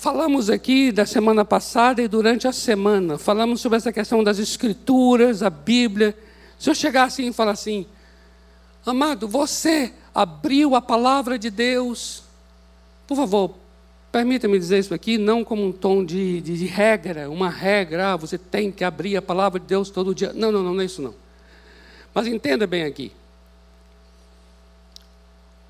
Falamos 0.04 0.50
aqui 0.50 0.92
da 0.92 1.06
semana 1.06 1.46
passada 1.46 2.02
e 2.02 2.10
durante 2.10 2.46
a 2.46 2.52
semana, 2.52 3.18
falamos 3.18 3.62
sobre 3.62 3.78
essa 3.78 3.90
questão 3.90 4.22
das 4.22 4.38
escrituras, 4.38 5.42
a 5.42 5.50
Bíblia. 5.50 6.14
Se 6.60 6.70
eu 6.70 6.76
chegar 6.76 7.06
assim 7.06 7.30
e 7.30 7.32
falar 7.32 7.54
assim, 7.54 7.86
amado, 8.86 9.30
você 9.30 9.94
abriu 10.14 10.76
a 10.76 10.82
palavra 10.82 11.40
de 11.40 11.50
Deus. 11.50 12.22
Por 13.08 13.16
favor, 13.16 13.56
permita-me 14.12 14.60
dizer 14.60 14.80
isso 14.80 14.94
aqui, 14.94 15.18
não 15.18 15.42
como 15.42 15.66
um 15.66 15.72
tom 15.72 16.04
de, 16.04 16.42
de, 16.42 16.58
de, 16.58 16.66
regra, 16.66 17.30
uma 17.30 17.50
regra, 17.50 18.12
ah, 18.12 18.18
você 18.18 18.38
tem 18.38 18.74
que 18.74 18.84
abrir 18.84 19.16
a 19.16 19.22
palavra 19.22 19.58
de 19.58 19.68
Deus 19.68 19.90
todo 19.90 20.14
dia. 20.14 20.34
Não, 20.34 20.52
não, 20.52 20.62
não, 20.62 20.74
não 20.74 20.82
é 20.82 20.86
isso 20.86 21.02
não. 21.02 21.16
Mas 22.14 22.28
entenda 22.28 22.68
bem 22.68 22.84
aqui. 22.84 23.14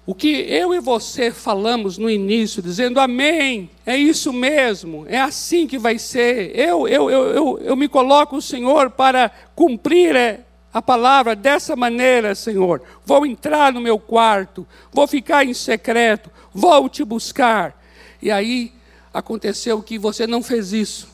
O 0.05 0.13
que 0.13 0.27
eu 0.27 0.73
e 0.73 0.81
você 0.81 1.31
falamos 1.31 1.97
no 1.97 2.09
início, 2.09 2.61
dizendo 2.61 2.99
amém, 2.99 3.69
é 3.85 3.95
isso 3.95 4.33
mesmo, 4.33 5.05
é 5.07 5.17
assim 5.17 5.65
que 5.65 5.77
vai 5.77 5.97
ser. 5.97 6.51
Eu, 6.59 6.85
eu, 6.89 7.09
eu, 7.09 7.25
eu, 7.27 7.59
eu 7.59 7.75
me 7.75 7.87
coloco, 7.87 8.41
Senhor, 8.41 8.89
para 8.89 9.31
cumprir 9.55 10.13
é, 10.13 10.41
a 10.73 10.81
palavra 10.81 11.37
dessa 11.37 11.73
maneira, 11.73 12.35
Senhor. 12.35 12.81
Vou 13.05 13.25
entrar 13.25 13.71
no 13.71 13.79
meu 13.79 13.97
quarto, 13.97 14.67
vou 14.91 15.07
ficar 15.07 15.45
em 15.45 15.53
secreto, 15.53 16.29
vou 16.53 16.89
te 16.89 17.05
buscar. 17.05 17.81
E 18.21 18.29
aí 18.29 18.73
aconteceu 19.13 19.81
que 19.81 19.97
você 19.97 20.27
não 20.27 20.43
fez 20.43 20.73
isso. 20.73 21.07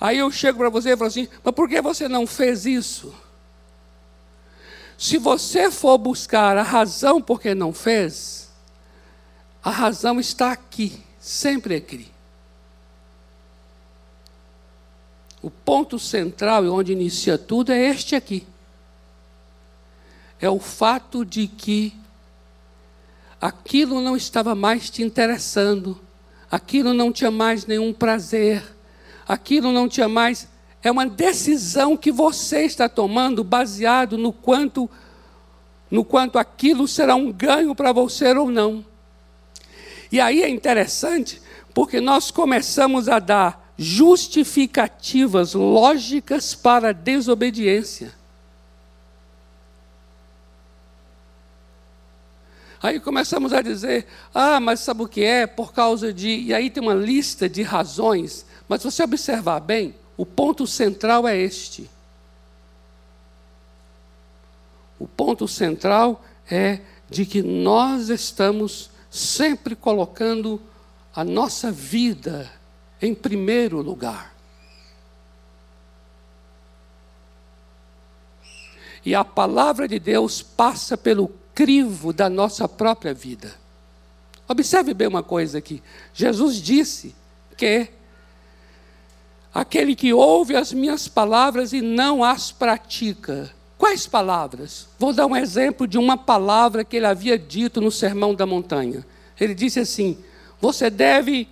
Aí 0.00 0.16
eu 0.16 0.30
chego 0.30 0.58
para 0.58 0.70
você 0.70 0.92
e 0.92 0.96
falo 0.96 1.08
assim: 1.08 1.28
mas 1.42 1.54
por 1.54 1.68
que 1.68 1.82
você 1.82 2.08
não 2.08 2.26
fez 2.26 2.64
isso? 2.64 3.14
Se 4.96 5.18
você 5.18 5.70
for 5.70 5.98
buscar 5.98 6.56
a 6.56 6.62
razão 6.62 7.20
por 7.20 7.40
que 7.40 7.54
não 7.54 7.72
fez, 7.72 8.50
a 9.62 9.70
razão 9.70 10.20
está 10.20 10.52
aqui, 10.52 11.02
sempre 11.18 11.76
aqui. 11.76 12.12
O 15.42 15.50
ponto 15.50 15.98
central 15.98 16.64
e 16.64 16.68
onde 16.68 16.92
inicia 16.92 17.36
tudo 17.36 17.72
é 17.72 17.78
este 17.78 18.14
aqui. 18.14 18.46
É 20.40 20.48
o 20.48 20.58
fato 20.58 21.24
de 21.24 21.46
que 21.46 21.94
aquilo 23.40 24.00
não 24.00 24.16
estava 24.16 24.54
mais 24.54 24.88
te 24.88 25.02
interessando, 25.02 26.00
aquilo 26.50 26.94
não 26.94 27.12
tinha 27.12 27.30
mais 27.30 27.66
nenhum 27.66 27.92
prazer, 27.92 28.62
aquilo 29.26 29.70
não 29.72 29.88
tinha 29.88 30.08
mais 30.08 30.48
é 30.84 30.90
uma 30.90 31.06
decisão 31.06 31.96
que 31.96 32.12
você 32.12 32.60
está 32.60 32.90
tomando 32.90 33.42
baseado 33.42 34.18
no 34.18 34.32
quanto 34.32 34.88
no 35.90 36.04
quanto 36.04 36.38
aquilo 36.38 36.86
será 36.88 37.14
um 37.14 37.32
ganho 37.32 37.74
para 37.74 37.92
você 37.92 38.32
ou 38.34 38.50
não. 38.50 38.84
E 40.10 40.20
aí 40.20 40.42
é 40.42 40.48
interessante, 40.48 41.40
porque 41.72 42.00
nós 42.00 42.30
começamos 42.30 43.08
a 43.08 43.18
dar 43.18 43.72
justificativas 43.78 45.54
lógicas 45.54 46.54
para 46.54 46.88
a 46.88 46.92
desobediência. 46.92 48.12
Aí 52.82 52.98
começamos 52.98 53.52
a 53.52 53.62
dizer: 53.62 54.06
ah, 54.34 54.58
mas 54.58 54.80
sabe 54.80 55.02
o 55.02 55.08
que 55.08 55.22
é? 55.22 55.46
Por 55.46 55.72
causa 55.72 56.12
de. 56.12 56.28
E 56.28 56.52
aí 56.52 56.68
tem 56.70 56.82
uma 56.82 56.94
lista 56.94 57.48
de 57.48 57.62
razões, 57.62 58.44
mas 58.68 58.82
se 58.82 58.90
você 58.90 59.02
observar 59.02 59.60
bem, 59.60 59.94
o 60.16 60.24
ponto 60.24 60.66
central 60.66 61.26
é 61.26 61.36
este. 61.36 61.90
O 64.98 65.08
ponto 65.08 65.48
central 65.48 66.24
é 66.50 66.80
de 67.10 67.26
que 67.26 67.42
nós 67.42 68.08
estamos 68.08 68.90
sempre 69.10 69.74
colocando 69.74 70.60
a 71.14 71.24
nossa 71.24 71.70
vida 71.70 72.50
em 73.00 73.14
primeiro 73.14 73.80
lugar. 73.80 74.34
E 79.04 79.14
a 79.14 79.24
palavra 79.24 79.86
de 79.86 79.98
Deus 79.98 80.40
passa 80.40 80.96
pelo 80.96 81.28
crivo 81.54 82.12
da 82.12 82.30
nossa 82.30 82.66
própria 82.66 83.12
vida. 83.12 83.54
Observe 84.48 84.94
bem 84.94 85.06
uma 85.06 85.22
coisa 85.22 85.58
aqui. 85.58 85.82
Jesus 86.12 86.56
disse 86.56 87.14
que 87.56 87.90
aquele 89.54 89.94
que 89.94 90.12
ouve 90.12 90.56
as 90.56 90.72
minhas 90.72 91.06
palavras 91.06 91.72
e 91.72 91.80
não 91.80 92.24
as 92.24 92.50
pratica. 92.50 93.50
Quais 93.78 94.06
palavras? 94.06 94.88
Vou 94.98 95.12
dar 95.12 95.26
um 95.26 95.36
exemplo 95.36 95.86
de 95.86 95.96
uma 95.96 96.16
palavra 96.16 96.84
que 96.84 96.96
ele 96.96 97.06
havia 97.06 97.38
dito 97.38 97.80
no 97.80 97.90
Sermão 97.90 98.34
da 98.34 98.44
Montanha. 98.44 99.06
Ele 99.38 99.54
disse 99.54 99.78
assim: 99.78 100.18
Você 100.60 100.90
deve, 100.90 101.48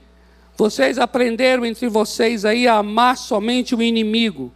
vocês 0.57 0.99
aprenderam 0.99 1.65
entre 1.65 1.89
vocês 1.89 2.45
aí 2.45 2.67
a 2.67 2.79
amar 2.79 3.17
somente 3.17 3.75
o 3.75 3.83
inimigo 3.83 4.53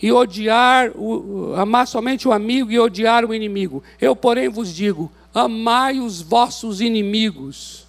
e 0.00 0.10
odiar, 0.10 0.90
o, 0.96 1.54
amar 1.56 1.86
somente 1.86 2.26
o 2.26 2.32
amigo 2.32 2.72
e 2.72 2.78
odiar 2.78 3.24
o 3.24 3.32
inimigo. 3.32 3.82
Eu, 4.00 4.16
porém, 4.16 4.48
vos 4.48 4.74
digo: 4.74 5.12
amai 5.32 6.00
os 6.00 6.20
vossos 6.20 6.80
inimigos. 6.80 7.86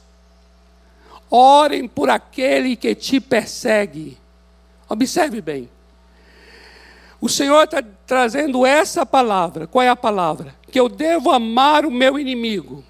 Orem 1.30 1.88
por 1.88 2.12
aquele 2.12 2.76
que 2.76 2.94
te 2.94 3.20
persegue 3.20 4.18
Observe 4.90 5.42
bem. 5.42 5.70
O 7.24 7.30
Senhor 7.30 7.64
está 7.64 7.82
trazendo 8.06 8.66
essa 8.66 9.06
palavra. 9.06 9.66
Qual 9.66 9.82
é 9.82 9.88
a 9.88 9.96
palavra? 9.96 10.54
Que 10.70 10.78
eu 10.78 10.90
devo 10.90 11.32
amar 11.32 11.86
o 11.86 11.92
meu 11.92 12.20
inimigo. 12.20 12.84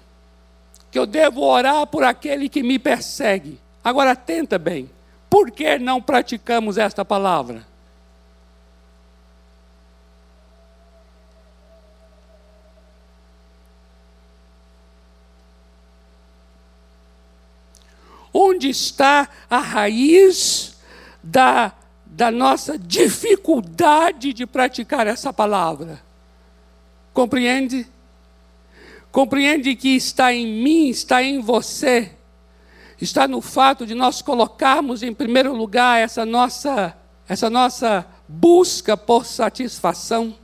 Que 0.90 0.98
eu 0.98 1.06
devo 1.06 1.42
orar 1.42 1.86
por 1.86 2.02
aquele 2.02 2.48
que 2.48 2.60
me 2.60 2.76
persegue. 2.76 3.60
Agora, 3.82 4.10
atenta 4.10 4.58
bem. 4.58 4.90
Por 5.30 5.52
que 5.52 5.78
não 5.78 6.02
praticamos 6.02 6.78
esta 6.78 7.04
palavra? 7.04 7.64
Onde 18.32 18.68
está 18.68 19.28
a 19.48 19.58
raiz 19.58 20.76
da 21.22 21.72
da 22.14 22.30
nossa 22.30 22.78
dificuldade 22.78 24.32
de 24.32 24.46
praticar 24.46 25.04
essa 25.04 25.32
palavra. 25.32 26.00
Compreende? 27.12 27.88
Compreende 29.10 29.74
que 29.74 29.96
está 29.96 30.32
em 30.32 30.62
mim, 30.62 30.88
está 30.88 31.24
em 31.24 31.40
você, 31.40 32.12
está 33.00 33.26
no 33.26 33.40
fato 33.40 33.84
de 33.84 33.96
nós 33.96 34.22
colocarmos 34.22 35.02
em 35.02 35.12
primeiro 35.12 35.52
lugar 35.52 36.00
essa 36.00 36.24
nossa, 36.24 36.96
essa 37.28 37.50
nossa 37.50 38.06
busca 38.28 38.96
por 38.96 39.26
satisfação. 39.26 40.36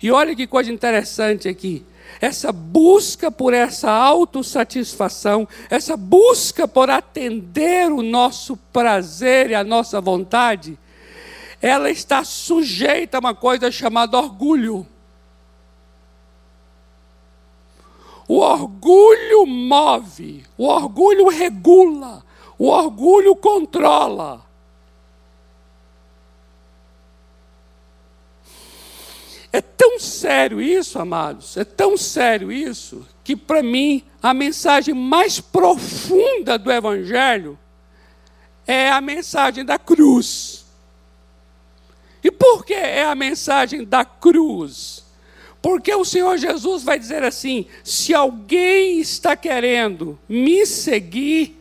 E 0.00 0.08
olha 0.12 0.36
que 0.36 0.46
coisa 0.46 0.70
interessante 0.70 1.48
aqui 1.48 1.84
essa 2.20 2.52
busca 2.52 3.30
por 3.30 3.54
essa 3.54 3.90
autossatisfação, 3.90 5.46
essa 5.70 5.96
busca 5.96 6.66
por 6.66 6.90
atender 6.90 7.90
o 7.92 8.02
nosso 8.02 8.56
prazer 8.72 9.50
e 9.50 9.54
a 9.54 9.62
nossa 9.62 10.00
vontade, 10.00 10.78
ela 11.60 11.90
está 11.90 12.24
sujeita 12.24 13.18
a 13.18 13.20
uma 13.20 13.34
coisa 13.34 13.70
chamada 13.70 14.16
orgulho. 14.16 14.86
O 18.26 18.40
orgulho 18.40 19.46
move, 19.46 20.44
o 20.56 20.66
orgulho 20.66 21.28
regula, 21.28 22.22
o 22.58 22.66
orgulho 22.68 23.34
controla. 23.34 24.47
É 29.52 29.60
tão 29.60 29.98
sério 29.98 30.60
isso, 30.60 30.98
amados, 30.98 31.56
é 31.56 31.64
tão 31.64 31.96
sério 31.96 32.52
isso, 32.52 33.06
que 33.24 33.34
para 33.34 33.62
mim 33.62 34.04
a 34.22 34.34
mensagem 34.34 34.94
mais 34.94 35.40
profunda 35.40 36.58
do 36.58 36.70
Evangelho 36.70 37.58
é 38.66 38.90
a 38.90 39.00
mensagem 39.00 39.64
da 39.64 39.78
cruz. 39.78 40.66
E 42.22 42.30
por 42.30 42.64
que 42.64 42.74
é 42.74 43.04
a 43.04 43.14
mensagem 43.14 43.84
da 43.84 44.04
cruz? 44.04 45.04
Porque 45.62 45.94
o 45.94 46.04
Senhor 46.04 46.36
Jesus 46.36 46.82
vai 46.82 46.98
dizer 46.98 47.22
assim: 47.22 47.66
se 47.82 48.12
alguém 48.14 49.00
está 49.00 49.34
querendo 49.34 50.18
me 50.28 50.66
seguir, 50.66 51.58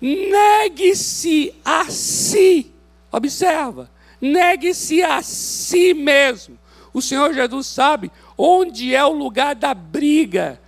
negue-se 0.00 1.54
a 1.64 1.88
si. 1.90 2.72
Observa, 3.12 3.90
negue-se 4.20 5.02
a 5.02 5.22
si 5.22 5.94
mesmo. 5.94 6.58
O 6.92 7.00
Senhor 7.00 7.32
Jesus 7.32 7.66
sabe 7.66 8.10
onde 8.36 8.94
é 8.94 9.04
o 9.04 9.12
lugar 9.12 9.54
da 9.54 9.72
briga, 9.74 10.60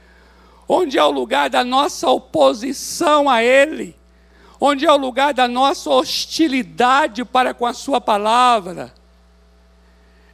onde 0.69 0.99
é 0.99 1.05
o 1.05 1.11
lugar 1.11 1.51
da 1.51 1.65
nossa 1.65 2.09
oposição 2.09 3.29
a 3.29 3.43
Ele, 3.43 3.97
onde 4.61 4.87
é 4.87 4.93
o 4.93 4.97
lugar 4.97 5.35
da 5.35 5.49
nossa 5.49 5.91
hostilidade 5.91 7.25
para 7.25 7.53
com 7.53 7.67
a 7.67 7.75
Sua 7.75 8.01
palavra. 8.01 8.95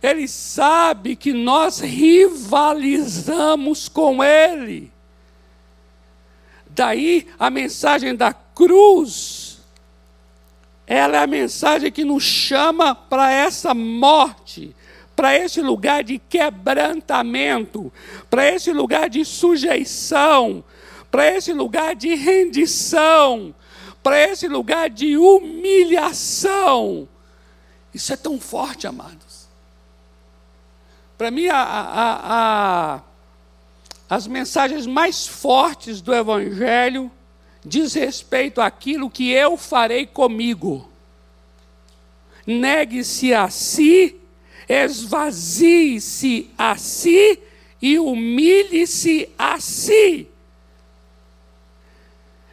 Ele 0.03 0.28
sabe 0.28 1.16
que 1.16 1.32
nós 1.32 1.80
rivalizamos 1.80 3.89
com 3.89 4.22
Ele. 4.22 4.93
Daí 6.70 7.26
a 7.39 7.49
mensagem 7.51 8.14
da 8.14 8.32
cruz, 8.32 9.59
ela 10.86 11.16
é 11.16 11.22
a 11.22 11.26
mensagem 11.26 11.91
que 11.91 12.05
nos 12.05 12.22
chama 12.22 12.95
para 12.95 13.32
essa 13.32 13.74
morte, 13.74 14.76
para 15.19 15.35
esse 15.35 15.61
lugar 15.61 16.05
de 16.05 16.16
quebrantamento, 16.16 17.93
para 18.31 18.47
esse 18.55 18.73
lugar 18.73 19.11
de 19.11 19.25
sujeição, 19.25 20.62
para 21.11 21.27
esse 21.27 21.53
lugar 21.53 21.97
de 21.97 22.14
rendição, 22.14 23.53
para 24.01 24.16
esse 24.23 24.47
lugar 24.47 24.89
de 24.89 25.16
humilhação. 25.16 27.09
Isso 27.93 28.12
é 28.12 28.16
tão 28.16 28.39
forte, 28.39 28.87
amados. 28.87 29.49
Para 31.19 31.33
mim, 31.33 31.49
a, 31.49 31.62
a, 31.62 32.21
a, 32.95 33.03
as 34.09 34.29
mensagens 34.29 34.87
mais 34.87 35.27
fortes 35.27 36.01
do 36.01 36.14
Evangelho 36.14 37.11
diz 37.64 37.93
respeito 37.95 38.61
àquilo 38.61 39.11
que 39.11 39.33
eu 39.33 39.57
farei 39.57 40.07
comigo. 40.07 40.89
Negue-se 42.47 43.35
a 43.35 43.51
si, 43.51 44.14
esvazie-se 44.69 46.51
a 46.59 46.77
si 46.77 47.39
e 47.81 47.99
humilhe-se 47.99 49.29
a 49.39 49.59
si. 49.61 50.29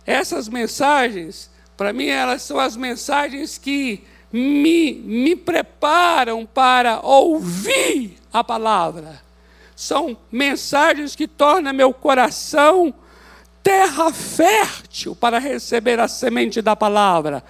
Essas 0.06 0.48
mensagens, 0.48 1.50
para 1.76 1.92
mim, 1.92 2.08
elas 2.08 2.44
são 2.44 2.60
as 2.60 2.78
mensagens 2.78 3.58
que 3.58 4.04
me, 4.32 4.94
me 4.94 5.36
preparam 5.36 6.46
para 6.46 7.00
ouvir 7.02 8.18
a 8.32 8.44
palavra. 8.44 9.24
São 9.76 10.16
mensagens 10.32 11.16
que 11.16 11.28
tornam 11.28 11.74
meu 11.74 11.94
coração 11.94 12.94
terra 13.64 14.14
fértil 14.14 15.16
para 15.16 15.40
receber 15.40 16.00
a 16.00 16.08
semente 16.08 16.62
da 16.62 16.76
palavra. 16.76 17.44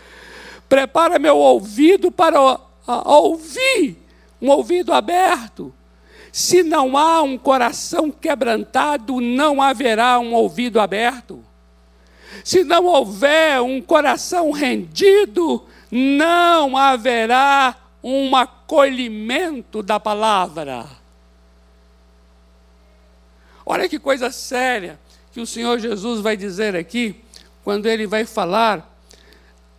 Prepara 0.69 1.19
meu 1.19 1.37
ouvido 1.37 2.09
para 2.09 2.39
ouvir, 2.87 3.97
um 4.41 4.49
ouvido 4.49 4.93
aberto. 4.93 5.73
Se 6.31 6.63
não 6.63 6.97
há 6.97 7.21
um 7.21 7.37
coração 7.37 8.11
quebrantado, 8.11 9.21
não 9.21 9.61
haverá 9.61 10.19
um 10.19 10.33
ouvido 10.33 10.79
aberto. 10.79 11.43
Se 12.43 12.63
não 12.63 12.85
houver 12.85 13.61
um 13.61 13.81
coração 13.81 14.51
rendido, 14.51 15.63
não 15.89 16.75
haverá 16.75 17.75
um 18.03 18.35
acolhimento 18.35 19.81
da 19.81 19.99
palavra. 19.99 20.85
Olha 23.65 23.89
que 23.89 23.97
coisa 23.97 24.29
séria 24.29 24.99
que 25.31 25.39
o 25.39 25.47
Senhor 25.47 25.79
Jesus 25.79 26.21
vai 26.21 26.37
dizer 26.37 26.75
aqui, 26.75 27.21
quando 27.63 27.87
ele 27.87 28.05
vai 28.05 28.25
falar 28.25 28.95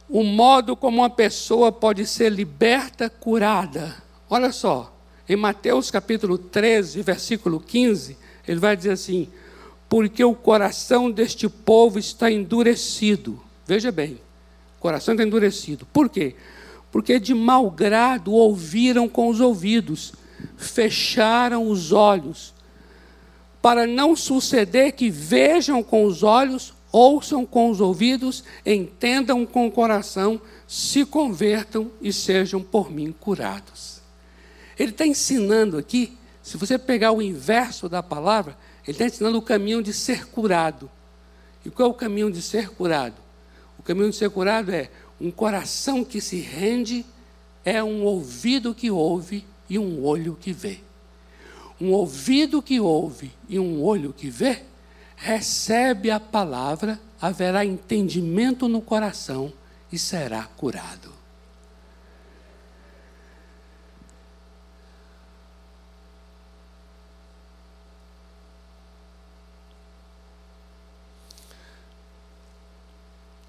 o 0.09 0.22
modo 0.22 0.76
como 0.76 0.98
uma 0.98 1.11
pessoa 1.11 1.72
pode 1.72 2.07
ser 2.07 2.30
liberta, 2.30 3.09
curada. 3.09 4.05
Olha 4.28 4.52
só, 4.52 4.92
em 5.28 5.36
Mateus 5.36 5.90
capítulo 5.90 6.36
13, 6.38 7.02
versículo 7.02 7.60
15, 7.60 8.16
ele 8.46 8.60
vai 8.60 8.76
dizer 8.76 8.92
assim: 8.92 9.28
Porque 9.88 10.24
o 10.24 10.34
coração 10.34 11.10
deste 11.10 11.48
povo 11.48 11.98
está 11.98 12.30
endurecido. 12.30 13.40
Veja 13.66 13.90
bem, 13.92 14.20
o 14.78 14.80
coração 14.80 15.14
está 15.14 15.24
endurecido. 15.24 15.86
Por 15.92 16.08
quê? 16.08 16.34
Porque 16.90 17.18
de 17.18 17.34
mau 17.34 17.70
grado 17.70 18.32
ouviram 18.32 19.08
com 19.08 19.28
os 19.28 19.40
ouvidos, 19.40 20.12
fecharam 20.56 21.68
os 21.68 21.92
olhos 21.92 22.54
para 23.66 23.84
não 23.84 24.14
suceder 24.14 24.92
que 24.92 25.10
vejam 25.10 25.82
com 25.82 26.04
os 26.04 26.22
olhos, 26.22 26.72
ouçam 26.92 27.44
com 27.44 27.68
os 27.68 27.80
ouvidos, 27.80 28.44
entendam 28.64 29.44
com 29.44 29.66
o 29.66 29.72
coração, 29.72 30.40
se 30.68 31.04
convertam 31.04 31.90
e 32.00 32.12
sejam 32.12 32.62
por 32.62 32.92
mim 32.92 33.12
curados. 33.18 33.95
Ele 34.78 34.90
está 34.90 35.06
ensinando 35.06 35.78
aqui, 35.78 36.16
se 36.42 36.56
você 36.56 36.78
pegar 36.78 37.12
o 37.12 37.22
inverso 37.22 37.88
da 37.88 38.02
palavra, 38.02 38.56
ele 38.84 38.92
está 38.92 39.06
ensinando 39.06 39.38
o 39.38 39.42
caminho 39.42 39.82
de 39.82 39.92
ser 39.92 40.26
curado. 40.26 40.90
E 41.64 41.70
qual 41.70 41.88
é 41.88 41.92
o 41.92 41.94
caminho 41.94 42.30
de 42.30 42.42
ser 42.42 42.70
curado? 42.70 43.16
O 43.78 43.82
caminho 43.82 44.10
de 44.10 44.16
ser 44.16 44.30
curado 44.30 44.70
é 44.70 44.90
um 45.20 45.30
coração 45.30 46.04
que 46.04 46.20
se 46.20 46.36
rende, 46.36 47.04
é 47.64 47.82
um 47.82 48.04
ouvido 48.04 48.74
que 48.74 48.90
ouve 48.90 49.44
e 49.68 49.78
um 49.78 50.04
olho 50.04 50.36
que 50.40 50.52
vê 50.52 50.80
um 51.80 51.90
ouvido 51.90 52.62
que 52.62 52.80
ouve 52.80 53.32
e 53.48 53.58
um 53.58 53.82
olho 53.82 54.12
que 54.12 54.30
vê, 54.30 54.62
recebe 55.14 56.10
a 56.10 56.18
palavra, 56.18 56.98
haverá 57.20 57.64
entendimento 57.64 58.68
no 58.68 58.80
coração 58.80 59.52
e 59.92 59.98
será 59.98 60.44
curado. 60.44 61.15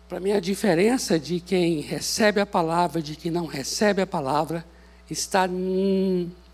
Para 0.08 0.20
mim, 0.22 0.32
a 0.32 0.40
diferença 0.40 1.20
de 1.20 1.40
quem 1.40 1.82
recebe 1.82 2.40
a 2.40 2.46
palavra 2.46 3.02
de 3.02 3.16
quem 3.16 3.30
não 3.30 3.46
recebe 3.46 4.02
a 4.02 4.08
palavra 4.08 4.66
está 5.10 5.48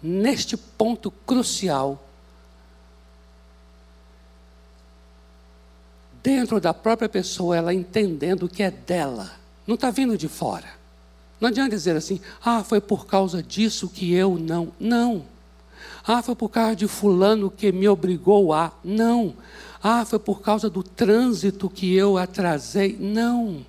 neste 0.02 0.58
ponto 0.58 1.12
crucial. 1.12 2.04
Dentro 6.24 6.60
da 6.60 6.74
própria 6.74 7.10
pessoa, 7.10 7.56
ela 7.56 7.74
entendendo 7.74 8.50
que 8.50 8.64
é 8.64 8.72
dela, 8.72 9.32
não 9.68 9.76
está 9.76 9.92
vindo 9.92 10.18
de 10.18 10.28
fora. 10.28 10.68
Não 11.40 11.50
adianta 11.50 11.76
dizer 11.76 11.96
assim, 11.96 12.22
ah, 12.44 12.64
foi 12.64 12.80
por 12.80 13.06
causa 13.06 13.44
disso 13.44 13.90
que 13.90 14.14
eu 14.14 14.40
não. 14.40 14.72
Não. 14.80 15.26
Ah, 16.06 16.22
foi 16.22 16.36
por 16.36 16.50
causa 16.50 16.76
de 16.76 16.88
Fulano 16.88 17.52
que 17.52 17.72
me 17.72 17.88
obrigou 17.88 18.54
a. 18.54 18.72
Não. 18.84 19.36
Ah, 19.86 20.06
foi 20.06 20.18
por 20.18 20.42
causa 20.42 20.70
do 20.70 20.82
trânsito 20.82 21.70
que 21.70 21.94
eu 21.94 22.18
atrasei. 22.18 22.96
Não. 22.98 23.66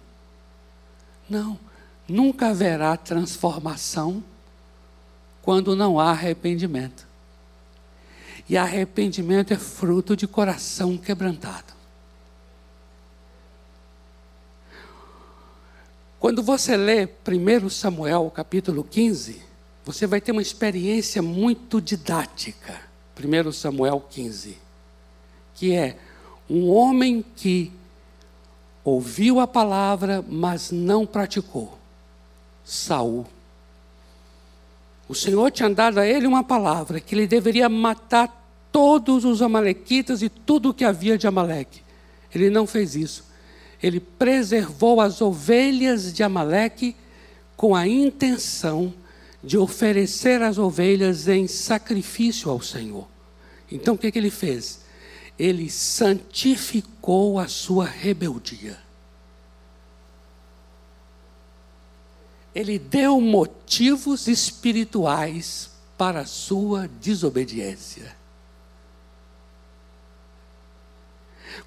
Não. 1.29 1.59
Nunca 2.07 2.51
haverá 2.51 2.97
transformação 2.97 4.23
quando 5.43 5.75
não 5.75 5.99
há 5.99 6.11
arrependimento. 6.13 7.05
E 8.49 8.57
arrependimento 8.57 9.53
é 9.53 9.57
fruto 9.57 10.15
de 10.15 10.29
coração 10.29 10.97
quebrantado. 10.97 11.75
Quando 16.21 16.43
você 16.43 16.77
lê 16.77 17.07
1 17.07 17.69
Samuel 17.69 18.31
capítulo 18.31 18.85
15, 18.85 19.43
você 19.85 20.07
vai 20.07 20.21
ter 20.21 20.31
uma 20.31 20.41
experiência 20.41 21.21
muito 21.21 21.81
didática. 21.81 22.81
1 23.19 23.53
Samuel 23.53 24.01
15, 24.09 24.64
que 25.55 25.73
é 25.73 25.97
um 26.49 26.69
homem 26.69 27.25
que 27.37 27.73
ouviu 28.85 29.41
a 29.41 29.47
palavra, 29.47 30.25
mas 30.29 30.71
não 30.71 31.07
praticou. 31.07 31.79
Saul. 32.65 33.27
O 35.09 35.15
Senhor 35.15 35.51
tinha 35.51 35.71
dado 35.71 35.99
a 35.99 36.07
ele 36.07 36.27
uma 36.27 36.43
palavra, 36.43 37.01
que 37.01 37.15
ele 37.15 37.27
deveria 37.27 37.69
matar 37.69 38.43
todos 38.73 39.25
os 39.25 39.41
amalequitas 39.41 40.23
e 40.23 40.29
tudo 40.29 40.71
o 40.71 40.75
que 40.75 40.85
havia 40.85 41.17
de 41.17 41.27
Amaleque. 41.27 41.83
Ele 42.35 42.51
não 42.51 42.67
fez 42.67 42.97
isso. 42.97 43.25
Ele 43.83 44.01
preservou 44.01 45.01
as 45.01 45.21
ovelhas 45.21 46.13
de 46.13 46.23
Amaleque 46.23 46.97
com 47.57 47.77
a 47.77 47.87
intenção 47.87 48.93
de 49.43 49.59
oferecer 49.59 50.43
as 50.43 50.57
ovelhas 50.59 51.29
em 51.29 51.47
sacrifício 51.47 52.51
ao 52.51 52.61
Senhor. 52.61 53.07
Então 53.71 53.95
o 53.95 53.99
que, 53.99 54.11
que 54.11 54.19
ele 54.19 54.31
fez? 54.31 54.84
Ele 55.39 55.69
santificou 55.71 57.39
a 57.39 57.49
sua 57.49 57.85
rebeldia. 57.85 58.85
ele 62.55 62.79
deu 62.79 63.21
motivos 63.21 64.29
espirituais 64.29 65.71
para 65.99 66.21
a 66.21 66.27
sua 66.27 66.89
desobediência. 67.01 68.15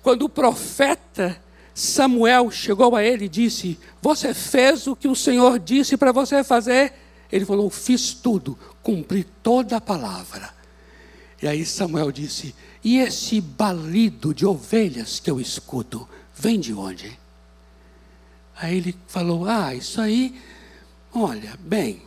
Quando 0.02 0.24
o 0.24 0.30
profeta 0.30 1.42
Samuel 1.74 2.50
chegou 2.50 2.96
a 2.96 3.04
ele 3.04 3.26
e 3.26 3.30
disse: 3.30 3.78
Você 4.02 4.34
fez 4.34 4.88
o 4.88 4.96
que 4.96 5.08
o 5.08 5.16
Senhor 5.16 5.60
disse 5.60 5.98
para 5.98 6.12
você 6.12 6.44
fazer? 6.44 6.94
Ele 7.32 7.46
falou: 7.46 7.70
Fiz 7.70 8.14
tudo, 8.14 8.58
cumpri 8.82 9.26
toda 9.44 9.78
a 9.78 9.82
palavra. 9.82 10.56
E 11.42 11.48
aí 11.48 11.66
Samuel 11.66 12.12
disse: 12.12 12.56
E 12.84 12.98
esse 12.98 13.40
balido 13.40 14.34
de 14.34 14.46
ovelhas 14.46 15.20
que 15.20 15.30
eu 15.30 15.40
escuto, 15.40 16.08
vem 16.36 16.60
de 16.60 16.74
onde? 16.74 17.18
Aí 18.56 18.78
ele 18.78 18.98
falou: 19.08 19.46
Ah, 19.46 19.74
isso 19.74 20.02
aí 20.02 20.40
Olha, 21.20 21.58
bem. 21.60 22.04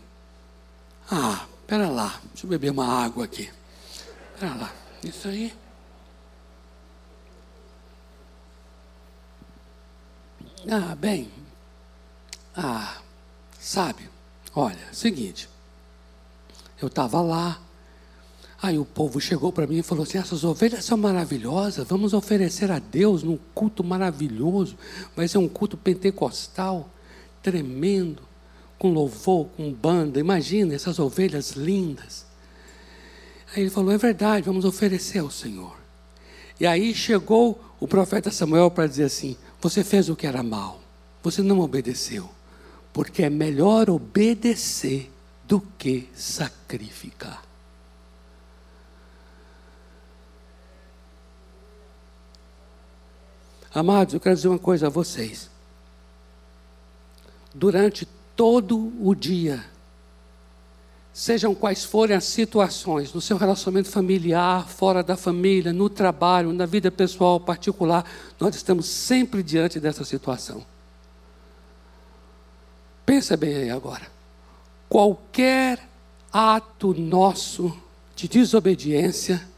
Ah, 1.10 1.44
pera 1.66 1.88
lá. 1.88 2.20
Deixa 2.32 2.46
eu 2.46 2.50
beber 2.50 2.70
uma 2.70 2.86
água 2.86 3.24
aqui. 3.24 3.50
Pera 4.38 4.54
lá. 4.54 4.72
Isso 5.02 5.26
aí. 5.26 5.52
Ah, 10.70 10.94
bem. 10.94 11.28
Ah, 12.56 12.98
sabe? 13.58 14.08
Olha, 14.54 14.92
seguinte. 14.92 15.48
Eu 16.80 16.86
estava 16.86 17.20
lá, 17.20 17.60
Aí 18.62 18.78
o 18.78 18.84
povo 18.84 19.18
chegou 19.20 19.50
para 19.50 19.66
mim 19.66 19.78
e 19.78 19.82
falou 19.82 20.04
assim: 20.04 20.18
essas 20.18 20.44
ovelhas 20.44 20.84
são 20.84 20.98
maravilhosas, 20.98 21.86
vamos 21.88 22.12
oferecer 22.12 22.70
a 22.70 22.78
Deus 22.78 23.22
num 23.22 23.38
culto 23.54 23.82
maravilhoso. 23.82 24.76
Vai 25.16 25.26
ser 25.26 25.38
um 25.38 25.48
culto 25.48 25.78
pentecostal, 25.78 26.88
tremendo, 27.42 28.22
com 28.78 28.92
louvor, 28.92 29.46
com 29.56 29.72
banda. 29.72 30.20
Imagina 30.20 30.74
essas 30.74 30.98
ovelhas 30.98 31.52
lindas. 31.52 32.26
Aí 33.54 33.62
ele 33.62 33.70
falou: 33.70 33.92
é 33.92 33.98
verdade, 33.98 34.44
vamos 34.44 34.66
oferecer 34.66 35.20
ao 35.20 35.30
Senhor. 35.30 35.74
E 36.58 36.66
aí 36.66 36.94
chegou 36.94 37.58
o 37.80 37.88
profeta 37.88 38.30
Samuel 38.30 38.70
para 38.70 38.86
dizer 38.86 39.04
assim: 39.04 39.38
você 39.58 39.82
fez 39.82 40.10
o 40.10 40.16
que 40.16 40.26
era 40.26 40.42
mal, 40.42 40.82
você 41.22 41.40
não 41.40 41.60
obedeceu, 41.60 42.28
porque 42.92 43.22
é 43.22 43.30
melhor 43.30 43.88
obedecer 43.88 45.10
do 45.48 45.62
que 45.78 46.08
sacrificar. 46.14 47.49
Amados, 53.72 54.14
eu 54.14 54.20
quero 54.20 54.34
dizer 54.34 54.48
uma 54.48 54.58
coisa 54.58 54.88
a 54.88 54.90
vocês. 54.90 55.48
Durante 57.54 58.06
todo 58.34 58.92
o 59.00 59.14
dia, 59.14 59.64
sejam 61.12 61.54
quais 61.54 61.84
forem 61.84 62.16
as 62.16 62.24
situações, 62.24 63.12
no 63.12 63.20
seu 63.20 63.36
relacionamento 63.36 63.88
familiar, 63.88 64.68
fora 64.68 65.02
da 65.02 65.16
família, 65.16 65.72
no 65.72 65.88
trabalho, 65.88 66.52
na 66.52 66.66
vida 66.66 66.90
pessoal 66.90 67.38
particular, 67.38 68.04
nós 68.38 68.56
estamos 68.56 68.86
sempre 68.86 69.42
diante 69.42 69.78
dessa 69.78 70.04
situação. 70.04 70.64
Pensa 73.04 73.36
bem 73.36 73.54
aí 73.54 73.70
agora. 73.70 74.06
Qualquer 74.88 75.88
ato 76.32 76.94
nosso 76.94 77.76
de 78.14 78.28
desobediência, 78.28 79.49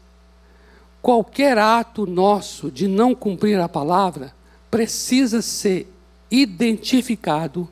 qualquer 1.03 1.57
ato 1.57 2.05
nosso 2.05 2.71
de 2.71 2.87
não 2.87 3.13
cumprir 3.13 3.59
a 3.59 3.67
palavra 3.67 4.33
precisa 4.71 5.41
ser 5.41 5.93
identificado 6.31 7.69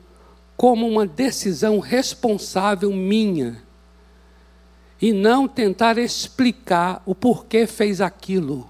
como 0.54 0.86
uma 0.86 1.06
decisão 1.06 1.80
responsável 1.80 2.92
minha 2.92 3.62
e 5.00 5.14
não 5.14 5.48
tentar 5.48 5.96
explicar 5.96 7.02
o 7.06 7.14
porquê 7.14 7.66
fez 7.66 8.02
aquilo, 8.02 8.68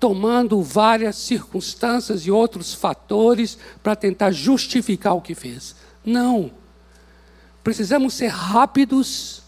tomando 0.00 0.62
várias 0.62 1.16
circunstâncias 1.16 2.22
e 2.22 2.30
outros 2.30 2.72
fatores 2.72 3.58
para 3.82 3.94
tentar 3.94 4.32
justificar 4.32 5.14
o 5.14 5.20
que 5.20 5.34
fez. 5.34 5.76
Não. 6.02 6.50
Precisamos 7.62 8.14
ser 8.14 8.28
rápidos, 8.28 9.42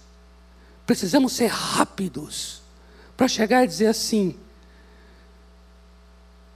precisamos 0.86 1.32
ser 1.32 1.48
rápidos 1.48 2.63
para 3.16 3.28
chegar 3.28 3.64
e 3.64 3.66
dizer 3.66 3.86
assim: 3.86 4.36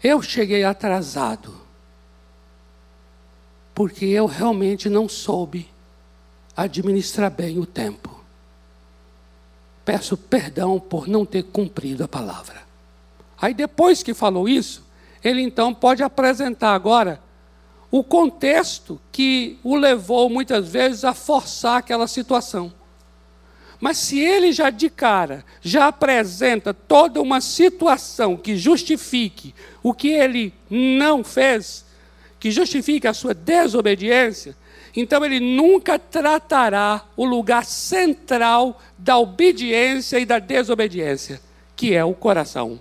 eu 0.02 0.22
cheguei 0.22 0.62
atrasado, 0.62 1.54
porque 3.74 4.04
eu 4.04 4.26
realmente 4.26 4.88
não 4.88 5.08
soube 5.08 5.68
administrar 6.56 7.30
bem 7.30 7.58
o 7.58 7.66
tempo. 7.66 8.18
Peço 9.84 10.16
perdão 10.16 10.78
por 10.78 11.08
não 11.08 11.24
ter 11.24 11.44
cumprido 11.44 12.04
a 12.04 12.08
palavra. 12.08 12.62
Aí 13.40 13.54
depois 13.54 14.02
que 14.02 14.14
falou 14.14 14.48
isso, 14.48 14.84
ele 15.22 15.40
então 15.40 15.72
pode 15.72 16.02
apresentar 16.02 16.74
agora 16.74 17.20
o 17.90 18.04
contexto 18.04 19.00
que 19.10 19.58
o 19.64 19.74
levou 19.76 20.28
muitas 20.28 20.68
vezes 20.68 21.04
a 21.04 21.14
forçar 21.14 21.78
aquela 21.78 22.06
situação. 22.06 22.72
Mas 23.80 23.98
se 23.98 24.18
ele 24.18 24.52
já 24.52 24.70
de 24.70 24.90
cara 24.90 25.44
já 25.60 25.86
apresenta 25.88 26.74
toda 26.74 27.22
uma 27.22 27.40
situação 27.40 28.36
que 28.36 28.56
justifique 28.56 29.54
o 29.82 29.94
que 29.94 30.08
ele 30.08 30.52
não 30.68 31.22
fez, 31.22 31.84
que 32.40 32.50
justifique 32.50 33.06
a 33.06 33.14
sua 33.14 33.34
desobediência, 33.34 34.56
então 34.96 35.24
ele 35.24 35.38
nunca 35.38 35.98
tratará 35.98 37.04
o 37.16 37.24
lugar 37.24 37.64
central 37.64 38.80
da 38.96 39.16
obediência 39.16 40.18
e 40.18 40.26
da 40.26 40.40
desobediência, 40.40 41.40
que 41.76 41.94
é 41.94 42.04
o 42.04 42.14
coração. 42.14 42.80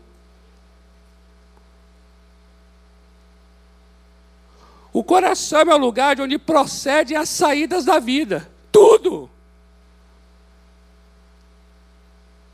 O 4.91 5.03
coração 5.03 5.61
é 5.61 5.75
o 5.75 5.77
lugar 5.77 6.15
de 6.15 6.23
onde 6.23 6.39
procede 6.39 7.15
as 7.15 7.29
saídas 7.29 7.85
da 7.85 7.99
vida. 7.99 8.49
Tudo. 8.71 9.29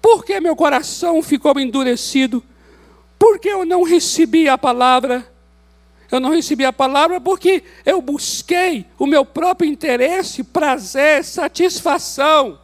Por 0.03 0.25
que 0.25 0.37
meu 0.41 0.53
coração 0.53 1.23
ficou 1.23 1.57
endurecido? 1.57 2.43
Porque 3.17 3.47
eu 3.47 3.65
não 3.65 3.83
recebi 3.83 4.49
a 4.49 4.57
palavra. 4.57 5.25
Eu 6.11 6.19
não 6.19 6.31
recebi 6.31 6.65
a 6.65 6.73
palavra 6.73 7.21
porque 7.21 7.63
eu 7.85 8.01
busquei 8.01 8.85
o 8.99 9.07
meu 9.07 9.23
próprio 9.23 9.71
interesse, 9.71 10.43
prazer, 10.43 11.23
satisfação. 11.23 12.59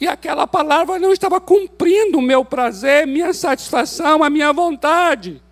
E 0.00 0.06
aquela 0.06 0.46
palavra 0.46 1.00
não 1.00 1.12
estava 1.12 1.40
cumprindo 1.40 2.18
o 2.18 2.22
meu 2.22 2.44
prazer, 2.44 3.08
minha 3.08 3.34
satisfação, 3.34 4.22
a 4.22 4.30
minha 4.30 4.52
vontade. 4.52 5.42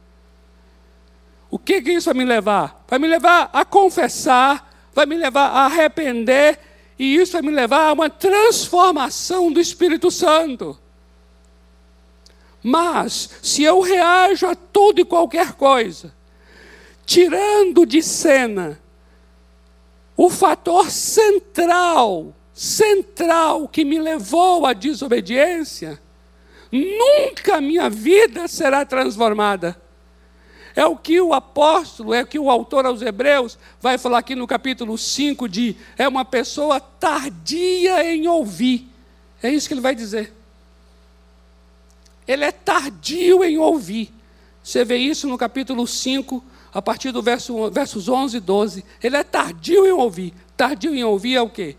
O 1.50 1.58
que, 1.58 1.82
que 1.82 1.90
isso 1.90 2.04
vai 2.04 2.14
me 2.14 2.24
levar? 2.24 2.84
Vai 2.86 3.00
me 3.00 3.08
levar 3.08 3.50
a 3.52 3.64
confessar, 3.64 4.72
vai 4.94 5.06
me 5.06 5.16
levar 5.16 5.48
a 5.48 5.64
arrepender 5.64 6.67
e 6.98 7.16
isso 7.16 7.32
vai 7.32 7.42
me 7.42 7.50
levar 7.50 7.88
a 7.88 7.92
uma 7.92 8.10
transformação 8.10 9.52
do 9.52 9.60
Espírito 9.60 10.10
Santo. 10.10 10.78
Mas, 12.62 13.30
se 13.40 13.62
eu 13.62 13.80
reajo 13.80 14.46
a 14.46 14.54
tudo 14.54 15.00
e 15.00 15.04
qualquer 15.04 15.52
coisa, 15.52 16.12
tirando 17.06 17.86
de 17.86 18.02
cena 18.02 18.80
o 20.16 20.28
fator 20.28 20.90
central, 20.90 22.34
central 22.52 23.68
que 23.68 23.84
me 23.84 24.00
levou 24.00 24.66
à 24.66 24.72
desobediência, 24.72 26.00
nunca 26.72 27.60
minha 27.60 27.88
vida 27.88 28.48
será 28.48 28.84
transformada. 28.84 29.80
É 30.74 30.86
o 30.86 30.96
que 30.96 31.20
o 31.20 31.32
apóstolo, 31.32 32.14
é 32.14 32.22
o 32.22 32.26
que 32.26 32.38
o 32.38 32.50
autor 32.50 32.86
aos 32.86 33.02
Hebreus 33.02 33.58
vai 33.80 33.98
falar 33.98 34.18
aqui 34.18 34.34
no 34.34 34.46
capítulo 34.46 34.96
5 34.96 35.48
de 35.48 35.76
é 35.96 36.06
uma 36.06 36.24
pessoa 36.24 36.80
tardia 36.80 38.04
em 38.04 38.26
ouvir. 38.28 38.88
É 39.42 39.50
isso 39.50 39.68
que 39.68 39.74
ele 39.74 39.80
vai 39.80 39.94
dizer. 39.94 40.32
Ele 42.26 42.44
é 42.44 42.52
tardio 42.52 43.42
em 43.42 43.56
ouvir. 43.58 44.12
Você 44.62 44.84
vê 44.84 44.98
isso 44.98 45.26
no 45.26 45.38
capítulo 45.38 45.86
5, 45.86 46.44
a 46.74 46.82
partir 46.82 47.10
do 47.10 47.22
verso, 47.22 47.70
versos 47.70 48.08
11 48.08 48.36
e 48.36 48.40
12. 48.40 48.84
Ele 49.02 49.16
é 49.16 49.24
tardio 49.24 49.86
em 49.86 49.92
ouvir. 49.92 50.34
Tardio 50.56 50.94
em 50.94 51.02
ouvir 51.02 51.36
é 51.36 51.40
o 51.40 51.48
quê? 51.48 51.76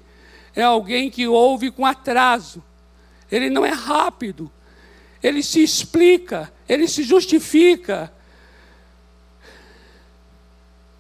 É 0.56 0.64
alguém 0.64 1.12
que 1.12 1.28
ouve 1.28 1.70
com 1.70 1.86
atraso. 1.86 2.64
Ele 3.32 3.50
não 3.50 3.64
é 3.64 3.70
rápido. 3.70 4.52
Ele 5.22 5.44
se 5.44 5.62
explica, 5.62 6.52
ele 6.68 6.88
se 6.88 7.04
justifica, 7.04 8.12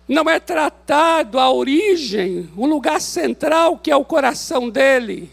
não 0.09 0.27
é 0.27 0.39
tratado 0.39 1.39
a 1.39 1.51
origem, 1.51 2.49
o 2.57 2.65
lugar 2.65 2.99
central 2.99 3.77
que 3.77 3.91
é 3.91 3.95
o 3.95 4.03
coração 4.03 4.67
dele. 4.67 5.31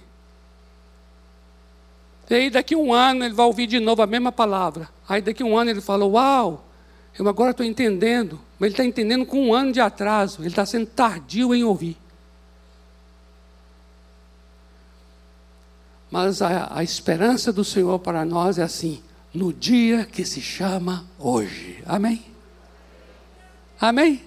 E 2.28 2.34
aí 2.34 2.50
daqui 2.50 2.74
a 2.74 2.78
um 2.78 2.92
ano 2.92 3.24
ele 3.24 3.32
vai 3.32 3.46
ouvir 3.46 3.66
de 3.66 3.80
novo 3.80 4.02
a 4.02 4.06
mesma 4.06 4.30
palavra. 4.30 4.90
Aí 5.08 5.22
daqui 5.22 5.42
a 5.42 5.46
um 5.46 5.56
ano 5.56 5.70
ele 5.70 5.80
fala, 5.80 6.04
uau, 6.04 6.66
eu 7.18 7.26
agora 7.26 7.52
estou 7.52 7.64
entendendo. 7.64 8.38
Mas 8.58 8.66
ele 8.66 8.74
está 8.74 8.84
entendendo 8.84 9.24
com 9.24 9.48
um 9.48 9.54
ano 9.54 9.72
de 9.72 9.80
atraso. 9.80 10.42
Ele 10.42 10.48
está 10.48 10.66
sendo 10.66 10.86
tardio 10.86 11.54
em 11.54 11.64
ouvir. 11.64 11.96
Mas 16.10 16.42
a, 16.42 16.68
a 16.70 16.82
esperança 16.82 17.50
do 17.52 17.64
Senhor 17.64 17.98
para 18.00 18.24
nós 18.24 18.58
é 18.58 18.62
assim, 18.62 19.02
no 19.32 19.52
dia 19.52 20.04
que 20.04 20.24
se 20.24 20.42
chama 20.42 21.06
hoje. 21.18 21.82
Amém? 21.86 22.24
Amém? 23.80 24.25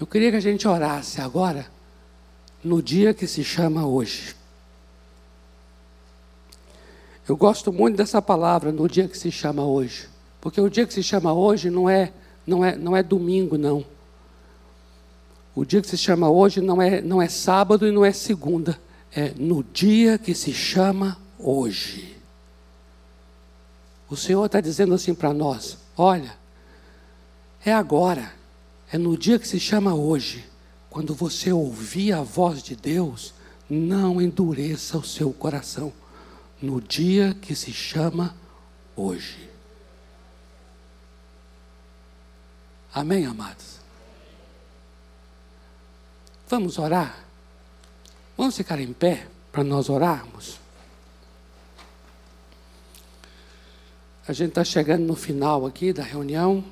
Eu 0.00 0.06
queria 0.06 0.30
que 0.30 0.36
a 0.38 0.40
gente 0.40 0.66
orasse 0.66 1.20
agora, 1.20 1.66
no 2.64 2.82
dia 2.82 3.12
que 3.12 3.26
se 3.26 3.44
chama 3.44 3.86
hoje. 3.86 4.34
Eu 7.28 7.36
gosto 7.36 7.70
muito 7.70 7.96
dessa 7.96 8.22
palavra, 8.22 8.72
no 8.72 8.88
dia 8.88 9.06
que 9.06 9.18
se 9.18 9.30
chama 9.30 9.62
hoje. 9.62 10.08
Porque 10.40 10.58
o 10.58 10.70
dia 10.70 10.86
que 10.86 10.94
se 10.94 11.02
chama 11.02 11.34
hoje 11.34 11.68
não 11.68 11.88
é, 11.88 12.14
não 12.46 12.64
é, 12.64 12.76
não 12.76 12.96
é 12.96 13.02
domingo, 13.02 13.58
não. 13.58 13.84
O 15.54 15.66
dia 15.66 15.82
que 15.82 15.88
se 15.88 15.98
chama 15.98 16.30
hoje 16.30 16.62
não 16.62 16.80
é, 16.80 17.02
não 17.02 17.20
é 17.20 17.28
sábado 17.28 17.86
e 17.86 17.92
não 17.92 18.02
é 18.02 18.10
segunda. 18.10 18.80
É 19.14 19.34
no 19.36 19.62
dia 19.62 20.16
que 20.16 20.34
se 20.34 20.52
chama 20.54 21.18
hoje. 21.38 22.16
O 24.08 24.16
Senhor 24.16 24.46
está 24.46 24.62
dizendo 24.62 24.94
assim 24.94 25.14
para 25.14 25.34
nós: 25.34 25.76
olha, 25.94 26.34
é 27.62 27.72
agora. 27.72 28.39
É 28.92 28.98
no 28.98 29.16
dia 29.16 29.38
que 29.38 29.46
se 29.46 29.60
chama 29.60 29.94
hoje, 29.94 30.44
quando 30.88 31.14
você 31.14 31.52
ouvir 31.52 32.12
a 32.12 32.22
voz 32.22 32.62
de 32.62 32.74
Deus, 32.74 33.32
não 33.68 34.20
endureça 34.20 34.98
o 34.98 35.04
seu 35.04 35.32
coração. 35.32 35.92
no 36.62 36.78
dia 36.78 37.34
que 37.40 37.54
se 37.54 37.72
chama 37.72 38.36
hoje. 38.94 39.48
Amém, 42.92 43.24
amados? 43.24 43.78
Vamos 46.46 46.78
orar? 46.78 47.24
Vamos 48.36 48.56
ficar 48.56 48.78
em 48.78 48.92
pé 48.92 49.26
para 49.50 49.64
nós 49.64 49.88
orarmos? 49.88 50.58
A 54.28 54.32
gente 54.34 54.50
está 54.50 54.64
chegando 54.64 55.04
no 55.06 55.16
final 55.16 55.64
aqui 55.64 55.92
da 55.92 56.02
reunião. 56.02 56.62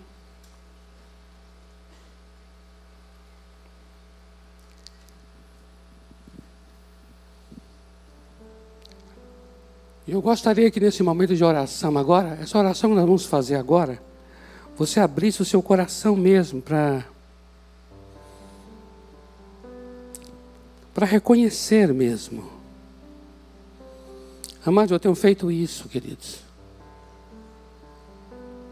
Eu 10.11 10.23
gostaria 10.23 10.71
que 10.71 10.81
nesse 10.81 11.03
momento 11.03 11.37
de 11.37 11.45
oração 11.45 11.99
agora, 11.99 12.39
essa 12.41 12.57
oração 12.57 12.89
que 12.89 12.97
nós 12.97 13.05
vamos 13.05 13.27
fazer 13.27 13.57
agora, 13.57 14.01
você 14.75 15.01
abrisse 15.01 15.43
o 15.43 15.45
seu 15.45 15.63
coração 15.63 16.17
mesmo 16.17 16.63
para 16.63 17.05
para 20.95 21.05
reconhecer 21.05 21.93
mesmo. 21.93 22.51
Amados, 24.65 24.91
eu 24.93 24.99
tenho 24.99 25.15
feito 25.15 25.51
isso, 25.51 25.91
queridos. 25.91 26.39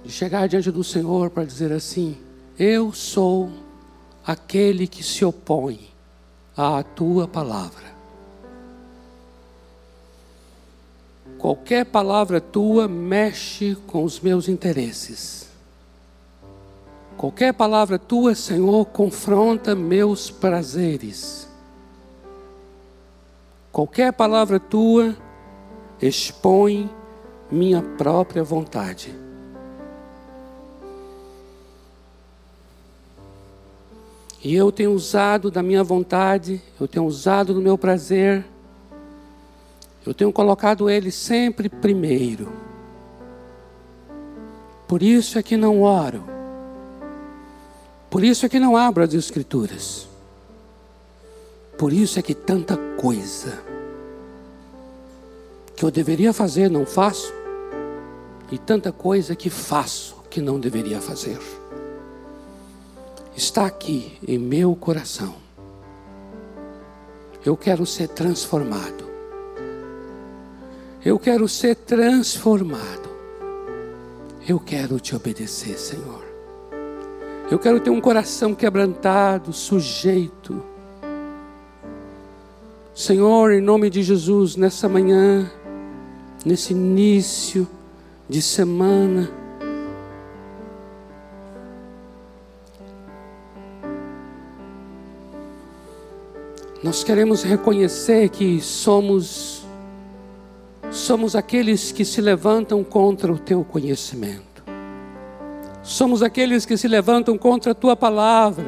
De 0.02 0.10
chegar 0.10 0.48
diante 0.48 0.70
do 0.70 0.82
Senhor 0.82 1.28
para 1.28 1.44
dizer 1.44 1.70
assim: 1.70 2.16
Eu 2.58 2.94
sou 2.94 3.52
aquele 4.26 4.86
que 4.88 5.02
se 5.02 5.22
opõe 5.22 5.90
à 6.56 6.82
tua 6.82 7.28
palavra. 7.28 7.85
Qualquer 11.46 11.86
palavra 11.86 12.40
tua 12.40 12.88
mexe 12.88 13.76
com 13.86 14.02
os 14.02 14.18
meus 14.18 14.48
interesses. 14.48 15.48
Qualquer 17.16 17.54
palavra 17.54 18.00
tua, 18.00 18.34
Senhor, 18.34 18.84
confronta 18.86 19.72
meus 19.72 20.28
prazeres. 20.28 21.46
Qualquer 23.70 24.12
palavra 24.12 24.58
tua 24.58 25.14
expõe 26.02 26.90
minha 27.48 27.80
própria 27.80 28.42
vontade. 28.42 29.14
E 34.42 34.52
eu 34.52 34.72
tenho 34.72 34.90
usado 34.90 35.48
da 35.48 35.62
minha 35.62 35.84
vontade, 35.84 36.60
eu 36.80 36.88
tenho 36.88 37.06
usado 37.06 37.54
do 37.54 37.62
meu 37.62 37.78
prazer 37.78 38.44
eu 40.06 40.14
tenho 40.14 40.32
colocado 40.32 40.88
Ele 40.88 41.10
sempre 41.10 41.68
primeiro. 41.68 42.52
Por 44.86 45.02
isso 45.02 45.38
é 45.38 45.42
que 45.42 45.56
não 45.56 45.82
oro. 45.82 46.24
Por 48.08 48.22
isso 48.22 48.46
é 48.46 48.48
que 48.48 48.60
não 48.60 48.76
abro 48.76 49.02
as 49.02 49.12
Escrituras. 49.12 50.08
Por 51.76 51.92
isso 51.92 52.18
é 52.18 52.22
que 52.22 52.34
tanta 52.34 52.76
coisa 52.96 53.58
que 55.76 55.84
eu 55.84 55.90
deveria 55.90 56.32
fazer 56.32 56.70
não 56.70 56.86
faço, 56.86 57.34
e 58.50 58.56
tanta 58.56 58.92
coisa 58.92 59.34
que 59.34 59.50
faço 59.50 60.16
que 60.30 60.40
não 60.40 60.58
deveria 60.58 61.00
fazer. 61.00 61.38
Está 63.36 63.66
aqui 63.66 64.18
em 64.26 64.38
meu 64.38 64.74
coração. 64.74 65.34
Eu 67.44 67.56
quero 67.56 67.84
ser 67.84 68.08
transformado. 68.08 69.05
Eu 71.06 71.20
quero 71.20 71.46
ser 71.46 71.76
transformado. 71.76 73.08
Eu 74.48 74.58
quero 74.58 74.98
te 74.98 75.14
obedecer, 75.14 75.78
Senhor. 75.78 76.24
Eu 77.48 77.60
quero 77.60 77.78
ter 77.78 77.90
um 77.90 78.00
coração 78.00 78.52
quebrantado, 78.52 79.52
sujeito. 79.52 80.60
Senhor, 82.92 83.52
em 83.52 83.60
nome 83.60 83.88
de 83.88 84.02
Jesus, 84.02 84.56
nessa 84.56 84.88
manhã, 84.88 85.48
nesse 86.44 86.72
início 86.72 87.68
de 88.28 88.42
semana, 88.42 89.30
nós 96.82 97.04
queremos 97.04 97.44
reconhecer 97.44 98.28
que 98.28 98.60
somos 98.60 99.55
somos 100.96 101.36
aqueles 101.36 101.92
que 101.92 102.04
se 102.04 102.20
levantam 102.20 102.82
contra 102.82 103.32
o 103.32 103.38
teu 103.38 103.62
conhecimento. 103.64 104.64
Somos 105.82 106.22
aqueles 106.22 106.66
que 106.66 106.76
se 106.76 106.88
levantam 106.88 107.38
contra 107.38 107.72
a 107.72 107.74
tua 107.74 107.94
palavra. 107.94 108.66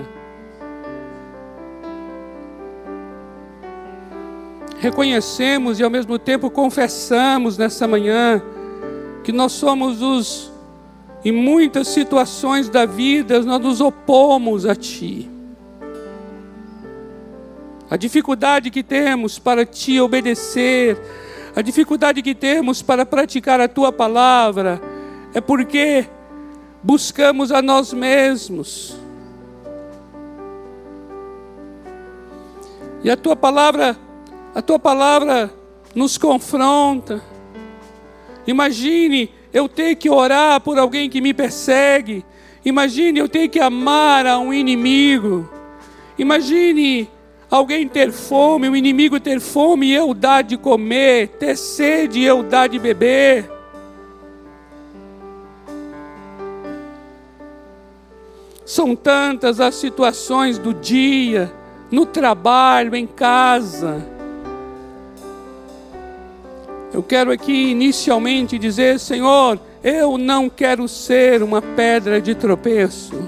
Reconhecemos 4.78 5.80
e 5.80 5.82
ao 5.82 5.90
mesmo 5.90 6.18
tempo 6.18 6.50
confessamos 6.50 7.58
nessa 7.58 7.88
manhã 7.88 8.40
que 9.24 9.32
nós 9.32 9.52
somos 9.52 10.00
os, 10.00 10.52
em 11.24 11.32
muitas 11.32 11.88
situações 11.88 12.68
da 12.68 12.86
vida, 12.86 13.40
nós 13.42 13.60
nos 13.60 13.80
opomos 13.80 14.64
a 14.64 14.76
Ti. 14.76 15.28
A 17.90 17.96
dificuldade 17.96 18.70
que 18.70 18.82
temos 18.82 19.38
para 19.38 19.66
Te 19.66 20.00
obedecer, 20.00 20.96
a 21.58 21.60
dificuldade 21.60 22.22
que 22.22 22.36
temos 22.36 22.82
para 22.82 23.04
praticar 23.04 23.60
a 23.60 23.66
tua 23.66 23.90
palavra 23.90 24.80
é 25.34 25.40
porque 25.40 26.06
buscamos 26.80 27.50
a 27.50 27.60
nós 27.60 27.92
mesmos. 27.92 28.96
E 33.02 33.10
a 33.10 33.16
tua 33.16 33.34
palavra, 33.34 33.98
a 34.54 34.62
tua 34.62 34.78
palavra 34.78 35.52
nos 35.96 36.16
confronta. 36.16 37.20
Imagine 38.46 39.28
eu 39.52 39.68
ter 39.68 39.96
que 39.96 40.08
orar 40.08 40.60
por 40.60 40.78
alguém 40.78 41.10
que 41.10 41.20
me 41.20 41.34
persegue. 41.34 42.24
Imagine 42.64 43.18
eu 43.18 43.28
ter 43.28 43.48
que 43.48 43.58
amar 43.58 44.28
a 44.28 44.38
um 44.38 44.54
inimigo. 44.54 45.50
Imagine 46.16 47.10
Alguém 47.50 47.88
ter 47.88 48.12
fome, 48.12 48.68
o 48.68 48.76
inimigo 48.76 49.18
ter 49.18 49.40
fome 49.40 49.86
e 49.86 49.94
eu 49.94 50.12
dar 50.12 50.42
de 50.42 50.56
comer, 50.56 51.28
ter 51.38 51.56
sede 51.56 52.20
e 52.20 52.24
eu 52.24 52.42
dar 52.42 52.68
de 52.68 52.78
beber. 52.78 53.50
São 58.66 58.94
tantas 58.94 59.60
as 59.60 59.76
situações 59.76 60.58
do 60.58 60.74
dia, 60.74 61.50
no 61.90 62.04
trabalho, 62.04 62.94
em 62.94 63.06
casa. 63.06 64.06
Eu 66.92 67.02
quero 67.02 67.32
aqui 67.32 67.70
inicialmente 67.70 68.58
dizer, 68.58 69.00
Senhor, 69.00 69.58
eu 69.82 70.18
não 70.18 70.50
quero 70.50 70.86
ser 70.86 71.42
uma 71.42 71.62
pedra 71.62 72.20
de 72.20 72.34
tropeço. 72.34 73.26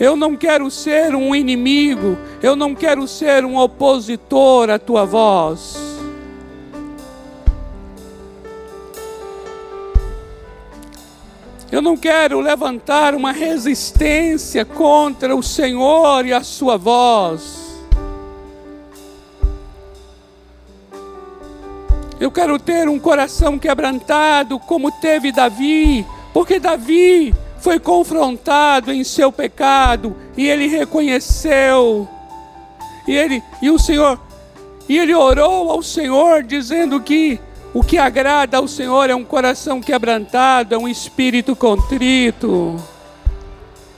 Eu 0.00 0.14
não 0.14 0.36
quero 0.36 0.70
ser 0.70 1.14
um 1.16 1.34
inimigo, 1.34 2.16
eu 2.40 2.54
não 2.54 2.72
quero 2.72 3.08
ser 3.08 3.44
um 3.44 3.56
opositor 3.56 4.70
à 4.70 4.78
tua 4.78 5.04
voz. 5.04 5.76
Eu 11.70 11.82
não 11.82 11.96
quero 11.96 12.40
levantar 12.40 13.14
uma 13.14 13.32
resistência 13.32 14.64
contra 14.64 15.34
o 15.34 15.42
Senhor 15.42 16.24
e 16.24 16.32
a 16.32 16.42
sua 16.44 16.78
voz. 16.78 17.68
Eu 22.20 22.30
quero 22.30 22.58
ter 22.58 22.88
um 22.88 22.98
coração 23.00 23.58
quebrantado 23.58 24.58
como 24.60 24.90
teve 24.92 25.30
Davi, 25.30 26.06
porque 26.32 26.58
Davi 26.58 27.34
foi 27.58 27.78
confrontado 27.78 28.92
em 28.92 29.04
seu 29.04 29.30
pecado 29.30 30.16
e 30.36 30.48
ele 30.48 30.66
reconheceu. 30.66 32.08
E 33.06 33.12
ele 33.12 33.42
e 33.60 33.70
o 33.70 33.78
Senhor 33.78 34.20
e 34.88 34.96
ele 34.96 35.14
orou 35.14 35.70
ao 35.70 35.82
Senhor 35.82 36.42
dizendo 36.42 36.98
que 37.00 37.38
o 37.74 37.82
que 37.82 37.98
agrada 37.98 38.56
ao 38.56 38.66
Senhor 38.66 39.10
é 39.10 39.14
um 39.14 39.24
coração 39.24 39.82
quebrantado, 39.82 40.74
é 40.74 40.78
um 40.78 40.88
espírito 40.88 41.54
contrito. 41.54 42.76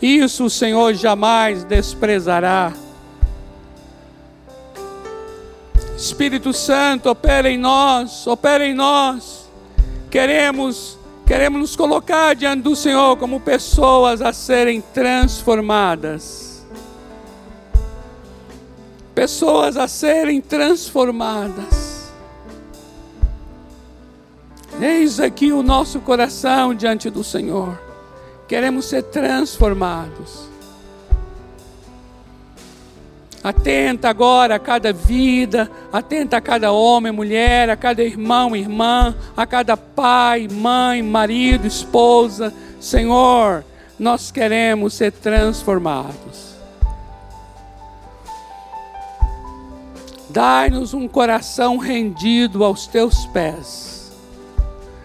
Isso 0.03 0.47
o 0.47 0.51
Senhor 0.51 0.93
jamais 0.95 1.63
desprezará. 1.63 2.73
Espírito 5.97 6.53
Santo, 6.53 7.11
opera 7.11 7.49
em 7.49 7.59
nós, 7.59 8.27
opera 8.27 8.67
em 8.67 8.75
nós. 8.75 9.49
Queremos 10.11 10.99
Queremos 11.31 11.61
nos 11.61 11.77
colocar 11.77 12.35
diante 12.35 12.63
do 12.63 12.75
Senhor 12.75 13.17
como 13.17 13.39
pessoas 13.39 14.21
a 14.21 14.33
serem 14.33 14.81
transformadas. 14.81 16.67
Pessoas 19.15 19.77
a 19.77 19.87
serem 19.87 20.41
transformadas. 20.41 22.11
Eis 24.81 25.21
aqui 25.21 25.53
o 25.53 25.63
nosso 25.63 26.01
coração 26.01 26.75
diante 26.75 27.09
do 27.09 27.23
Senhor. 27.23 27.81
Queremos 28.49 28.87
ser 28.87 29.05
transformados. 29.05 30.50
Atenta 33.43 34.09
agora 34.09 34.57
a 34.57 34.59
cada 34.59 34.93
vida, 34.93 35.71
atenta 35.93 36.37
a 36.37 36.41
cada 36.41 36.73
homem, 36.73 37.11
mulher, 37.11 37.71
a 37.71 37.77
cada 37.77 38.03
irmão, 38.03 38.55
irmã, 38.55 39.15
a 39.37 39.47
cada 39.47 39.77
pai, 39.77 40.47
mãe, 40.51 41.03
marido, 41.03 41.67
esposa. 41.67 42.53
Senhor, 42.79 43.65
nós 43.99 44.31
queremos 44.31 44.95
ser 44.95 45.13
transformados. 45.13 46.51
Dai-nos 50.29 50.93
um 50.95 51.09
coração 51.09 51.77
rendido 51.79 52.63
aos 52.63 52.87
teus 52.87 53.27
pés 53.27 54.01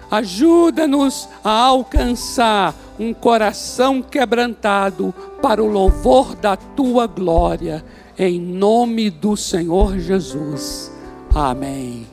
Ajuda-nos 0.09 1.27
a 1.43 1.51
alcançar 1.51 2.73
um 2.99 3.13
coração 3.13 4.01
quebrantado 4.01 5.13
para 5.41 5.61
o 5.61 5.67
louvor 5.67 6.35
da 6.35 6.55
tua 6.55 7.07
glória, 7.07 7.83
em 8.17 8.39
nome 8.39 9.09
do 9.09 9.35
Senhor 9.35 9.99
Jesus. 9.99 10.91
Amém. 11.33 12.07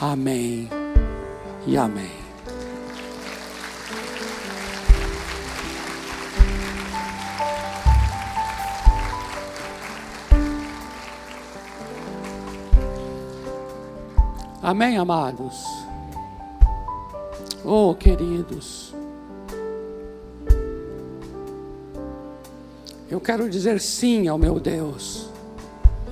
Amém. 0.00 0.68
E 1.66 1.76
amém. 1.76 2.24
Amém, 14.62 14.96
amados. 14.96 15.62
Oh, 17.62 17.94
queridos, 17.94 18.94
eu 23.10 23.20
quero 23.20 23.48
dizer 23.48 23.80
sim 23.80 24.28
ao 24.28 24.38
meu 24.38 24.58
Deus, 24.58 25.28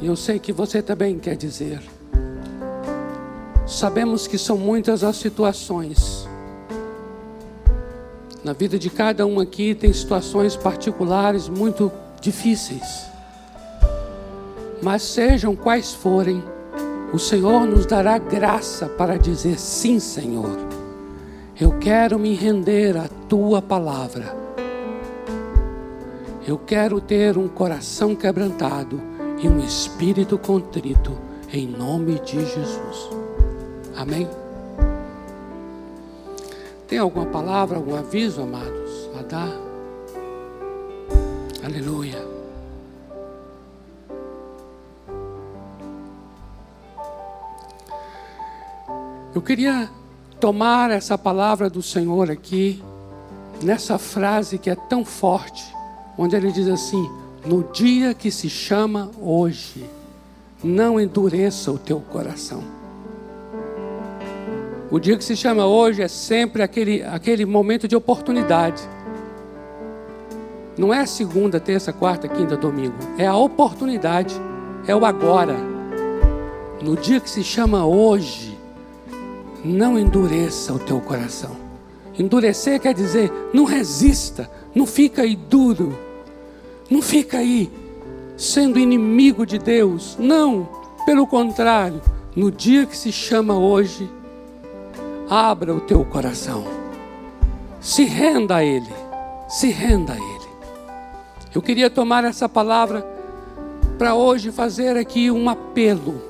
e 0.01 0.07
eu 0.07 0.17
sei 0.17 0.39
que 0.39 0.53
você 0.53 0.83
também 0.83 1.19
quer 1.19 1.37
dizer. 1.37 1.81
Sabemos 3.67 4.27
que 4.27 4.37
são 4.37 4.59
muitas 4.59 5.03
as 5.05 5.17
situações, 5.17 6.27
na 8.45 8.53
vida 8.53 8.77
de 8.77 8.91
cada 8.91 9.25
um 9.25 9.39
aqui 9.39 9.73
tem 9.73 9.93
situações 9.93 10.57
particulares 10.57 11.49
muito 11.49 11.93
difíceis, 12.21 13.07
mas 14.83 15.03
sejam 15.03 15.55
quais 15.55 15.95
forem, 15.95 16.43
o 17.13 17.21
Senhor 17.21 17.65
nos 17.69 17.87
dará 17.87 18.19
graça 18.19 18.89
para 18.89 19.17
dizer 19.17 19.61
sim, 19.61 20.01
Senhor. 20.01 20.59
Eu 21.61 21.79
quero 21.79 22.19
me 22.19 22.35
render 22.35 22.97
à 22.97 23.07
tua 23.29 23.63
palavra. 23.63 24.42
Eu 26.47 26.59
quero 26.59 27.01
ter 27.01 27.39
um 27.39 27.47
coração 27.47 28.17
quebrantado 28.17 29.01
e 29.41 29.49
um 29.49 29.61
espírito 29.61 30.37
contrito, 30.37 31.17
em 31.53 31.67
nome 31.67 32.19
de 32.21 32.41
Jesus. 32.41 33.11
Amém? 33.97 34.29
Tem 36.89 36.99
alguma 36.99 37.27
palavra, 37.27 37.77
algum 37.77 37.95
aviso, 37.95 38.43
amados, 38.43 39.09
a 39.19 39.23
dar? 39.23 39.53
Aleluia. 41.65 42.27
Eu 49.35 49.41
queria 49.41 49.89
tomar 50.41 50.91
essa 50.91 51.17
palavra 51.17 51.71
do 51.71 51.81
Senhor 51.81 52.31
aqui, 52.31 52.83
nessa 53.63 53.97
frase 53.97 54.59
que 54.59 54.69
é 54.69 54.75
tão 54.75 55.05
forte, 55.05 55.73
onde 56.17 56.37
ele 56.37 56.53
diz 56.53 56.69
assim: 56.69 57.11
No 57.45 57.65
dia 57.73 58.15
que 58.15 58.31
se 58.31 58.49
chama 58.49 59.11
hoje, 59.21 59.85
não 60.63 61.01
endureça 61.01 61.71
o 61.71 61.79
teu 61.79 62.01
coração. 62.01 62.63
O 64.91 65.01
dia 65.01 65.17
que 65.17 65.25
se 65.25 65.35
chama 65.35 65.65
hoje 65.67 66.03
é 66.03 66.09
sempre 66.09 66.63
aquele, 66.63 67.03
aquele 67.03 67.47
momento 67.47 67.89
de 67.89 67.97
oportunidade. 67.97 68.83
Não 70.77 70.93
é 70.93 71.07
segunda, 71.07 71.59
terça, 71.59 71.93
quarta, 71.93 72.29
quinta, 72.29 72.57
domingo. 72.57 72.95
É 73.17 73.27
a 73.27 73.35
oportunidade. 73.35 74.35
É 74.87 74.95
o 74.95 75.05
agora. 75.05 75.57
No 76.83 76.97
dia 76.97 77.21
que 77.21 77.31
se 77.31 77.43
chama 77.43 77.87
hoje, 77.87 78.59
não 79.65 79.99
endureça 79.99 80.73
o 80.73 80.79
teu 80.79 81.01
coração. 81.01 81.57
Endurecer 82.19 82.81
quer 82.81 82.93
dizer 82.93 83.33
não 83.55 83.65
resista, 83.65 84.51
não 84.75 84.87
fica 84.87 85.23
aí 85.23 85.37
duro, 85.37 85.97
não 86.91 87.03
fica 87.03 87.39
aí 87.39 87.71
sendo 88.37 88.79
inimigo 88.79 89.47
de 89.47 89.59
Deus. 89.59 90.17
Não, 90.19 90.69
pelo 91.05 91.27
contrário, 91.27 92.01
no 92.35 92.51
dia 92.51 92.87
que 92.87 92.97
se 92.97 93.13
chama 93.13 93.59
hoje, 93.59 94.11
abra 95.29 95.75
o 95.75 95.81
teu 95.81 96.05
coração, 96.05 96.65
se 97.81 98.05
renda 98.05 98.57
a 98.57 98.65
Ele, 98.65 98.93
se 99.49 99.69
renda 99.69 100.15
a 100.15 100.17
Ele. 100.17 100.53
Eu 101.55 101.61
queria 101.61 101.91
tomar 101.91 102.25
essa 102.25 102.49
palavra 102.49 103.07
para 103.99 104.15
hoje 104.15 104.51
fazer 104.51 104.97
aqui 104.97 105.31
um 105.31 105.49
apelo, 105.49 106.21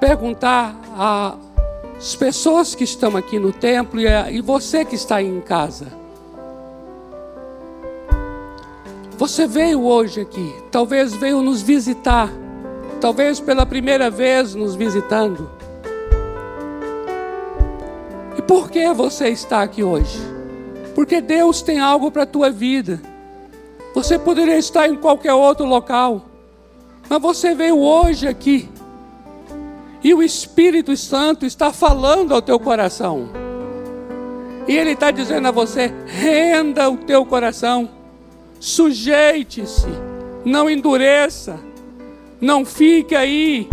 perguntar 0.00 0.74
a 0.96 1.36
as 1.96 2.14
pessoas 2.14 2.74
que 2.74 2.84
estão 2.84 3.16
aqui 3.16 3.38
no 3.38 3.52
templo 3.52 4.00
e 4.00 4.40
você 4.40 4.84
que 4.84 4.94
está 4.94 5.16
aí 5.16 5.26
em 5.26 5.40
casa. 5.40 5.86
Você 9.18 9.46
veio 9.46 9.82
hoje 9.82 10.20
aqui, 10.20 10.54
talvez 10.70 11.14
veio 11.14 11.40
nos 11.40 11.62
visitar, 11.62 12.30
talvez 13.00 13.40
pela 13.40 13.64
primeira 13.64 14.10
vez 14.10 14.54
nos 14.54 14.74
visitando. 14.74 15.50
E 18.36 18.42
por 18.42 18.70
que 18.70 18.92
você 18.92 19.28
está 19.28 19.62
aqui 19.62 19.82
hoje? 19.82 20.20
Porque 20.94 21.22
Deus 21.22 21.62
tem 21.62 21.78
algo 21.78 22.10
para 22.10 22.24
a 22.24 22.26
tua 22.26 22.50
vida. 22.50 23.00
Você 23.94 24.18
poderia 24.18 24.58
estar 24.58 24.86
em 24.86 24.96
qualquer 24.96 25.32
outro 25.32 25.64
local, 25.64 26.26
mas 27.08 27.22
você 27.22 27.54
veio 27.54 27.78
hoje 27.78 28.28
aqui 28.28 28.68
e 30.04 30.12
o 30.12 30.22
Espírito 30.22 30.94
Santo 30.94 31.46
está 31.46 31.72
falando 31.72 32.34
ao 32.34 32.42
teu 32.42 32.60
coração. 32.60 33.30
E 34.68 34.76
Ele 34.76 34.90
está 34.90 35.10
dizendo 35.10 35.48
a 35.48 35.50
você: 35.50 35.90
renda 36.04 36.90
o 36.90 36.98
teu 36.98 37.24
coração, 37.24 37.95
sujeite-se, 38.60 39.86
não 40.44 40.68
endureça, 40.68 41.58
não 42.40 42.64
fique 42.64 43.14
aí, 43.14 43.68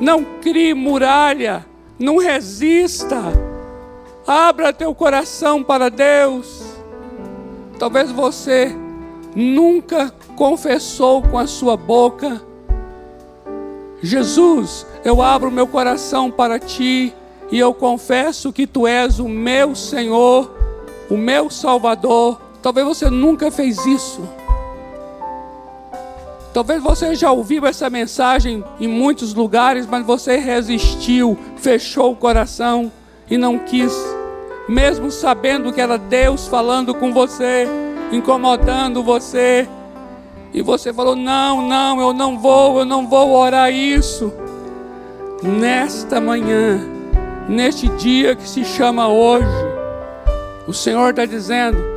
não 0.00 0.24
crie 0.40 0.74
muralha, 0.74 1.64
não 1.98 2.18
resista, 2.18 3.20
abra 4.26 4.72
teu 4.72 4.94
coração 4.94 5.62
para 5.62 5.88
Deus. 5.88 6.64
Talvez 7.78 8.10
você 8.10 8.74
nunca 9.34 10.10
confessou 10.34 11.22
com 11.22 11.38
a 11.38 11.46
sua 11.46 11.76
boca 11.76 12.40
Jesus, 14.02 14.86
eu 15.04 15.22
abro 15.22 15.50
meu 15.50 15.66
coração 15.66 16.30
para 16.30 16.58
ti 16.58 17.14
e 17.50 17.58
eu 17.58 17.72
confesso 17.72 18.52
que 18.52 18.66
tu 18.66 18.86
és 18.86 19.18
o 19.18 19.28
meu 19.28 19.74
Senhor, 19.74 20.54
o 21.10 21.16
meu 21.16 21.50
Salvador. 21.50 22.40
Talvez 22.66 22.84
você 22.84 23.08
nunca 23.08 23.48
fez 23.48 23.86
isso. 23.86 24.28
Talvez 26.52 26.82
você 26.82 27.14
já 27.14 27.30
ouviu 27.30 27.64
essa 27.64 27.88
mensagem 27.88 28.64
em 28.80 28.88
muitos 28.88 29.32
lugares, 29.34 29.86
mas 29.86 30.04
você 30.04 30.36
resistiu, 30.36 31.38
fechou 31.58 32.10
o 32.10 32.16
coração 32.16 32.90
e 33.30 33.38
não 33.38 33.56
quis, 33.56 33.94
mesmo 34.68 35.12
sabendo 35.12 35.72
que 35.72 35.80
era 35.80 35.96
Deus 35.96 36.48
falando 36.48 36.92
com 36.92 37.12
você, 37.12 37.68
incomodando 38.10 39.00
você, 39.00 39.68
e 40.52 40.60
você 40.60 40.92
falou: 40.92 41.14
Não, 41.14 41.62
não, 41.62 42.00
eu 42.00 42.12
não 42.12 42.36
vou, 42.36 42.80
eu 42.80 42.84
não 42.84 43.06
vou 43.06 43.30
orar 43.30 43.72
isso. 43.72 44.32
Nesta 45.40 46.20
manhã, 46.20 46.80
neste 47.48 47.86
dia 47.90 48.34
que 48.34 48.48
se 48.48 48.64
chama 48.64 49.06
hoje, 49.06 49.46
o 50.66 50.72
Senhor 50.72 51.10
está 51.10 51.24
dizendo: 51.24 51.95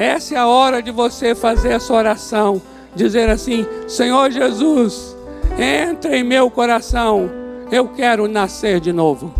essa 0.00 0.34
é 0.34 0.38
a 0.38 0.46
hora 0.46 0.82
de 0.82 0.90
você 0.90 1.34
fazer 1.34 1.72
essa 1.72 1.92
oração. 1.92 2.62
Dizer 2.94 3.28
assim: 3.28 3.66
Senhor 3.86 4.30
Jesus, 4.30 5.14
entra 5.58 6.16
em 6.16 6.24
meu 6.24 6.50
coração, 6.50 7.30
eu 7.70 7.86
quero 7.88 8.26
nascer 8.26 8.80
de 8.80 8.92
novo. 8.92 9.32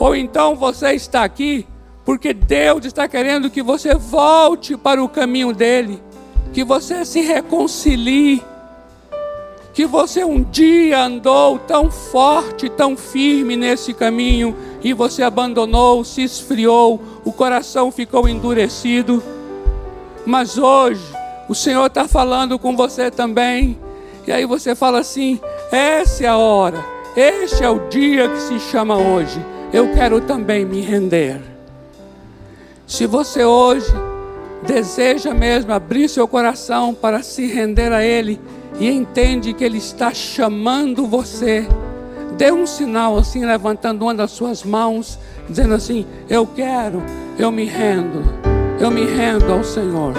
Ou 0.00 0.16
então 0.16 0.56
você 0.56 0.92
está 0.92 1.22
aqui 1.22 1.66
porque 2.04 2.34
Deus 2.34 2.84
está 2.84 3.06
querendo 3.08 3.48
que 3.48 3.62
você 3.62 3.94
volte 3.94 4.76
para 4.76 5.02
o 5.02 5.08
caminho 5.08 5.52
dele 5.52 6.02
que 6.52 6.62
você 6.62 7.04
se 7.04 7.20
reconcilie 7.20 8.42
que 9.74 9.86
você 9.86 10.24
um 10.24 10.40
dia 10.40 11.02
andou 11.02 11.58
tão 11.58 11.90
forte, 11.90 12.68
tão 12.68 12.96
firme 12.96 13.56
nesse 13.56 13.92
caminho 13.92 14.56
e 14.80 14.92
você 14.92 15.24
abandonou, 15.24 16.04
se 16.04 16.22
esfriou, 16.22 17.02
o 17.24 17.32
coração 17.32 17.90
ficou 17.90 18.28
endurecido. 18.28 19.20
Mas 20.24 20.56
hoje 20.56 21.04
o 21.48 21.54
Senhor 21.56 21.86
está 21.86 22.06
falando 22.06 22.56
com 22.56 22.76
você 22.76 23.10
também. 23.10 23.76
E 24.24 24.30
aí 24.32 24.46
você 24.46 24.76
fala 24.76 25.00
assim: 25.00 25.40
essa 25.72 26.22
é 26.22 26.28
a 26.28 26.36
hora, 26.36 26.82
este 27.16 27.64
é 27.64 27.68
o 27.68 27.88
dia 27.88 28.28
que 28.28 28.40
se 28.40 28.60
chama 28.60 28.96
hoje. 28.96 29.44
Eu 29.72 29.92
quero 29.92 30.20
também 30.20 30.64
me 30.64 30.82
render. 30.82 31.40
Se 32.86 33.06
você 33.06 33.44
hoje 33.44 33.92
deseja 34.64 35.34
mesmo 35.34 35.72
abrir 35.72 36.08
seu 36.08 36.28
coração 36.28 36.94
para 36.94 37.24
se 37.24 37.46
render 37.46 37.92
a 37.92 38.04
Ele 38.04 38.40
e 38.78 38.88
entende 38.90 39.52
que 39.52 39.64
Ele 39.64 39.78
está 39.78 40.12
chamando 40.12 41.06
você 41.06 41.66
Dê 42.36 42.50
um 42.50 42.66
sinal 42.66 43.16
assim, 43.16 43.44
levantando 43.44 44.02
uma 44.02 44.14
das 44.14 44.32
suas 44.32 44.64
mãos, 44.64 45.18
dizendo 45.48 45.74
assim: 45.74 46.04
Eu 46.28 46.46
quero, 46.46 47.02
eu 47.38 47.52
me 47.52 47.64
rendo, 47.64 48.22
eu 48.80 48.90
me 48.90 49.04
rendo 49.04 49.52
ao 49.52 49.62
Senhor. 49.62 50.14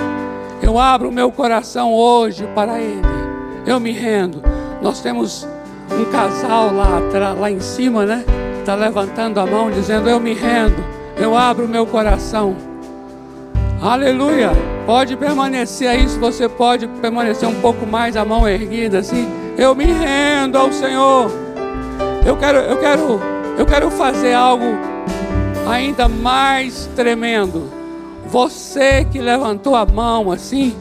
Eu 0.62 0.80
abro 0.80 1.12
meu 1.12 1.32
coração 1.32 1.93
hoje 1.93 2.47
para 2.56 2.80
Ele. 2.80 3.01
Eu 3.66 3.80
me 3.80 3.91
rendo. 3.91 4.41
Nós 4.82 5.01
temos 5.01 5.45
um 5.91 6.06
casal 6.06 6.74
lá, 6.74 7.01
lá 7.38 7.51
em 7.51 7.60
cima, 7.60 8.06
né? 8.06 8.24
Está 8.60 8.76
levantando 8.76 9.39
a 9.39 9.45
mão, 9.45 9.70
dizendo: 9.70 10.10
Eu 10.10 10.20
me 10.20 10.34
rendo, 10.34 10.82
eu 11.18 11.38
abro 11.38 11.68
meu 11.68 11.86
coração. 11.86 12.56
Aleluia. 13.82 14.51
Pode 14.86 15.17
permanecer 15.17 15.89
aí, 15.89 16.07
se 16.07 16.17
você 16.17 16.47
pode 16.47 16.88
permanecer 16.88 17.47
um 17.47 17.59
pouco 17.61 17.86
mais, 17.86 18.15
a 18.15 18.23
mão 18.23 18.47
erguida 18.47 18.99
assim. 18.99 19.28
Eu 19.57 19.76
me 19.76 19.86
rendo 19.86 20.57
ao 20.57 20.71
Senhor. 20.71 21.30
Eu 22.26 22.38
quero, 22.38 22.57
eu 22.59 22.78
quero, 22.80 23.19
eu 23.57 23.65
quero 23.65 23.91
fazer 23.91 24.34
algo 24.34 24.65
ainda 25.67 26.07
mais 26.07 26.89
tremendo. 26.95 27.69
Você 28.28 29.05
que 29.05 29.19
levantou 29.19 29.76
a 29.76 29.86
mão 29.86 30.32
assim, 30.32 30.76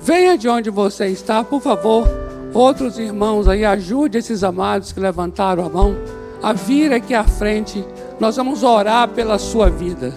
venha 0.00 0.36
de 0.36 0.48
onde 0.48 0.70
você 0.70 1.06
está, 1.06 1.42
por 1.44 1.60
favor. 1.60 2.06
Outros 2.54 2.98
irmãos 2.98 3.46
aí, 3.46 3.64
ajude 3.64 4.18
esses 4.18 4.42
amados 4.42 4.92
que 4.92 5.00
levantaram 5.00 5.64
a 5.64 5.68
mão 5.68 5.96
a 6.42 6.52
vir 6.52 6.92
aqui 6.92 7.14
à 7.14 7.24
frente. 7.24 7.84
Nós 8.18 8.36
vamos 8.36 8.62
orar 8.62 9.08
pela 9.08 9.38
sua 9.38 9.68
vida. 9.68 10.12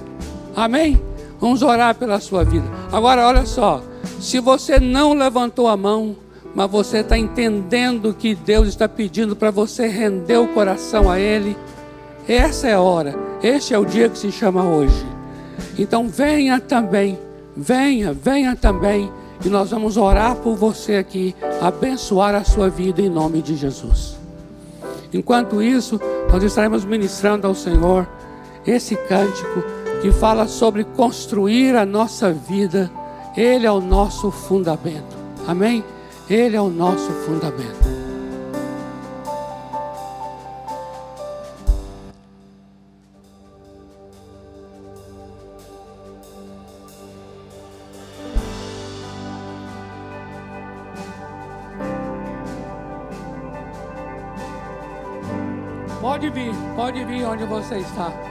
Amém? 0.56 1.11
Vamos 1.42 1.64
orar 1.64 1.96
pela 1.96 2.20
sua 2.20 2.44
vida. 2.44 2.66
Agora, 2.92 3.28
olha 3.28 3.48
só. 3.48 3.82
Se 4.20 4.40
você 4.40 4.80
não 4.80 5.14
levantou 5.14 5.68
a 5.68 5.76
mão, 5.76 6.16
mas 6.54 6.70
você 6.70 7.00
está 7.00 7.18
entendendo 7.18 8.14
que 8.14 8.36
Deus 8.36 8.68
está 8.68 8.88
pedindo 8.88 9.36
para 9.36 9.50
você 9.50 9.88
render 9.88 10.38
o 10.38 10.50
coração 10.50 11.10
a 11.10 11.20
Ele. 11.20 11.58
Essa 12.28 12.68
é 12.68 12.74
a 12.74 12.80
hora, 12.80 13.16
este 13.42 13.74
é 13.74 13.80
o 13.80 13.86
dia 13.86 14.08
que 14.08 14.20
se 14.20 14.32
chama 14.32 14.64
hoje. 14.64 15.06
Então 15.78 16.08
venha 16.08 16.60
também, 16.60 17.18
venha, 17.58 18.14
venha 18.14 18.56
também, 18.56 19.12
e 19.44 19.50
nós 19.50 19.72
vamos 19.72 19.98
orar 19.98 20.36
por 20.36 20.56
você 20.56 20.98
aqui, 20.98 21.36
abençoar 21.60 22.36
a 22.36 22.44
sua 22.44 22.70
vida 22.70 23.02
em 23.02 23.10
nome 23.10 23.42
de 23.42 23.56
Jesus. 23.56 24.16
Enquanto 25.12 25.62
isso, 25.62 26.00
nós 26.32 26.44
estaremos 26.44 26.86
ministrando 26.86 27.48
ao 27.48 27.56
Senhor 27.56 28.08
esse 28.66 28.96
cântico 28.96 29.64
que 30.02 30.12
fala 30.12 30.48
sobre 30.48 30.84
construir 30.84 31.76
a 31.76 31.86
nossa 31.86 32.34
vida, 32.34 32.90
Ele 33.38 33.68
é 33.68 33.72
o 33.72 33.80
nosso 33.80 34.32
fundamento. 34.32 35.16
Amém? 35.48 35.84
Ele 36.28 36.56
é 36.56 36.62
o 36.62 36.70
nosso 36.70 37.12
fundamento. 37.12 37.92
Pode 56.02 56.30
vir, 56.32 56.52
pode 56.76 57.06
vir 57.06 57.24
onde 57.26 57.46
você 57.46 57.78
está. 57.78 58.31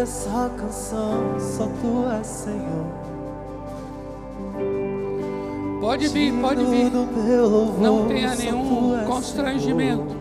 Dessa 0.00 0.50
canção, 0.56 1.38
só 1.38 1.66
tu 1.66 2.08
és 2.18 2.26
Senhor. 2.26 2.86
Pode 5.78 6.08
vir, 6.08 6.32
pode 6.40 6.64
vir. 6.64 6.90
Não 7.78 8.06
tenha 8.06 8.34
nenhum 8.34 9.04
constrangimento. 9.06 10.16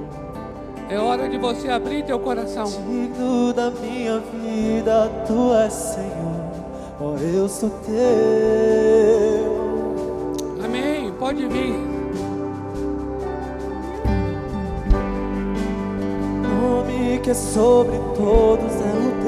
É 0.89 0.99
hora 0.99 1.29
de 1.29 1.37
você 1.37 1.69
abrir 1.69 2.03
teu 2.03 2.19
coração. 2.19 2.65
Digno 2.65 3.53
da 3.53 3.71
minha 3.71 4.19
vida, 4.19 5.09
tu 5.25 5.53
és 5.53 5.71
Senhor. 5.71 6.39
Oh, 6.99 7.15
eu 7.17 7.47
sou 7.47 7.69
teu. 7.85 7.95
Amém. 10.65 11.13
Pode 11.17 11.47
vir. 11.47 11.73
Nome 16.41 17.19
que 17.19 17.29
é 17.29 17.33
sobre 17.33 17.97
todos 18.17 18.78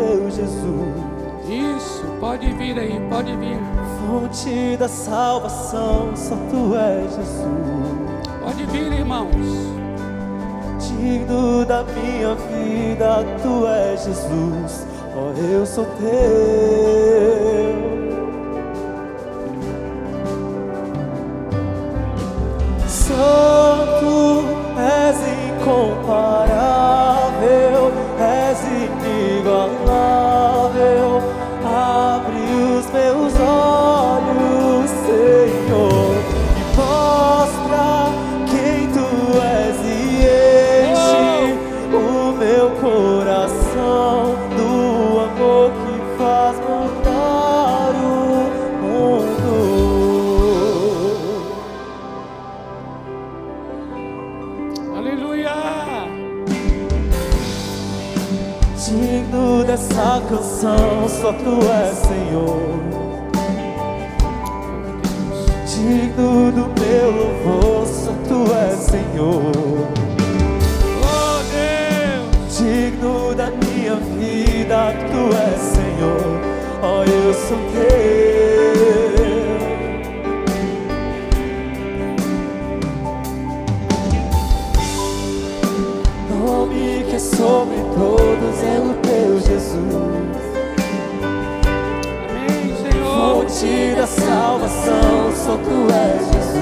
teu 0.01 0.29
Jesus. 0.29 1.11
Isso, 1.47 2.03
pode 2.19 2.51
vir 2.53 2.79
aí, 2.79 2.99
pode 3.09 3.35
vir. 3.35 3.57
Fonte 3.99 4.77
da 4.77 4.87
salvação, 4.87 6.15
só 6.15 6.35
tu 6.49 6.75
és 6.75 7.15
Jesus. 7.15 8.01
Pode 8.41 8.65
vir, 8.65 8.91
irmãos. 8.93 9.35
Digno 10.79 11.65
da 11.65 11.83
minha 11.83 12.35
vida, 12.35 13.23
tu 13.41 13.67
és 13.67 14.03
Jesus. 14.03 14.87
Oh, 15.15 15.33
eu 15.39 15.65
sou 15.65 15.85
teu. 15.85 17.10
Só 60.61 61.33
tu 61.33 61.57
és 61.71 61.97
Senhor. 61.97 62.61
Digno 65.65 66.51
do 66.51 66.69
meu 66.79 67.11
louvor, 67.11 67.80
só 95.51 95.57
tu 95.57 95.87
és 95.91 96.21
Jesus. 96.31 96.61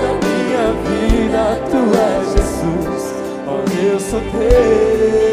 Da 0.00 0.12
minha 0.24 0.66
vida, 0.86 1.44
tu 1.70 1.80
és 1.98 2.24
Jesus. 2.34 3.04
Oh, 3.46 3.64
eu 3.82 3.98
sou 3.98 4.20
teu, 4.20 5.29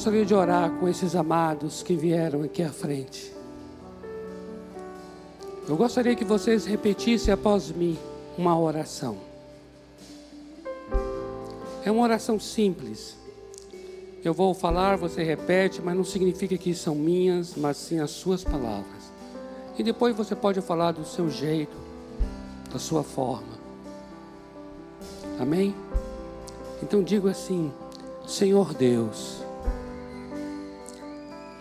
gostaria 0.00 0.24
de 0.24 0.34
orar 0.34 0.70
com 0.76 0.88
esses 0.88 1.14
amados 1.14 1.82
que 1.82 1.94
vieram 1.94 2.42
aqui 2.42 2.62
à 2.62 2.70
frente. 2.70 3.34
Eu 5.68 5.76
gostaria 5.76 6.16
que 6.16 6.24
vocês 6.24 6.64
repetissem 6.64 7.34
após 7.34 7.70
mim 7.70 7.98
uma 8.38 8.58
oração. 8.58 9.18
É 11.84 11.90
uma 11.90 12.02
oração 12.02 12.40
simples. 12.40 13.14
Eu 14.24 14.32
vou 14.32 14.54
falar, 14.54 14.96
você 14.96 15.22
repete, 15.22 15.82
mas 15.82 15.94
não 15.94 16.04
significa 16.04 16.56
que 16.56 16.74
são 16.74 16.94
minhas, 16.94 17.54
mas 17.54 17.76
sim 17.76 18.00
as 18.00 18.10
suas 18.10 18.42
palavras. 18.42 19.12
E 19.78 19.82
depois 19.82 20.16
você 20.16 20.34
pode 20.34 20.62
falar 20.62 20.92
do 20.92 21.04
seu 21.04 21.28
jeito, 21.28 21.76
da 22.72 22.78
sua 22.78 23.02
forma. 23.02 23.52
Amém? 25.38 25.74
Então 26.82 27.02
digo 27.02 27.28
assim: 27.28 27.70
Senhor 28.26 28.72
Deus, 28.72 29.49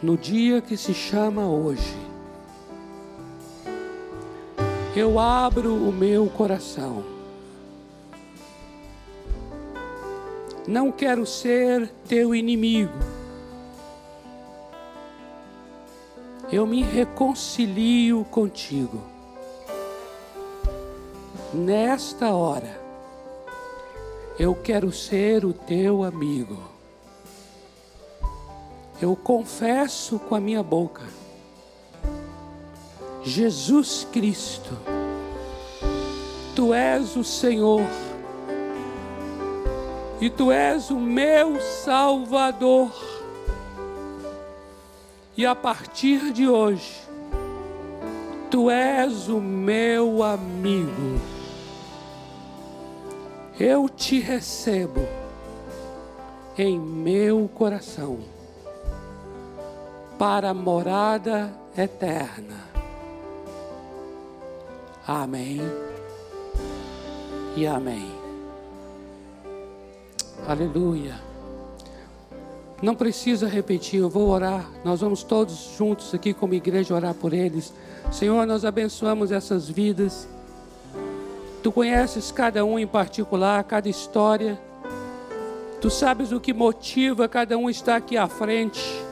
no 0.02 0.18
dia 0.18 0.62
que 0.62 0.78
se 0.78 0.94
chama 0.94 1.48
hoje, 1.48 1.98
eu 4.96 5.20
abro 5.20 5.74
o 5.76 5.92
meu 5.92 6.28
coração. 6.28 7.04
Não 10.68 10.92
quero 10.92 11.26
ser 11.26 11.90
teu 12.08 12.34
inimigo. 12.34 12.94
Eu 16.52 16.66
me 16.66 16.82
reconcilio 16.82 18.26
contigo. 18.26 19.02
Nesta 21.54 22.34
hora, 22.34 22.80
eu 24.38 24.56
quero 24.56 24.92
ser 24.92 25.46
o 25.46 25.54
teu 25.54 26.04
amigo. 26.04 26.79
Eu 29.02 29.16
confesso 29.16 30.20
com 30.20 30.36
a 30.36 30.40
minha 30.40 30.62
boca, 30.62 31.04
Jesus 33.24 34.08
Cristo, 34.12 34.78
tu 36.56 36.74
és 36.74 37.16
o 37.16 37.24
Senhor, 37.24 37.88
e 40.20 40.30
tu 40.30 40.52
és 40.52 40.90
o 40.90 41.00
meu 41.00 41.62
Salvador. 41.62 42.92
E 45.38 45.46
a 45.46 45.56
partir 45.56 46.34
de 46.34 46.50
hoje, 46.50 47.10
Tu 48.50 48.68
és 48.72 49.30
o 49.30 49.40
meu 49.40 50.24
amigo. 50.24 51.20
Eu 53.60 53.88
te 53.88 54.20
recebo 54.20 55.02
em 56.58 56.80
meu 56.80 57.48
coração 57.54 58.18
para 60.20 60.50
a 60.50 60.54
morada 60.54 61.50
eterna. 61.78 62.58
Amém 65.08 65.62
e 67.56 67.66
amém. 67.66 68.12
Aleluia. 70.46 71.16
Não 72.82 72.96
precisa 72.96 73.48
repetir, 73.48 74.02
eu 74.02 74.10
vou 74.10 74.28
orar. 74.28 74.70
Nós 74.84 75.00
vamos 75.00 75.24
todos 75.24 75.74
juntos 75.78 76.14
aqui 76.14 76.34
como 76.34 76.54
igreja 76.54 76.94
orar 76.94 77.14
por 77.14 77.34
eles. 77.34 77.74
Senhor, 78.12 78.46
nós 78.46 78.66
abençoamos 78.66 79.32
essas 79.32 79.70
vidas. 79.70 80.28
Tu 81.64 81.72
conheces 81.72 82.30
cada 82.30 82.66
um 82.66 82.78
em 82.78 82.88
particular, 82.88 83.64
cada 83.64 83.88
história. 83.88 84.60
Tu 85.80 85.90
sabes 85.90 86.34
o 86.34 86.42
que 86.42 86.54
motiva 86.54 87.28
cada 87.28 87.58
um 87.58 87.70
estar 87.70 87.96
aqui 87.96 88.18
à 88.18 88.28
frente. 88.28 89.09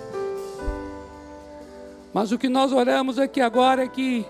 Mas 2.13 2.31
o 2.31 2.37
que 2.37 2.49
nós 2.49 2.71
oramos 2.71 3.19
aqui 3.19 3.41
agora 3.41 3.83
é 3.83 3.87
que, 3.87 4.25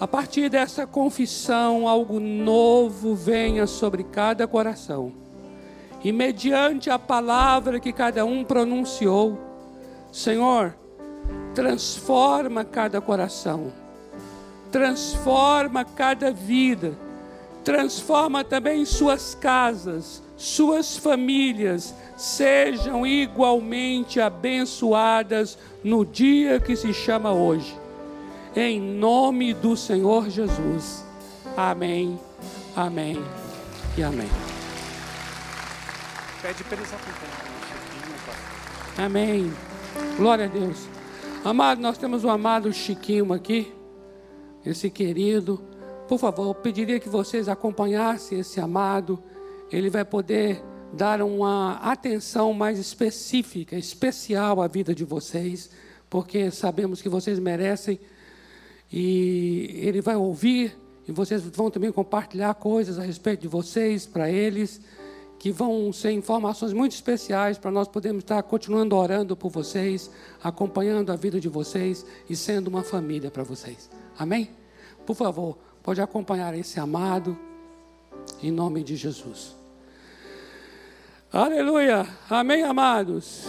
a 0.00 0.06
partir 0.06 0.48
dessa 0.48 0.86
confissão, 0.86 1.88
algo 1.88 2.18
novo 2.18 3.14
venha 3.14 3.66
sobre 3.66 4.04
cada 4.04 4.46
coração. 4.46 5.12
E 6.02 6.12
mediante 6.12 6.90
a 6.90 6.98
palavra 6.98 7.80
que 7.80 7.92
cada 7.92 8.24
um 8.24 8.44
pronunciou, 8.44 9.38
Senhor, 10.12 10.76
transforma 11.54 12.64
cada 12.64 13.00
coração, 13.00 13.72
transforma 14.70 15.84
cada 15.84 16.30
vida 16.30 16.94
transforma 17.64 18.44
também 18.44 18.84
suas 18.84 19.34
casas, 19.34 20.22
suas 20.36 20.96
famílias, 20.96 21.94
sejam 22.16 23.06
igualmente 23.06 24.20
abençoadas 24.20 25.58
no 25.82 26.04
dia 26.04 26.60
que 26.60 26.76
se 26.76 26.92
chama 26.92 27.32
hoje. 27.32 27.76
Em 28.54 28.80
nome 28.80 29.52
do 29.52 29.76
Senhor 29.76 30.28
Jesus. 30.30 31.04
Amém, 31.56 32.18
amém 32.76 33.22
e 33.96 34.02
amém. 34.02 34.28
Pede 36.40 36.62
para 36.64 36.76
eles 36.76 36.94
Amém. 38.96 39.52
Glória 40.16 40.44
a 40.44 40.48
Deus. 40.48 40.86
Amado, 41.44 41.80
nós 41.80 41.98
temos 41.98 42.24
o 42.24 42.30
amado 42.30 42.72
Chiquinho 42.72 43.32
aqui, 43.32 43.72
esse 44.64 44.88
querido. 44.88 45.60
Por 46.08 46.18
favor, 46.18 46.48
eu 46.48 46.54
pediria 46.54 47.00
que 47.00 47.08
vocês 47.08 47.48
acompanhassem 47.48 48.38
esse 48.38 48.60
amado. 48.60 49.22
Ele 49.70 49.90
vai 49.90 50.04
poder 50.04 50.62
dar 50.96 51.22
uma 51.22 51.74
atenção 51.76 52.52
mais 52.52 52.78
específica, 52.78 53.76
especial 53.76 54.62
à 54.62 54.66
vida 54.66 54.94
de 54.94 55.04
vocês, 55.04 55.70
porque 56.08 56.50
sabemos 56.50 57.02
que 57.02 57.08
vocês 57.08 57.38
merecem. 57.38 57.98
E 58.92 59.80
ele 59.82 60.00
vai 60.00 60.16
ouvir 60.16 60.76
e 61.06 61.12
vocês 61.12 61.42
vão 61.42 61.70
também 61.70 61.90
compartilhar 61.90 62.54
coisas 62.54 62.98
a 62.98 63.02
respeito 63.02 63.42
de 63.42 63.48
vocês 63.48 64.06
para 64.06 64.30
eles, 64.30 64.80
que 65.38 65.50
vão 65.50 65.92
ser 65.92 66.12
informações 66.12 66.72
muito 66.72 66.92
especiais 66.92 67.58
para 67.58 67.70
nós 67.70 67.88
podermos 67.88 68.22
estar 68.22 68.42
continuando 68.42 68.96
orando 68.96 69.36
por 69.36 69.50
vocês, 69.50 70.10
acompanhando 70.42 71.10
a 71.10 71.16
vida 71.16 71.40
de 71.40 71.48
vocês 71.48 72.06
e 72.30 72.36
sendo 72.36 72.68
uma 72.68 72.82
família 72.82 73.30
para 73.30 73.42
vocês. 73.42 73.90
Amém? 74.16 74.48
Por 75.04 75.14
favor, 75.14 75.58
Pode 75.84 76.00
acompanhar 76.00 76.54
esse 76.54 76.80
amado, 76.80 77.38
em 78.42 78.50
nome 78.50 78.82
de 78.82 78.96
Jesus. 78.96 79.54
Aleluia. 81.34 82.06
Amém, 82.30 82.62
amados. 82.62 83.44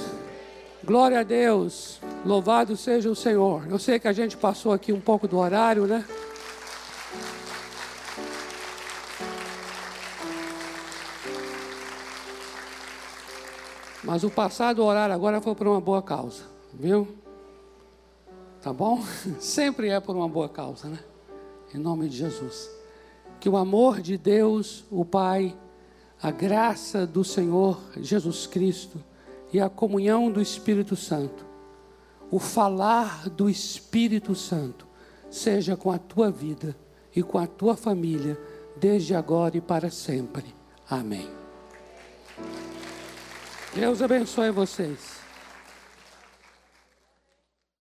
Glória 0.83 1.19
a 1.19 1.23
Deus. 1.23 2.01
Louvado 2.25 2.75
seja 2.75 3.11
o 3.11 3.15
Senhor. 3.15 3.67
Eu 3.69 3.77
sei 3.77 3.99
que 3.99 4.07
a 4.07 4.11
gente 4.11 4.35
passou 4.35 4.73
aqui 4.73 4.91
um 4.91 4.99
pouco 4.99 5.27
do 5.27 5.37
horário, 5.37 5.85
né? 5.85 6.03
Mas 14.03 14.23
o 14.23 14.31
passado 14.31 14.83
horário 14.83 15.13
agora 15.13 15.39
foi 15.39 15.53
por 15.53 15.67
uma 15.67 15.79
boa 15.79 16.01
causa, 16.01 16.41
viu? 16.73 17.07
Tá 18.63 18.73
bom? 18.73 19.03
Sempre 19.39 19.89
é 19.89 19.99
por 19.99 20.15
uma 20.15 20.27
boa 20.27 20.49
causa, 20.49 20.87
né? 20.87 20.97
em 21.71 21.77
nome 21.77 22.09
de 22.09 22.17
Jesus. 22.17 22.67
Que 23.39 23.47
o 23.47 23.55
amor 23.55 24.01
de 24.01 24.17
Deus, 24.17 24.83
o 24.89 25.05
Pai, 25.05 25.55
a 26.21 26.31
graça 26.31 27.05
do 27.05 27.23
Senhor 27.23 27.79
Jesus 27.97 28.47
Cristo 28.47 29.03
e 29.51 29.59
a 29.59 29.69
comunhão 29.69 30.31
do 30.31 30.41
Espírito 30.41 30.95
Santo, 30.95 31.45
o 32.31 32.39
falar 32.39 33.29
do 33.29 33.49
Espírito 33.49 34.33
Santo, 34.33 34.87
seja 35.29 35.75
com 35.75 35.91
a 35.91 35.97
tua 35.97 36.31
vida 36.31 36.75
e 37.15 37.21
com 37.21 37.37
a 37.37 37.47
tua 37.47 37.75
família, 37.75 38.39
desde 38.77 39.15
agora 39.15 39.57
e 39.57 39.61
para 39.61 39.89
sempre. 39.89 40.45
Amém. 40.89 41.29
Deus 43.73 44.01
abençoe 44.01 44.51
vocês. 44.51 45.14